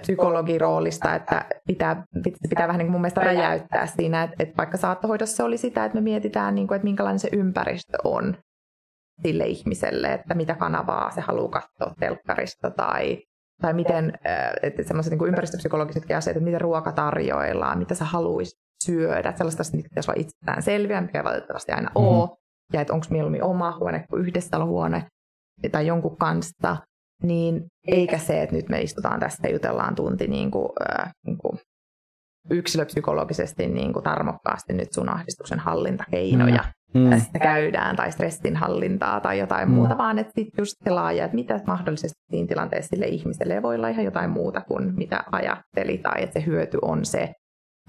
[0.00, 2.04] psykologiroolista, että pitää,
[2.48, 5.98] pitää vähän niin kuin mun mielestä räjäyttää siinä, että, että vaikka saattohoidossa oli sitä, että
[5.98, 8.36] me mietitään, niin kuin, että minkälainen se ympäristö on
[9.22, 13.22] sille ihmiselle, että mitä kanavaa se haluaa katsoa telkkarista tai
[13.62, 14.12] tai miten
[14.62, 19.76] että semmoiset niin ympäristöpsykologisetkin asiat, että miten ruoka tarjoillaan, mitä sä haluaisit syödä, että sellaista
[19.76, 22.08] mitkä pitäisi olla itsestään selviä, mikä ei valitettavasti aina mm-hmm.
[22.08, 22.28] ole,
[22.72, 25.06] ja että onko mieluummin oma huone kuin yhdessä huone
[25.72, 26.76] tai jonkun kanssa,
[27.22, 31.38] niin eikä se, että nyt me istutaan tässä ja jutellaan tunti niin kuin, äh, niin
[31.38, 31.58] kuin
[32.50, 36.62] yksilöpsykologisesti niin kuin tarmokkaasti nyt sun ahdistuksen hallintakeinoja.
[36.62, 37.10] Mm mm.
[37.10, 39.74] tästä käydään, tai stressin hallintaa tai jotain mm.
[39.74, 43.74] muuta, vaan että sitten just se laaja, että mitä mahdollisesti siinä tilanteessa sille ihmiselle voi
[43.76, 47.32] olla ihan jotain muuta kuin mitä ajatteli, tai että se hyöty on se,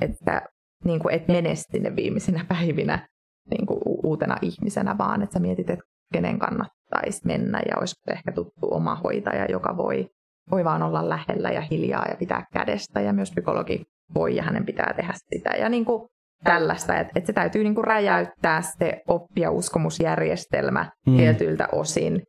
[0.01, 0.41] että
[0.85, 3.07] niin kuin et mene sinne viimeisinä päivinä
[3.49, 8.31] niin kuin uutena ihmisenä, vaan että sä mietit, että kenen kannattaisi mennä ja olisi ehkä
[8.31, 10.07] tuttu oma hoitaja, joka voi,
[10.51, 13.83] voi vaan olla lähellä ja hiljaa ja pitää kädestä ja myös psykologi
[14.15, 15.49] voi ja hänen pitää tehdä sitä.
[15.49, 16.09] Ja niin kuin
[16.43, 21.17] tällaista, että, että se täytyy niin kuin räjäyttää se oppi- ja uskomusjärjestelmä mm.
[21.17, 22.21] tietyiltä osin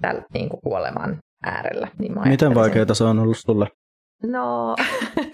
[0.00, 1.88] tällä niin kuin kuoleman äärellä.
[1.98, 3.68] Niin Miten vaikeaa se on ollut sulle?
[4.22, 4.76] No,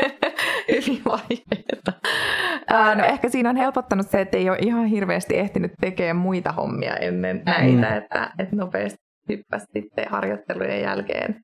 [0.72, 2.94] hyvin vaikeaa.
[2.94, 6.96] no ehkä siinä on helpottanut se, että ei ole ihan hirveästi ehtinyt tekemään muita hommia
[6.96, 7.96] ennen näitä, mm.
[7.96, 8.98] että, että nopeasti
[9.28, 11.40] hyppäsi sitten harjoittelujen jälkeen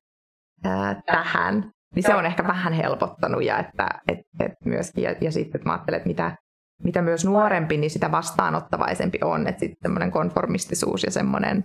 [0.63, 1.71] ää, tähän.
[1.95, 5.69] Niin se on ehkä vähän helpottanut ja että et, et myöskin, ja, ja sitten että
[5.69, 6.35] mä ajattelen, että mitä
[6.83, 9.47] mitä myös nuorempi, niin sitä vastaanottavaisempi on.
[9.47, 11.63] Että sitten semmoinen konformistisuus ja semmoinen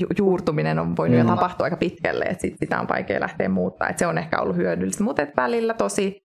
[0.00, 1.28] ju- juurtuminen on voinut mm.
[1.28, 3.88] jo tapahtua aika pitkälle, että sit sitä on vaikea lähteä muuttaa.
[3.88, 6.20] Että se on ehkä ollut hyödyllistä, mutta välillä tosi,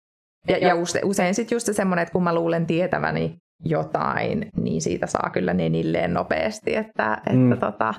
[0.49, 4.83] ja, ja usein, usein sitten just se semmoinen, että kun mä luulen tietäväni jotain, niin
[4.83, 7.59] siitä saa kyllä nenilleen nopeasti, että, että mm.
[7.59, 7.95] tota,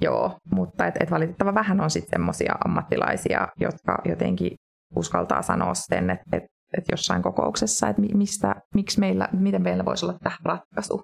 [0.00, 4.52] joo, mutta et, et valitettava vähän on sitten semmoisia ammattilaisia, jotka jotenkin
[4.96, 10.06] uskaltaa sanoa sen, että, että että jossain kokouksessa, että mistä, miksi meillä, miten meillä voisi
[10.06, 11.02] olla tähän ratkaisu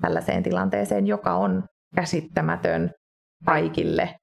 [0.00, 1.64] tällaiseen tilanteeseen, joka on
[1.94, 2.90] käsittämätön
[3.46, 4.16] kaikille,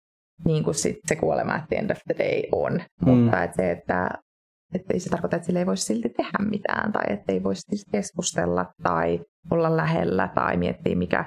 [0.45, 2.73] niin kuin sit se kuolema at the end of the day on.
[2.73, 3.11] Mm.
[3.11, 4.09] Mutta että se, että,
[4.73, 7.85] että ei se tarkoita, että sille ei voisi silti tehdä mitään, tai että ei voisi
[7.91, 9.19] keskustella tai
[9.51, 11.25] olla lähellä tai miettiä, mikä,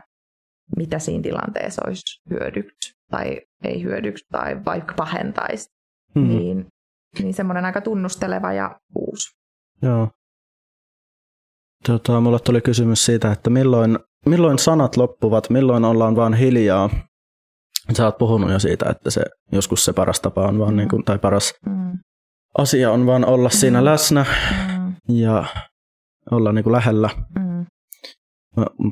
[0.77, 5.69] mitä siinä tilanteessa olisi hyödyksi tai ei hyödyksi tai vaikka pahentaisi.
[6.15, 6.28] Mm.
[6.28, 6.66] Niin,
[7.23, 9.40] niin semmoinen aika tunnusteleva ja uusi
[9.82, 10.09] Joo.
[11.86, 16.90] Tota, mulle tuli kysymys siitä, että milloin, milloin sanat loppuvat, milloin ollaan vaan hiljaa.
[17.97, 20.77] Sä oot puhunut jo siitä, että se, joskus se paras tapa on vaan, mm.
[20.77, 21.98] niin kuin, tai paras mm.
[22.59, 23.52] asia on vaan olla mm.
[23.52, 24.27] siinä läsnä
[24.78, 24.94] mm.
[25.09, 25.44] ja
[26.31, 27.11] olla niin kuin lähellä.
[27.39, 27.66] Mm.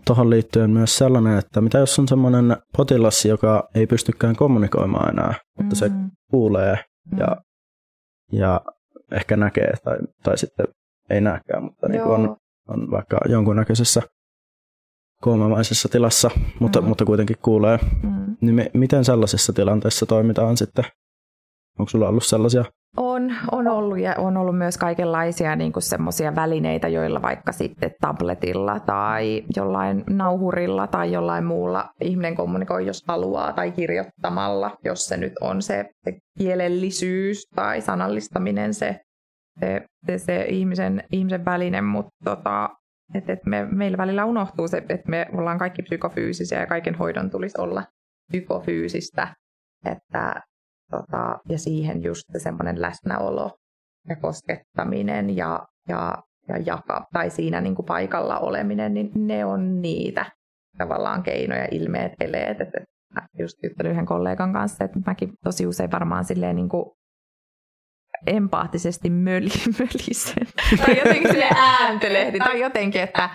[0.06, 5.34] Tuohon liittyen myös sellainen, että mitä jos on semmoinen potilas, joka ei pystykään kommunikoimaan enää,
[5.58, 5.78] mutta mm.
[5.78, 5.90] se
[6.30, 6.84] kuulee
[7.16, 8.38] ja, mm.
[8.38, 8.60] ja
[9.12, 10.66] ehkä näkee tai, tai sitten
[11.10, 12.36] ei näkään, mutta niin on,
[12.68, 14.02] on vaikka jonkunnäköisessä
[15.22, 16.30] koomamaisessa tilassa,
[16.60, 16.88] mutta, mm.
[16.88, 17.78] mutta kuitenkin kuulee.
[18.02, 18.36] Mm.
[18.40, 20.84] Niin me, miten sellaisessa tilanteessa toimitaan sitten?
[21.78, 22.64] Onko sulla ollut sellaisia?
[22.96, 28.80] On, on ollut ja on ollut myös kaikenlaisia niin semmoisia välineitä, joilla vaikka sitten tabletilla
[28.80, 35.32] tai jollain nauhurilla tai jollain muulla ihminen kommunikoi, jos haluaa, tai kirjoittamalla, jos se nyt
[35.40, 39.00] on se, se kielellisyys tai sanallistaminen se,
[39.60, 42.68] se, se, se ihmisen, ihmisen väline, mutta tota,
[43.14, 47.30] et, et me, meillä välillä unohtuu se, että me ollaan kaikki psykofyysisiä ja kaiken hoidon
[47.30, 47.84] tulisi olla
[48.30, 49.34] psykofyysistä.
[49.84, 50.42] Että,
[50.90, 53.50] tota, ja siihen just semmoinen läsnäolo
[54.08, 60.26] ja koskettaminen ja, ja, ja jaka, tai siinä niin paikalla oleminen, niin ne on niitä
[60.78, 62.60] tavallaan keinoja, ilmeet, eleet.
[62.60, 62.80] Että
[63.38, 66.84] just juttelin yhden kollegan kanssa, että mäkin tosi usein varmaan silleen niin kuin
[68.26, 70.46] empaattisesti möli, mölisen.
[70.86, 72.38] tai jotenkin sille ääntelehdi.
[72.38, 73.30] Tai jotenkin, että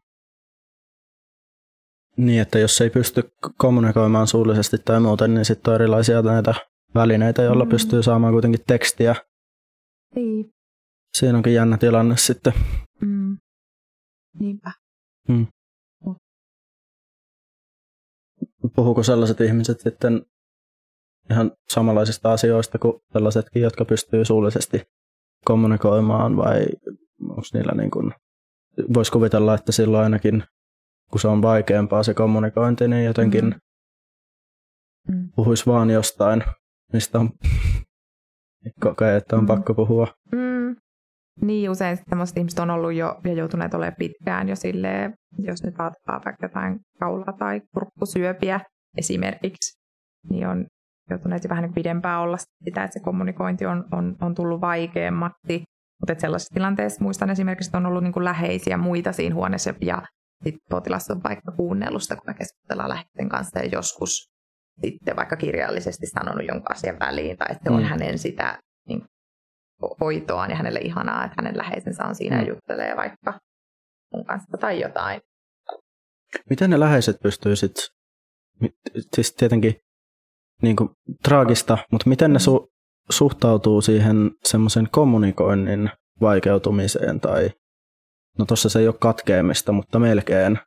[2.17, 6.55] Niin, että jos ei pysty kommunikoimaan suullisesti tai muuten, niin sitten on erilaisia näitä
[6.95, 7.71] välineitä, joilla mm.
[7.71, 9.15] pystyy saamaan kuitenkin tekstiä.
[10.15, 10.51] Niin.
[11.19, 12.53] Siinä onkin jännä tilanne sitten.
[13.01, 13.39] Mm.
[14.39, 14.73] Niinpä.
[15.29, 15.47] Mm.
[18.75, 20.27] Puhuuko sellaiset ihmiset sitten
[21.31, 24.83] ihan samanlaisista asioista kuin sellaisetkin, jotka pystyy suullisesti
[25.45, 26.67] kommunikoimaan vai
[27.29, 28.13] onko niillä niin kuin,
[28.95, 30.45] voisi kuvitella, että silloin ainakin
[31.11, 33.45] kun se on vaikeampaa se kommunikointi, niin jotenkin
[35.09, 35.15] mm.
[35.15, 35.29] mm.
[35.37, 36.45] puhuisi vaan jostain,
[36.93, 37.31] mistä on
[38.87, 39.47] kokee, että on mm.
[39.47, 40.07] pakko puhua.
[40.33, 40.77] Mm.
[41.41, 45.75] Niin, usein tämmöiset ihmiset on ollut jo ja joutuneet olemaan pitkään jo silleen, jos nyt
[45.79, 48.61] ajatellaan vaikka jotain kaulaa tai kurkkusyöpiä
[48.99, 49.81] esimerkiksi,
[50.31, 50.67] niin on
[51.11, 55.63] joutuneet vähän niin pidempään olla sitä, että se kommunikointi on, on, on tullut vaikeammaksi.
[56.01, 60.03] Mutta sellaisessa tilanteessa muistan esimerkiksi, että on ollut niin kuin läheisiä muita siinä huoneessa ja
[60.45, 64.31] sitten potilas on vaikka kuunnellut sitä, kun me keskustellaan läheisten kanssa ja joskus
[64.85, 67.89] sitten vaikka kirjallisesti sanonut jonkun asian väliin tai että on mm.
[67.89, 68.59] hänen sitä
[68.89, 69.05] niin,
[70.01, 72.43] hoitoaan ja hänelle ihanaa, että hänen läheisensä on siinä mm.
[72.43, 73.41] ja juttelee vaikka
[74.13, 75.21] mun kanssa tai jotain.
[76.51, 77.85] Miten ne läheiset pystyy sitten,
[79.15, 79.75] siis tietenkin
[80.63, 80.91] niin kuin,
[81.23, 82.69] traagista, mutta miten ne su-
[83.11, 87.51] suhtautuu siihen semmoisen kommunikoinnin vaikeutumiseen tai
[88.39, 90.59] no tuossa se ei ole katkeamista, mutta melkein.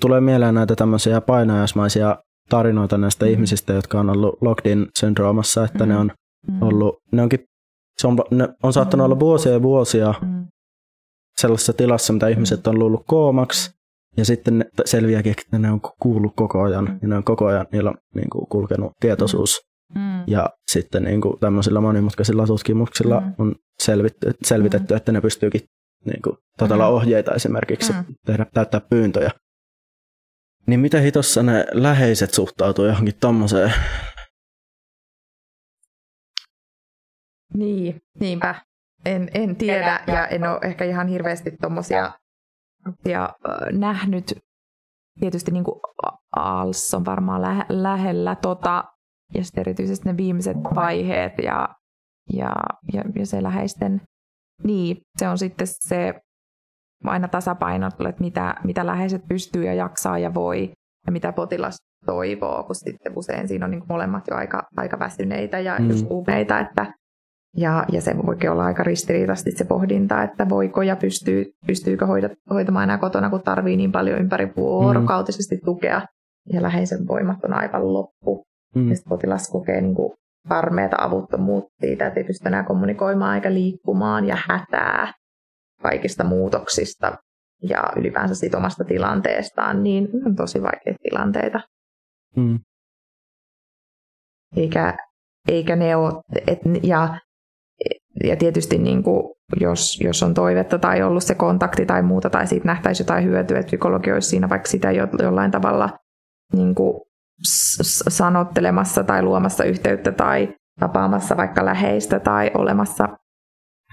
[0.00, 2.16] Tulee mieleen näitä tämmöisiä painajaismaisia
[2.48, 3.30] tarinoita näistä mm.
[3.30, 5.88] ihmisistä, jotka on ollut locked-in syndroomassa, että mm.
[5.88, 6.12] ne on
[6.48, 6.62] mm.
[6.62, 7.44] ollut, ne onkin,
[7.98, 9.06] se on, ne on saattanut mm.
[9.06, 10.46] olla vuosia ja vuosia mm.
[11.40, 13.70] sellaisessa tilassa, mitä ihmiset on luullut koomaksi,
[14.16, 16.98] ja sitten selviääkin, että ne on kuullut koko ajan, mm.
[17.02, 19.60] ja ne on koko ajan, niillä on niin kuin, kulkenut tietoisuus.
[19.94, 20.00] Mm.
[20.00, 20.24] mm.
[20.26, 23.34] Ja sitten niin kuin, tämmöisillä monimutkaisilla tutkimuksilla mm.
[23.38, 24.96] on selvitty, selvitetty, mm.
[24.96, 25.60] että ne pystyykin
[26.04, 26.94] niin kuin, totella mm.
[26.94, 28.04] ohjeita esimerkiksi, mm.
[28.26, 29.30] tehdä, täyttää pyyntöjä.
[30.66, 33.72] Niin miten hitossa ne läheiset suhtautuu johonkin tommoseen?
[37.54, 38.54] Niin, niinpä.
[39.04, 42.12] En, en tiedä ja en ole ehkä ihan hirveästi tuommoisia
[43.04, 43.32] ja
[43.72, 44.38] nähnyt
[45.20, 45.80] tietysti niin kuin
[46.36, 48.84] ALS on varmaan lähe, lähellä tota,
[49.34, 51.68] ja sitten erityisesti ne viimeiset vaiheet ja,
[52.32, 52.52] ja,
[52.92, 54.00] ja, ja se läheisten,
[54.64, 56.14] niin se on sitten se
[57.04, 60.72] aina tasapaino, että mitä, mitä läheiset pystyy ja jaksaa ja voi
[61.06, 61.76] ja mitä potilas
[62.06, 65.90] toivoo, kun sitten usein siinä on niin molemmat jo aika, aika väsyneitä ja mm.
[65.90, 66.92] just uumeita, että
[67.56, 72.28] ja, ja se voikin olla aika ristiriitaisesti se pohdinta, että voiko ja pystyy, pystyykö hoida,
[72.50, 75.64] hoitamaan enää kotona, kun tarvii niin paljon ympäri vuorokautisesti mm.
[75.64, 76.02] tukea
[76.52, 78.44] ja läheisen voimat on aivan loppu.
[78.74, 78.88] Mm.
[78.88, 80.12] Ja potilas kokee niin kuin
[80.48, 85.12] varmeita avuttomuutta siitä, että ei pysty enää kommunikoimaan eikä liikkumaan ja hätää
[85.82, 87.16] kaikista muutoksista
[87.62, 91.60] ja ylipäänsä siitä omasta tilanteestaan, niin on tosi vaikeita tilanteita.
[92.36, 92.58] Mm.
[94.56, 94.96] Eikä,
[95.48, 96.12] eikä ne ole,
[96.46, 97.18] et, ja,
[98.24, 99.22] ja tietysti niin kuin,
[99.60, 103.58] jos, jos on toivetta tai ollut se kontakti tai muuta, tai siitä nähtäisi jotain hyötyä,
[103.58, 104.88] että psykologi olisi siinä vaikka sitä
[105.22, 105.88] jollain tavalla
[106.52, 107.00] niin kuin
[108.08, 113.08] sanottelemassa tai luomassa yhteyttä tai tapaamassa vaikka läheistä tai olemassa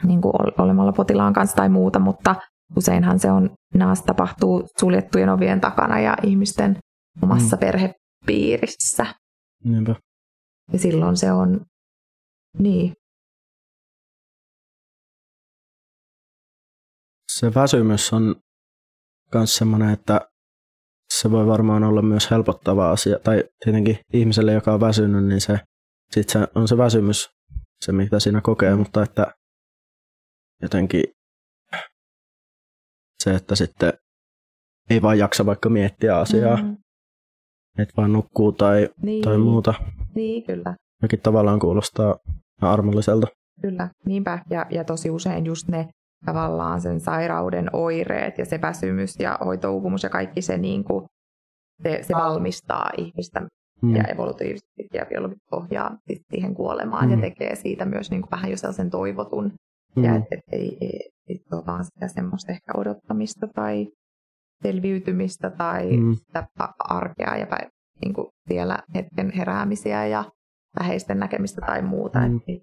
[0.04, 2.36] niin kuin olemalla potilaan kanssa tai muuta, mutta
[2.76, 6.78] useinhan se on, naas tapahtuu suljettujen ovien takana ja ihmisten
[7.22, 7.60] omassa mm.
[7.60, 9.06] perhepiirissä.
[9.64, 9.96] Niinpä.
[10.74, 11.62] Ja silloin se on,
[12.60, 12.94] niin.
[17.40, 18.36] Se väsymys on
[19.34, 20.22] myös sellainen, että
[21.14, 25.60] se voi varmaan olla myös helpottava asia, tai tietenkin ihmiselle, joka on väsynyt, niin se,
[26.12, 27.30] sit se on se väsymys,
[27.82, 29.34] se mitä siinä kokee, mutta että
[30.62, 31.04] jotenkin
[33.24, 33.94] se, että sitten
[34.90, 36.78] ei vaan jaksa vaikka miettiä asiaa, mm.
[37.78, 39.24] että vaan nukkuu tai, niin.
[39.24, 39.74] tai muuta.
[40.16, 40.76] Niin, kyllä.
[41.02, 42.18] Jokin tavallaan kuulostaa
[42.62, 43.28] armolliselta.
[43.62, 44.44] Kyllä, niinpä.
[44.50, 45.90] Ja, ja tosi usein just ne
[46.26, 51.06] tavallaan sen sairauden oireet ja se väsymys ja hoitouupumus ja kaikki se, niin kuin,
[51.84, 53.48] se, se valmistaa ihmistä
[53.82, 53.96] mm.
[53.96, 55.98] ja evolutiivisesti ja biologisesti ohjaa
[56.30, 57.12] siihen kuolemaan mm.
[57.12, 59.52] ja tekee siitä myös niin kuin vähän jo sellaisen toivotun.
[59.96, 60.04] Mm.
[60.04, 63.88] Ja et, et, ei, ei, ei ole vaan sitä semmoista ehkä odottamista tai
[64.64, 66.14] selviytymistä tai mm.
[66.14, 66.48] sitä
[66.80, 67.70] arkea ja päivä,
[68.02, 70.24] niin kuin siellä hetken heräämisiä ja
[70.80, 72.20] läheisten näkemistä tai muuta.
[72.20, 72.38] Mm.
[72.48, 72.62] Et,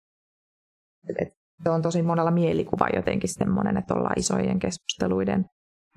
[1.08, 1.28] et, et,
[1.62, 5.44] se on tosi monella mielikuva jotenkin semmoinen, että ollaan isojen keskusteluiden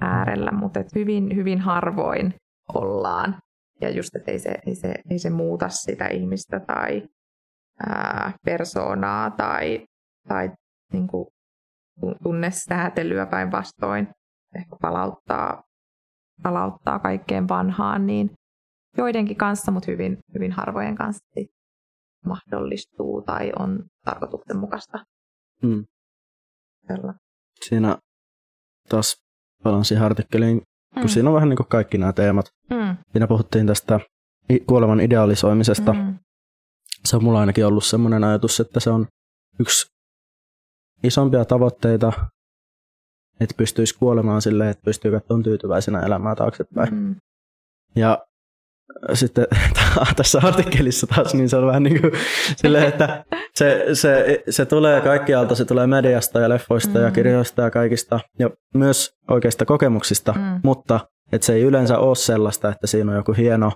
[0.01, 2.33] äärellä, mutta et hyvin, hyvin harvoin
[2.73, 3.37] ollaan.
[3.81, 7.03] Ja just, että ei se, ei se, ei se muuta sitä ihmistä tai
[7.87, 9.85] ää, persoonaa tai,
[10.27, 10.51] tai
[10.93, 11.27] niin kuin
[12.23, 14.07] tunnesäätelyä päinvastoin.
[14.55, 15.63] Ehkä palauttaa,
[16.43, 18.31] palauttaa kaikkeen vanhaan, niin
[18.97, 21.25] joidenkin kanssa, mutta hyvin, hyvin harvojen kanssa
[22.25, 24.99] mahdollistuu tai on tarkoituksenmukaista
[25.63, 25.85] Mm.
[27.65, 27.97] Siinä
[28.89, 29.15] taas
[29.63, 30.61] palaan siihen artikkeliin,
[30.93, 31.07] kun mm.
[31.07, 32.45] siinä on vähän niin kuin kaikki nämä teemat.
[32.69, 32.97] Mm.
[33.11, 33.99] Siinä puhuttiin tästä
[34.67, 35.93] kuoleman idealisoimisesta.
[35.93, 36.19] Mm.
[37.05, 39.07] Se on mulla ainakin ollut sellainen ajatus, että se on
[39.59, 39.87] yksi
[41.03, 42.13] isompia tavoitteita,
[43.39, 46.93] että pystyisi kuolemaan silleen, että pystyy katsomaan tyytyväisenä elämää taaksepäin.
[46.93, 47.15] Mm.
[47.95, 48.26] Ja
[49.13, 49.47] sitten
[50.15, 52.13] tässä artikkelissa taas, niin se on vähän niin kuin
[52.55, 57.05] silleen, että se, se, se tulee kaikkialta, se tulee mediasta ja leffoista mm.
[57.05, 60.59] ja kirjoista ja kaikista ja myös oikeista kokemuksista, mm.
[60.63, 60.99] mutta
[61.31, 63.71] että se ei yleensä ole sellaista, että siinä on joku hieno,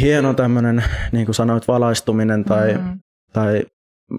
[0.00, 3.00] hieno tämmöinen, niin kuin sanoit, valaistuminen tai, mm.
[3.32, 3.62] tai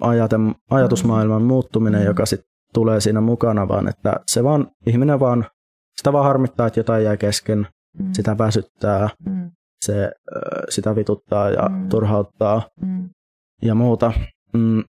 [0.02, 2.08] ajatem, ajatusmaailman muuttuminen, mm.
[2.08, 5.46] joka sitten tulee siinä mukana, vaan että se vaan, ihminen vaan,
[5.98, 7.68] sitä vaan harmittaa, että jotain jää kesken,
[8.00, 8.10] mm.
[8.14, 9.52] sitä väsyttää, mm.
[9.86, 10.12] se,
[10.70, 11.90] sitä vituttaa ja mm.
[11.90, 13.10] turhauttaa mm.
[13.62, 14.14] ja muuta.
[14.54, 14.84] Mm.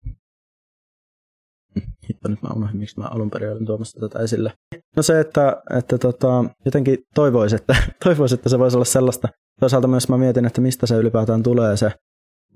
[2.09, 4.53] Hitto, nyt mä unohdin, miksi mä alun perin olin tuomassa tätä esille.
[4.97, 9.29] No se, että, että tota, jotenkin toivoisi että, toivois, että se voisi olla sellaista.
[9.61, 11.93] Toisaalta myös mä mietin, että mistä se ylipäätään tulee se.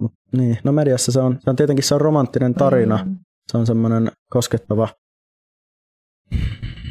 [0.00, 3.04] Mut, niin, no mediassa se on, se on tietenkin se on romanttinen tarina.
[3.04, 3.16] Mm.
[3.52, 4.88] Se on semmoinen koskettava.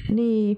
[0.09, 0.57] Niin,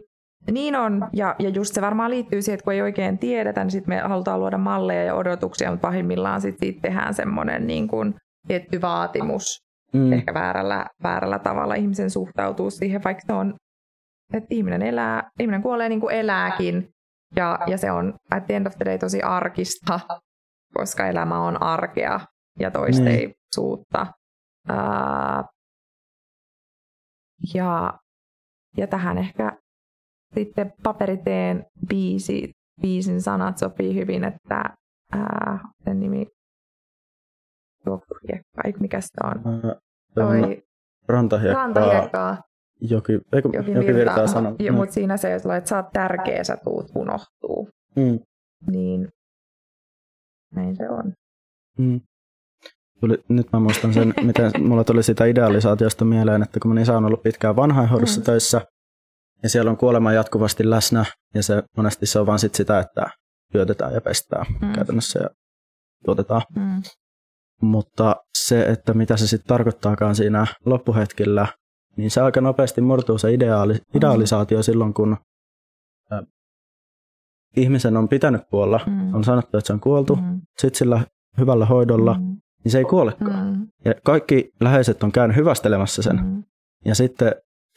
[0.51, 3.71] niin on, ja, ja just se varmaan liittyy siihen, että kun ei oikein tiedetä, niin
[3.71, 8.15] sitten me halutaan luoda malleja ja odotuksia, mutta pahimmillaan sitten siitä tehdään semmoinen niin kuin
[8.47, 9.45] tietty vaatimus,
[9.93, 10.13] mm.
[10.13, 13.55] ehkä väärällä, väärällä tavalla ihmisen suhtautuu siihen, vaikka se on,
[14.33, 16.89] että ihminen, elää, ihminen kuolee niin kuin elääkin,
[17.35, 19.99] ja, ja se on at the end of the day tosi arkista,
[20.73, 22.19] koska elämä on arkea
[22.59, 24.03] ja toisteisuutta.
[24.67, 24.75] Mm.
[24.75, 25.45] Uh,
[27.53, 27.93] ja,
[28.77, 29.57] ja tähän ehkä
[30.33, 32.51] sitten paperiteen biisi,
[32.81, 34.63] biisin sanat sopii hyvin, että
[35.11, 36.27] ää, sen nimi
[38.65, 39.61] eikö mikä se on?
[40.15, 40.63] Toi,
[41.07, 41.63] rantahiekkaa.
[41.63, 42.37] rantahiekkaa.
[42.81, 44.55] Joki, eikö, joki, joki virtaa, virtaa sana.
[44.59, 44.77] Jo, mm.
[44.77, 47.69] Mutta siinä se, että sä oot tärkeä, sä tuut unohtuu.
[47.95, 48.19] Mm.
[48.71, 49.07] Niin
[50.55, 51.13] näin se on.
[51.77, 52.01] Mm.
[52.99, 57.05] Tuli, nyt mä muistan sen, miten mulla tuli sitä idealisaatiosta mieleen, että kun mä niin
[57.05, 58.25] ollut pitkään vanhainhoidossa mm.
[58.25, 58.61] töissä,
[59.43, 63.09] ja siellä on kuolema jatkuvasti läsnä, ja se monesti se on vaan sit sitä, että
[63.51, 64.73] syötetään ja pestään Mm.
[64.73, 65.29] käytännössä ja
[66.05, 66.41] tuotetaan.
[66.55, 66.81] Mm.
[67.61, 71.47] Mutta se, että mitä se sitten tarkoittaakaan siinä loppuhetkellä,
[71.97, 75.17] niin se aika nopeasti murtuu se ideaali, idealisaatio silloin, kun
[76.11, 76.23] ä,
[77.57, 79.13] ihmisen on pitänyt kuolla, Mm.
[79.13, 80.41] on sanottu, että se on kuoltu, Mm.
[80.57, 81.01] sitten sillä
[81.37, 82.37] hyvällä hoidolla, Mm.
[82.63, 83.47] niin se ei kuolekaan.
[83.57, 83.67] Mm.
[83.85, 86.25] Ja kaikki läheiset on käynyt hyvästelemässä sen.
[86.25, 86.43] Mm.
[86.85, 87.31] Ja sitten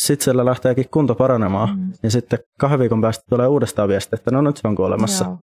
[0.07, 1.79] sit siellä lähteekin kunto paranemaan.
[1.79, 1.93] Mm.
[2.03, 5.25] Ja sitten kahden viikon päästä tulee uudestaan viesti, että no nyt se on kuolemassa.
[5.25, 5.39] Joo,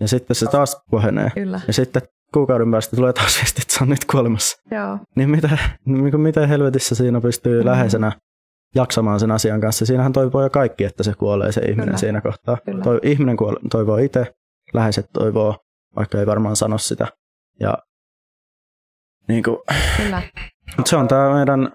[0.00, 1.30] Ja sitten se taas kohenee.
[1.34, 1.60] kyllä.
[1.66, 2.02] Ja sitten
[2.34, 4.56] kuukauden päästä tulee taas viesti, että se on nyt kuolemassa.
[4.70, 4.98] Joo.
[5.16, 7.66] Niin mitä, niin miten helvetissä siinä pystyy Mm.
[7.66, 8.12] läheisenä
[8.74, 9.86] jaksamaan sen asian kanssa.
[9.86, 11.98] Siinähän toivoo jo kaikki, että se kuolee se ihminen Kyllä.
[11.98, 12.58] siinä kohtaa.
[12.64, 12.84] Kyllä.
[12.84, 14.32] Toi, ihminen kuole, toivoo itse,
[14.74, 15.56] läheiset toivoo,
[15.96, 17.06] vaikka ei varmaan sano sitä.
[17.60, 17.78] Ja
[19.28, 19.56] niin kuin,
[19.96, 20.22] Kyllä.
[20.78, 21.72] Mut se on tämä meidän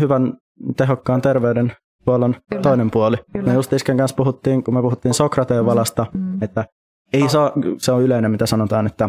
[0.00, 0.32] hyvän,
[0.76, 2.62] tehokkaan terveydenhuollon Kyllä.
[2.62, 3.16] toinen puoli.
[3.32, 3.46] Kyllä.
[3.46, 6.42] Me just isken kanssa puhuttiin, kun me puhuttiin Sokrateen valasta, Mm.
[6.42, 6.64] että
[7.12, 9.08] ei saa, se on yleinen, mitä sanotaan, että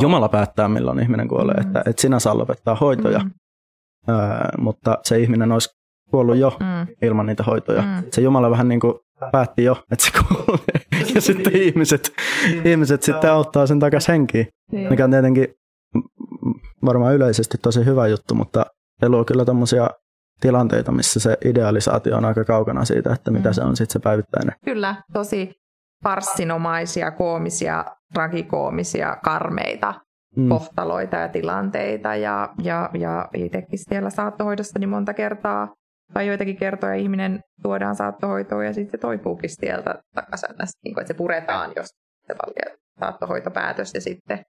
[0.00, 1.66] Jumala päättää, milloin ihminen kuolee, Mm.
[1.66, 3.30] että, että sinä saa lopettaa hoitoja, Mm.
[4.08, 5.68] ää, mutta se ihminen olisi
[6.10, 6.94] kuollut jo Mm.
[7.02, 7.82] ilman niitä hoitoja.
[7.82, 8.02] Mm.
[8.12, 8.94] Se Jumala vähän niin kuin
[9.32, 10.80] päätti jo, että se kuolee,
[11.14, 12.12] ja sitten ihmiset,
[12.64, 14.48] ihmiset sitten auttaa sen takaisin henkiin
[14.90, 15.46] mikä on tietenkin
[15.94, 16.02] mm,
[16.84, 18.66] varmaan yleisesti tosi hyvä juttu, mutta
[19.00, 19.88] se luo kyllä tämmöisiä
[20.40, 23.52] tilanteita, missä se idealisaatio on aika kaukana siitä, että mitä Mm.
[23.54, 24.54] se on sitten se päivittäinen.
[24.64, 25.52] Kyllä, tosi
[26.04, 27.84] farssinomaisia, koomisia,
[28.14, 29.94] tragikoomisia, karmeita
[30.36, 30.48] Mm.
[30.48, 32.14] kohtaloita ja tilanteita.
[32.14, 35.68] Ja, ja, ja itsekin siellä saattohoidossa niin monta kertaa
[36.14, 40.48] tai joitakin kertoja ihminen tuodaan saattohoitoon ja sitten se toipuukin sieltä takaisin,
[40.84, 41.86] niin kuin, että se puretaan, jos
[42.26, 42.34] se
[43.00, 44.42] saattohoitopäätös ja sitten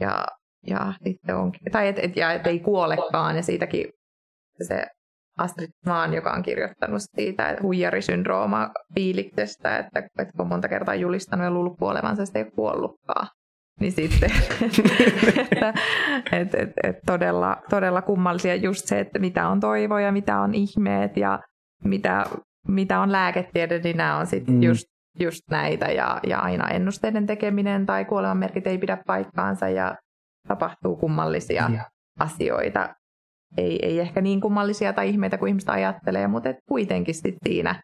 [0.00, 0.26] ja,
[0.66, 3.86] ja sitten onkin, tai et, et, ja et ei kuolekaan ja siitäkin
[4.62, 4.86] se
[5.38, 11.44] Astrid Maan, joka on kirjoittanut siitä huijarisyndrooma fiiliksestä, että, että kun on monta kertaa julistanut
[11.44, 13.28] ja luullut kuolevansa, sitten ei ole kuollutkaan.
[13.80, 14.30] Niin sitten,
[15.52, 15.74] että
[16.32, 20.54] et, et, et todella, todella kummallisia just se, että mitä on toivo ja mitä on
[20.54, 21.40] ihmeet ja
[21.84, 22.24] mitä,
[22.68, 24.62] mitä on lääketiede, niin nämä on sitten mm.
[24.62, 24.86] just,
[25.18, 29.96] just näitä ja, ja aina ennusteiden tekeminen tai kuolemanmerkit ei pidä paikkaansa ja
[30.48, 31.84] tapahtuu kummallisia Ja.
[32.18, 32.94] asioita.
[33.56, 37.82] Ei, ei ehkä niin kummallisia tai ihmeitä kuin ihmiset ajattelee, mutta et kuitenkin sit siinä,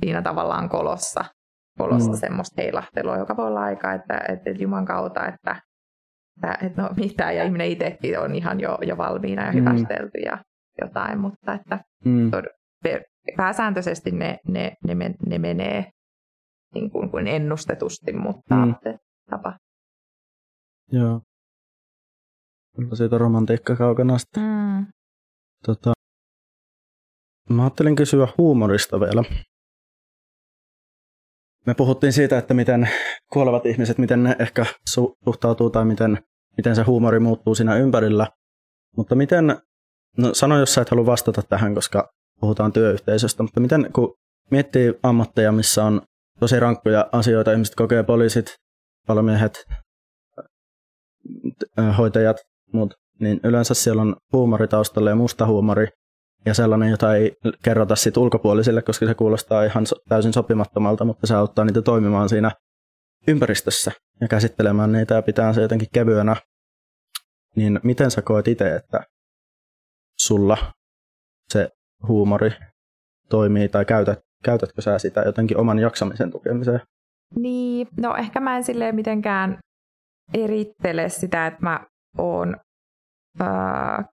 [0.00, 1.24] siinä tavallaan kolossa,
[1.78, 2.14] kolossa Mm.
[2.16, 2.20] mm.
[2.20, 5.62] semmoista heilahtelua, joka voi olla aika, että, että, että Juman kautta, että,
[6.36, 9.58] että, että no mitä, ja ihminen itsekin on ihan jo, jo valmiina ja Mm.
[9.58, 10.38] hyvästelty ja
[10.80, 12.30] jotain, mutta että Mm.
[12.82, 13.04] per-
[13.36, 15.90] pääsääntöisesti ne, ne, ne, men, ne menee
[16.74, 18.74] niin kuin, kuin ennustetusti, mutta Mm.
[19.30, 19.58] tapa.
[20.92, 21.20] Joo.
[22.76, 24.42] Kyllä siitä romantiikka kaukana sitten.
[24.42, 24.86] Mm.
[25.66, 25.92] Tota,
[27.50, 29.24] mä ajattelin kysyä huumorista vielä.
[31.66, 32.88] Me puhuttiin siitä, että miten
[33.32, 36.18] kuolevat ihmiset, miten ne ehkä su- suhtautuu tai miten,
[36.56, 38.26] miten se huumori muuttuu siinä ympärillä.
[38.96, 39.46] Mutta miten,
[40.18, 44.14] no sano jos sä et halua vastata tähän, koska puhutaan työyhteisöstä, mutta miten kun
[44.50, 46.02] miettii ammatteja, missä on
[46.40, 48.54] tosi rankkoja asioita, ihmiset kokee poliisit,
[49.06, 49.64] palomiehet,
[51.98, 52.36] hoitajat,
[52.72, 55.86] muut, niin yleensä siellä on huumori taustalla ja musta huumori
[56.46, 61.34] ja sellainen, jota ei kerrota sit ulkopuolisille, koska se kuulostaa ihan täysin sopimattomalta, mutta se
[61.34, 62.50] auttaa niitä toimimaan siinä
[63.28, 66.36] ympäristössä ja käsittelemään niitä ja pitää se jotenkin kevyenä.
[67.56, 69.00] Niin miten sä koet itse, että
[70.18, 70.72] sulla
[71.48, 71.68] se
[72.08, 72.50] huumori
[73.28, 76.80] toimii tai käytät, käytätkö sä sitä jotenkin oman jaksamisen tukemiseen?
[77.34, 79.58] Niin, no ehkä mä en silleen mitenkään
[80.34, 81.86] erittele sitä, että mä
[82.18, 82.56] oon,
[83.40, 84.04] ää,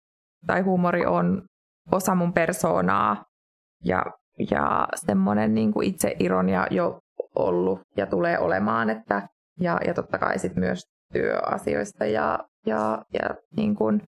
[0.48, 1.41] tai huumori on
[1.91, 3.24] osa mun persoonaa
[3.84, 4.06] ja,
[4.52, 7.00] ja semmoinen niin kuin itse ironia jo
[7.36, 9.28] ollut ja tulee olemaan, että,
[9.60, 10.84] ja, ja totta kai sit myös
[11.14, 14.02] työasioista ja, ja, ja niin kuin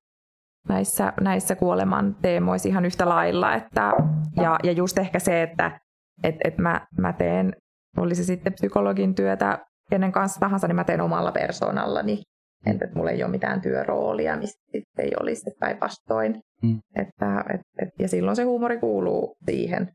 [0.69, 3.93] näissä, näissä kuoleman teemoissa ihan yhtä lailla, että,
[4.35, 5.79] ja, ja just ehkä se, että
[6.23, 7.55] et, et mä, mä teen
[7.97, 12.21] oli se sitten psykologin työtä kenen kanssa tahansa, niin mä teen omalla persoonallani.
[12.65, 16.41] Entä että mulla ei ole mitään työroolia, mistä sitten ei olisi, että päinvastoin.
[16.61, 16.79] Mm.
[16.95, 19.91] Että, et, et, ja silloin se huumori kuuluu siihen.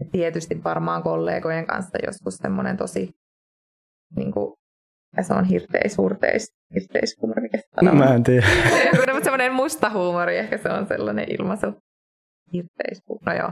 [0.00, 3.10] Et tietysti varmaan kollegojen kanssa joskus semmoinen tosi,
[4.16, 4.54] niin kuin,
[5.16, 7.96] ja se on hirteis, hurteis, hirteis mikä se on?
[7.96, 8.46] Mä en tiedä.
[8.96, 11.66] Mutta semmoinen musta huumori, ehkä se on sellainen ilmaisu.
[12.52, 13.50] Hirteis, no joo.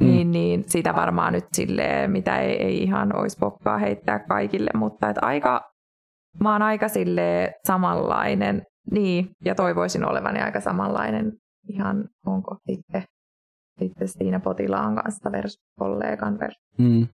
[0.00, 0.06] Mm.
[0.06, 5.10] Niin, niin sitä varmaan nyt silleen, mitä ei, ei ihan olisi pokkaa heittää kaikille, mutta
[5.10, 5.70] et aika,
[6.40, 6.86] mä oon aika
[7.66, 11.32] samanlainen, niin, ja toivoisin olevani aika samanlainen
[11.68, 13.02] ihan, onko sitten,
[13.78, 16.62] sitten siinä potilaan kanssa versus kollegan versus.
[16.78, 17.06] Mm.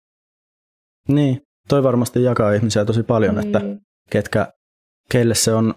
[1.08, 3.46] Niin, toi varmasti jakaa ihmisiä tosi paljon, niin.
[3.46, 3.60] että
[4.10, 4.52] ketkä,
[5.10, 5.74] keille se on,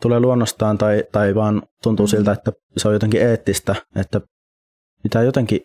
[0.00, 2.10] tulee luonnostaan tai, tai vaan tuntuu mm.
[2.10, 4.20] siltä, että se on jotenkin eettistä, että
[5.02, 5.60] pitää jotenkin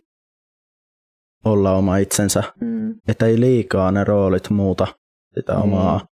[1.45, 2.95] olla oma itsensä, mm.
[3.07, 4.87] että ei liikaa ne roolit muuta
[5.35, 5.61] sitä mm.
[5.61, 6.05] omaa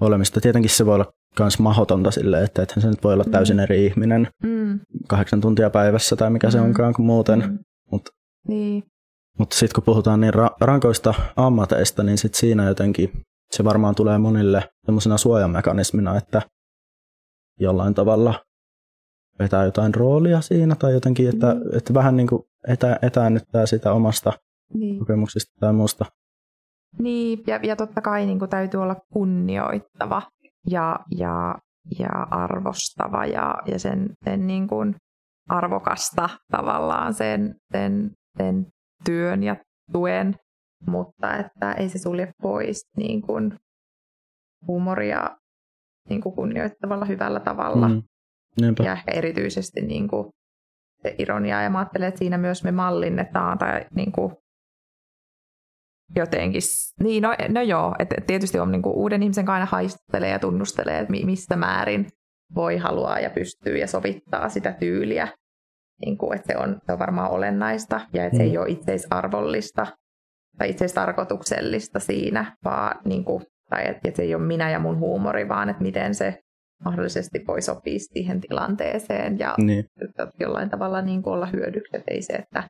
[0.00, 0.40] olemista.
[0.40, 3.30] Tietenkin se voi olla myös mahdotonta silleen, että ethän se nyt voi olla mm.
[3.30, 4.80] täysin eri ihminen mm.
[5.08, 6.50] kahdeksan tuntia päivässä tai mikä mm.
[6.50, 7.40] se onkaan kuin muuten.
[7.40, 7.58] Mm.
[7.90, 8.12] Mutta
[8.48, 8.84] niin.
[9.38, 13.12] mut sitten kun puhutaan niin ra- rankoista ammateista, niin sit siinä jotenkin
[13.50, 16.42] se varmaan tulee monille semmoisena suojamekanismina, että
[17.60, 18.44] jollain tavalla
[19.38, 21.60] vetää jotain roolia siinä tai jotenkin, että, mm.
[21.76, 24.32] että vähän niin kuin etä, etäännyttää sitä omasta
[24.74, 24.98] niin.
[24.98, 26.04] kokemuksista tai muusta.
[26.98, 30.22] Niin, ja, ja totta kai niin kuin täytyy olla kunnioittava
[30.66, 31.54] ja, ja,
[31.98, 34.94] ja arvostava ja, ja sen, sen niin kuin
[35.48, 38.66] arvokasta tavallaan sen, sen, sen
[39.04, 39.56] työn ja
[39.92, 40.34] tuen,
[40.86, 43.56] mutta että ei se sulje pois niin kuin
[44.66, 45.36] huumoria
[46.08, 47.88] niin kuin kunnioittavalla hyvällä tavalla.
[47.88, 48.02] Mm.
[48.84, 50.30] Ja ehkä erityisesti niin kuin
[51.02, 54.32] se ironia, ja mä ajattelen, että siinä myös me mallinnetaan tai niin kuin
[56.16, 56.62] jotenkin,
[57.00, 60.38] niin no, no joo, että tietysti on niin kuin uuden ihmisen kanssa aina haistelee ja
[60.38, 62.06] tunnustelee, että mistä määrin
[62.54, 65.28] voi halua ja pystyy ja sovittaa sitä tyyliä,
[66.00, 68.38] niin kuin, että se on, se on varmaan olennaista ja että mm.
[68.38, 68.62] se ei mm.
[68.62, 69.86] ole itseisarvollista
[70.58, 74.98] tai itseistarkoituksellista siinä, vaan niin kuin, tai että, että se ei ole minä ja mun
[74.98, 76.38] huumori, vaan että miten se
[76.84, 79.84] mahdollisesti voi sopia siihen tilanteeseen ja niin.
[80.40, 82.68] jollain tavalla niin kuin olla hyödyksi, että ei se, että,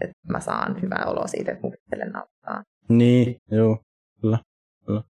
[0.00, 1.72] että mä saan hyvää oloa siitä, että mun
[2.12, 2.62] nauttaa.
[2.88, 3.78] Niin, joo,
[4.20, 4.38] kyllä.
[4.86, 5.02] kyllä.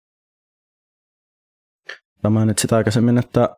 [2.21, 3.55] Sä mainitsit aikaisemmin, että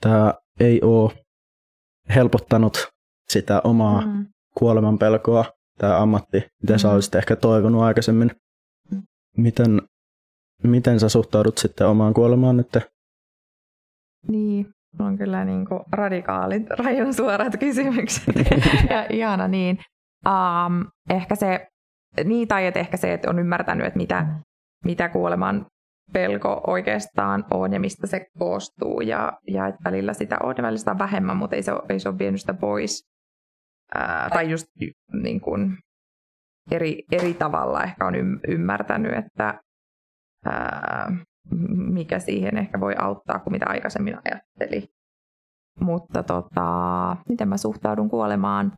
[0.00, 1.12] tämä ei ole
[2.14, 2.88] helpottanut
[3.28, 4.26] sitä omaa mm.
[4.54, 5.44] kuoleman pelkoa,
[5.78, 6.78] tämä ammatti, miten mm.
[6.78, 8.30] sä olisit ehkä toivonut aikaisemmin.
[8.90, 9.02] Mm.
[9.36, 9.82] Miten,
[10.62, 12.68] miten sä suhtaudut sitten omaan kuolemaan nyt
[14.28, 14.66] niin,
[14.98, 18.34] on kyllä niin kuin radikaalit, rajun suorat kysymykset.
[18.90, 19.78] ja ihana niin.
[20.26, 21.68] Um, ehkä se,
[22.24, 24.26] niin tai että ehkä se, että on ymmärtänyt, että mitä,
[24.84, 25.66] mitä kuoleman
[26.12, 29.00] pelko oikeastaan on ja mistä se koostuu.
[29.00, 31.82] Ja, ja että välillä sitä on ja välillä sitä on vähemmän, mutta ei se ole,
[31.88, 33.08] ei se ole vienyt sitä pois.
[33.94, 34.66] Ää, tai just
[35.12, 35.78] niin kuin,
[36.70, 38.14] eri, eri tavalla ehkä on
[38.48, 39.60] ymmärtänyt, että
[40.44, 41.12] ää,
[41.92, 44.88] mikä siihen ehkä voi auttaa kuin mitä aikaisemmin ajatteli.
[45.80, 48.72] Mutta tota, miten mä suhtaudun kuolemaan?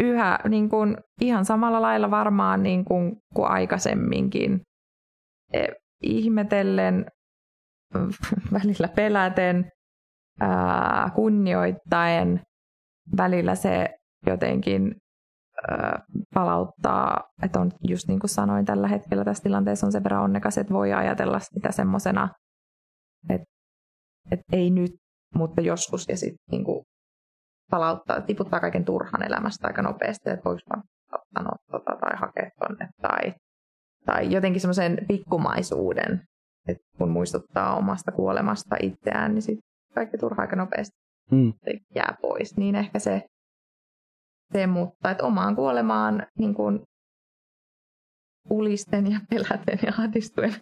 [0.00, 4.60] Yhä niin kuin, ihan samalla lailla varmaan niin kuin, kuin aikaisemminkin.
[5.52, 5.66] E,
[6.02, 7.06] ihmetellen,
[8.52, 9.70] välillä peläten,
[10.40, 12.40] ää, kunnioittaen,
[13.16, 13.88] välillä se
[14.26, 14.94] jotenkin
[16.34, 20.58] palauttaa, että on just niin kuin sanoin tällä hetkellä tässä tilanteessa on sen verran onnekas,
[20.58, 22.28] että voi ajatella sitä semmoisena,
[23.28, 23.46] että,
[24.30, 24.90] että ei nyt,
[25.34, 26.84] mutta joskus ja sitten niin kuin
[27.70, 30.82] palauttaa, tiputtaa kaiken turhan elämästä aika nopeasti, että voiko vaan
[31.34, 33.34] sanoa tota, tai hakea tonne tai,
[34.06, 36.22] tai jotenkin semmoisen pikkumaisuuden,
[36.68, 40.96] että kun muistuttaa omasta kuolemasta itseään, niin sitten kaikki turha aika nopeasti
[41.30, 41.52] mm.
[41.94, 42.56] jää pois.
[42.56, 43.22] Niin ehkä se
[44.52, 46.80] se, mutta että omaan kuolemaan niin kuin
[48.50, 50.54] ulisten ja peläten ja ahdistuen.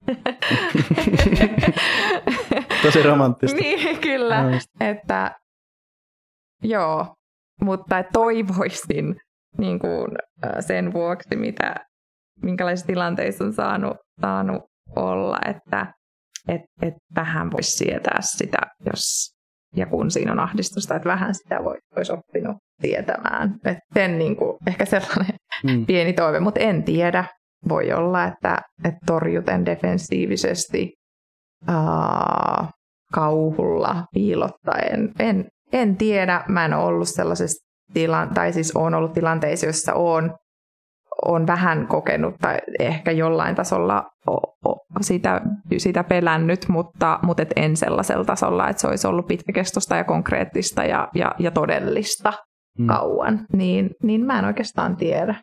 [2.83, 3.59] Tosi romanttista.
[3.61, 4.45] niin, kyllä.
[4.81, 5.35] Että
[6.63, 7.15] joo,
[7.63, 9.17] mutta toivoisin
[9.59, 10.09] niin kuin,
[10.61, 11.75] sen vuoksi, mitä,
[12.43, 14.63] minkälaisissa tilanteissa on saanut, saanut
[14.97, 15.93] olla, että
[16.49, 19.37] et, et vähän voisi sietää sitä, jos
[19.77, 23.55] ja kun siinä on ahdistusta, että vähän sitä voi, olisi oppinut tietämään.
[23.65, 25.87] Että sen niin kuin, ehkä sellainen mm.
[25.87, 27.25] pieni toive, mutta en tiedä.
[27.69, 30.93] Voi olla, että, että torjuten defensiivisesti
[31.67, 32.71] aa,
[33.13, 35.13] kauhulla, piilottaen.
[35.19, 39.95] En, en tiedä, mä en ole ollut sellaisessa tilan, tai siis olen ollut tilanteissa, joissa
[39.95, 40.33] olen
[41.25, 44.05] on vähän kokenut tai ehkä jollain tasolla
[45.01, 45.41] sitä,
[45.77, 50.85] sitä pelännyt, mutta, mutta et en sellaisella tasolla, että se olisi ollut pitkäkestoista ja konkreettista
[50.85, 52.33] ja, ja, ja todellista
[52.79, 52.87] mm.
[52.87, 53.47] kauan.
[53.53, 55.35] Niin, niin mä en oikeastaan tiedä.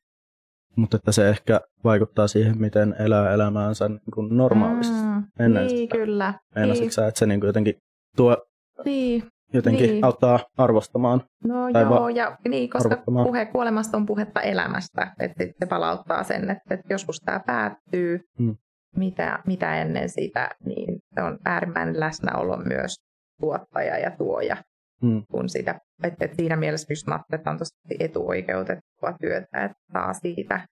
[0.75, 4.95] Mutta että se ehkä vaikuttaa siihen, miten elää elämäänsä niin kuin normaalisti.
[4.95, 5.97] Mm, ennen niin, sitä.
[5.97, 6.33] kyllä.
[6.55, 6.91] Meinasitko niin.
[6.91, 7.75] sä, että se niin kuin jotenkin
[8.17, 8.37] tuo
[8.85, 9.23] niin
[9.53, 10.05] jotenkin niin.
[10.05, 11.23] auttaa arvostamaan.
[11.43, 16.23] No tai joo, va- ja niin, koska puhe kuolemasta on puhetta elämästä, että se palauttaa
[16.23, 18.55] sen, että, että joskus tämä päättyy, hmm.
[18.95, 22.95] mitä, mitä ennen sitä, niin se on äärimmäinen läsnäolo myös
[23.39, 24.57] tuottaja ja tuoja.
[25.01, 25.23] Hmm.
[25.31, 30.67] Kun sitä, että, että siinä mielessä just että on tosi etuoikeutettua työtä, että saa siitä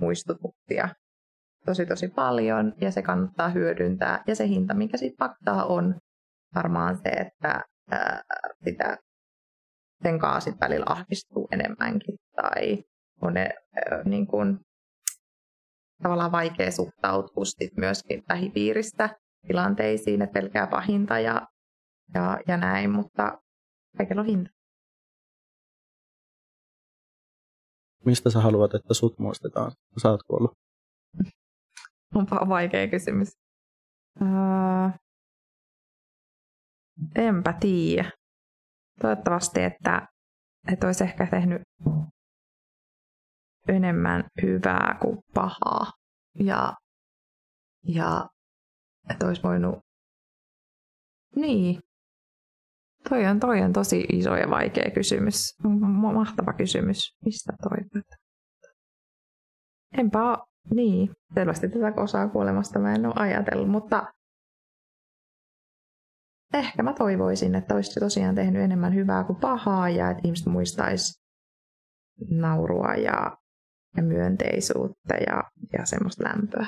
[0.00, 0.88] muistutuksia
[1.66, 4.22] tosi tosi paljon ja se kannattaa hyödyntää.
[4.26, 5.94] Ja se hinta, mikä siitä paktaa on
[6.54, 7.60] varmaan se, että
[7.90, 8.22] ää,
[8.64, 8.98] sitä
[10.02, 12.84] sen kaasit välillä ahdistuu enemmänkin tai
[13.22, 14.58] on ne, ää, niin kuin,
[16.02, 21.48] tavallaan vaikea suhtautua sit myöskin lähipiiristä tilanteisiin, että pelkää pahinta ja,
[22.14, 23.38] ja, ja näin, mutta
[23.96, 24.50] kaikilla on hinta.
[28.04, 30.52] Mistä sä haluat, että sut muistetaan, kun sä oot kuollut?
[32.14, 33.28] Onpa vaikea kysymys.
[34.20, 35.05] Uh,
[37.14, 38.10] enpä tiedä.
[39.00, 40.06] Toivottavasti, että,
[40.72, 41.62] että olisi ehkä tehnyt
[43.68, 45.92] enemmän hyvää kuin pahaa.
[46.38, 46.74] Ja,
[47.84, 48.28] ja
[49.10, 49.78] että olisi voinut...
[51.36, 51.80] Niin.
[53.08, 55.54] Toi on, toi on tosi iso ja vaikea kysymys.
[56.12, 56.98] Mahtava kysymys.
[57.24, 58.06] Mistä toivot?
[59.98, 60.18] Enpä
[60.74, 61.10] niin.
[61.34, 64.12] Selvästi tätä osaa kuolemasta mä en ole ajatellut, mutta
[66.58, 71.22] ehkä mä toivoisin, että olisi tosiaan tehnyt enemmän hyvää kuin pahaa ja että ihmiset muistaisi
[72.30, 73.36] naurua ja,
[73.96, 75.42] ja myönteisuutta ja,
[75.78, 76.66] ja semmoista lämpöä.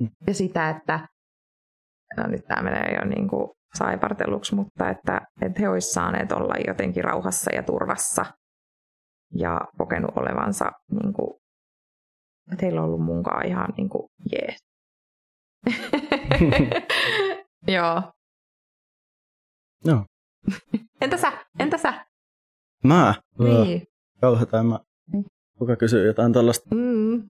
[0.00, 0.10] Mm.
[0.26, 1.08] Ja sitä, että
[2.16, 6.54] no nyt tämä menee jo niin kuin saiparteluksi, mutta että, että he olisivat saaneet olla
[6.66, 8.26] jotenkin rauhassa ja turvassa
[9.34, 11.40] ja kokenut olevansa, niin kuin,
[12.52, 14.58] että heillä on ollut munkaan ihan niin kuin, jees.
[17.76, 18.02] Joo.
[19.84, 20.04] Joo.
[21.00, 21.32] Entä sä?
[21.58, 22.06] Entä sä?
[22.84, 23.14] Mä?
[23.38, 23.82] Niin.
[24.20, 24.78] Kauheeta, mä.
[25.12, 25.24] Niin.
[25.58, 26.74] Kuka kysyy jotain tällaista?
[26.74, 27.28] Mm.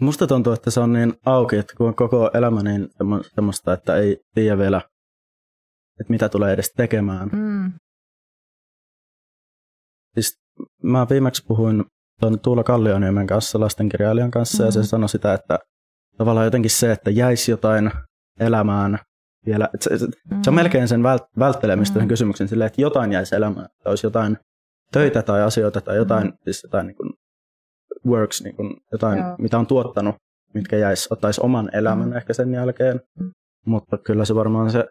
[0.00, 2.88] Musta tuntuu, että se on niin auki, että kun on koko elämä niin
[3.34, 4.78] semmoista, että ei tiedä vielä,
[6.00, 7.28] että mitä tulee edes tekemään.
[7.28, 7.72] Mm.
[10.14, 10.40] Siis
[10.82, 11.84] mä viimeksi puhuin
[12.20, 14.66] tuon Tuula Kallioniemen kanssa, lastenkirjailijan kanssa, mm.
[14.66, 14.84] ja se mm.
[14.84, 15.58] sanoi sitä, että
[16.16, 17.90] tavallaan jotenkin se, että jäisi jotain
[18.40, 18.98] elämään
[19.46, 19.68] vielä.
[19.80, 20.42] Se, se, mm.
[20.42, 22.00] se on melkein sen vält, välttelemistä mm.
[22.00, 24.38] sen kysymyksen silleen, että jotain jäisi elämään, että olisi jotain
[24.92, 26.32] töitä tai asioita tai jotain, mm.
[26.44, 27.12] siis jotain niin kuin
[28.06, 29.36] works, niin kuin jotain, Joo.
[29.38, 30.14] mitä on tuottanut,
[30.54, 32.16] mitkä jäisi, ottaisi oman elämän mm.
[32.16, 33.00] ehkä sen jälkeen.
[33.20, 33.30] Mm.
[33.66, 34.84] Mutta kyllä se varmaan se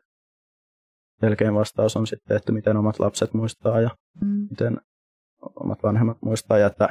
[1.20, 3.90] selkein vastaus on sitten, että miten omat lapset muistaa ja
[4.22, 4.48] mm.
[4.50, 4.78] miten
[5.56, 6.90] omat vanhemmat muistaa ja että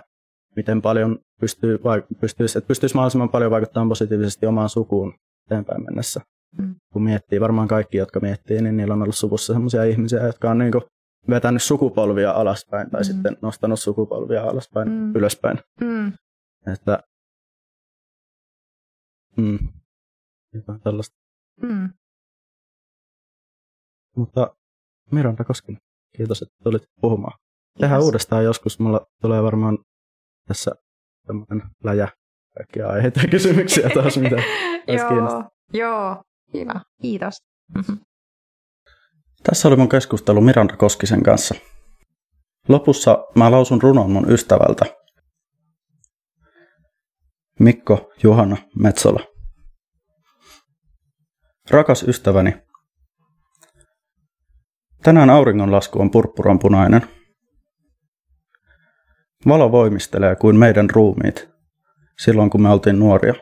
[0.57, 1.79] miten paljon pystyy,
[2.21, 5.15] pystyisi, että pystyisi mahdollisimman paljon vaikuttamaan positiivisesti omaan sukuun
[5.47, 6.21] eteenpäin mennessä.
[6.59, 6.75] Mm.
[6.93, 10.59] Kun miettii, varmaan kaikki, jotka miettii, niin niillä on ollut suvussa sellaisia ihmisiä, jotka on
[10.59, 10.85] niin kuin
[11.31, 13.05] vetänyt sukupolvia alaspäin tai mm.
[13.05, 15.15] sitten nostanut sukupolvia alaspäin, mm.
[15.15, 15.59] ylöspäin.
[15.81, 16.13] Mm.
[16.73, 17.03] Että,
[19.37, 19.59] mm,
[20.55, 21.17] jotain tällaista.
[21.63, 21.91] Mm.
[24.17, 24.57] Mutta
[25.11, 25.81] Miranda Koskinen,
[26.17, 27.39] kiitos, että tulit puhumaan.
[27.79, 28.79] Tehdään uudestaan joskus.
[28.79, 29.79] Mulla tulee varmaan
[30.49, 30.73] tässä
[31.27, 32.09] tämmöinen läjä
[32.55, 34.37] kaikkia aiheita ja kysymyksiä taas, mitä
[34.89, 36.23] Joo, joo,
[36.53, 36.81] kiva.
[37.03, 37.35] Kiitos.
[37.77, 37.99] Mm-hmm.
[39.43, 41.55] Tässä oli mun keskustelu Miranda Koskisen kanssa.
[42.69, 44.85] Lopussa mä lausun runon mun ystävältä.
[47.61, 49.21] Mikko Juhana Metsola.
[51.71, 52.55] Rakas ystäväni,
[55.03, 57.03] tänään auringonlasku on purppuran punainen.
[59.49, 61.49] Valo voimistelee kuin meidän ruumiit
[62.19, 63.35] silloin, kun me oltiin nuoria.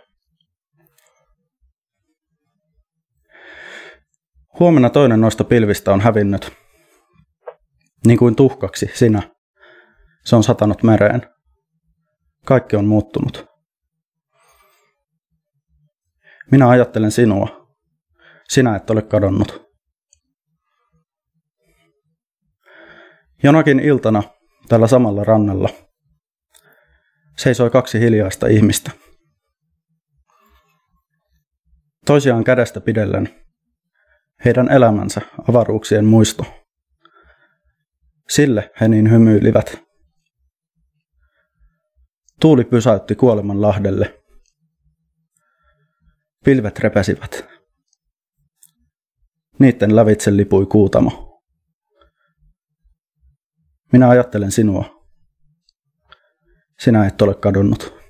[4.60, 6.52] Huomenna toinen noista pilvistä on hävinnyt.
[8.06, 9.22] Niin kuin tuhkaksi sinä.
[10.24, 11.22] Se on satanut mereen.
[12.44, 13.46] Kaikki on muuttunut.
[16.50, 17.68] Minä ajattelen sinua.
[18.48, 19.66] Sinä et ole kadonnut.
[23.42, 24.22] Jonakin iltana
[24.68, 25.68] tällä samalla rannalla
[27.36, 28.90] seisoi kaksi hiljaista ihmistä.
[32.06, 33.45] Toisiaan kädestä pidellen
[34.44, 36.44] heidän elämänsä avaruuksien muisto.
[38.28, 39.82] Sille he niin hymyilivät.
[42.40, 44.22] Tuuli pysäytti kuoleman lahdelle.
[46.44, 47.44] Pilvet repesivät.
[49.58, 51.42] Niitten lävitse lipui kuutamo.
[53.92, 55.06] Minä ajattelen sinua.
[56.80, 58.05] Sinä et ole kadonnut.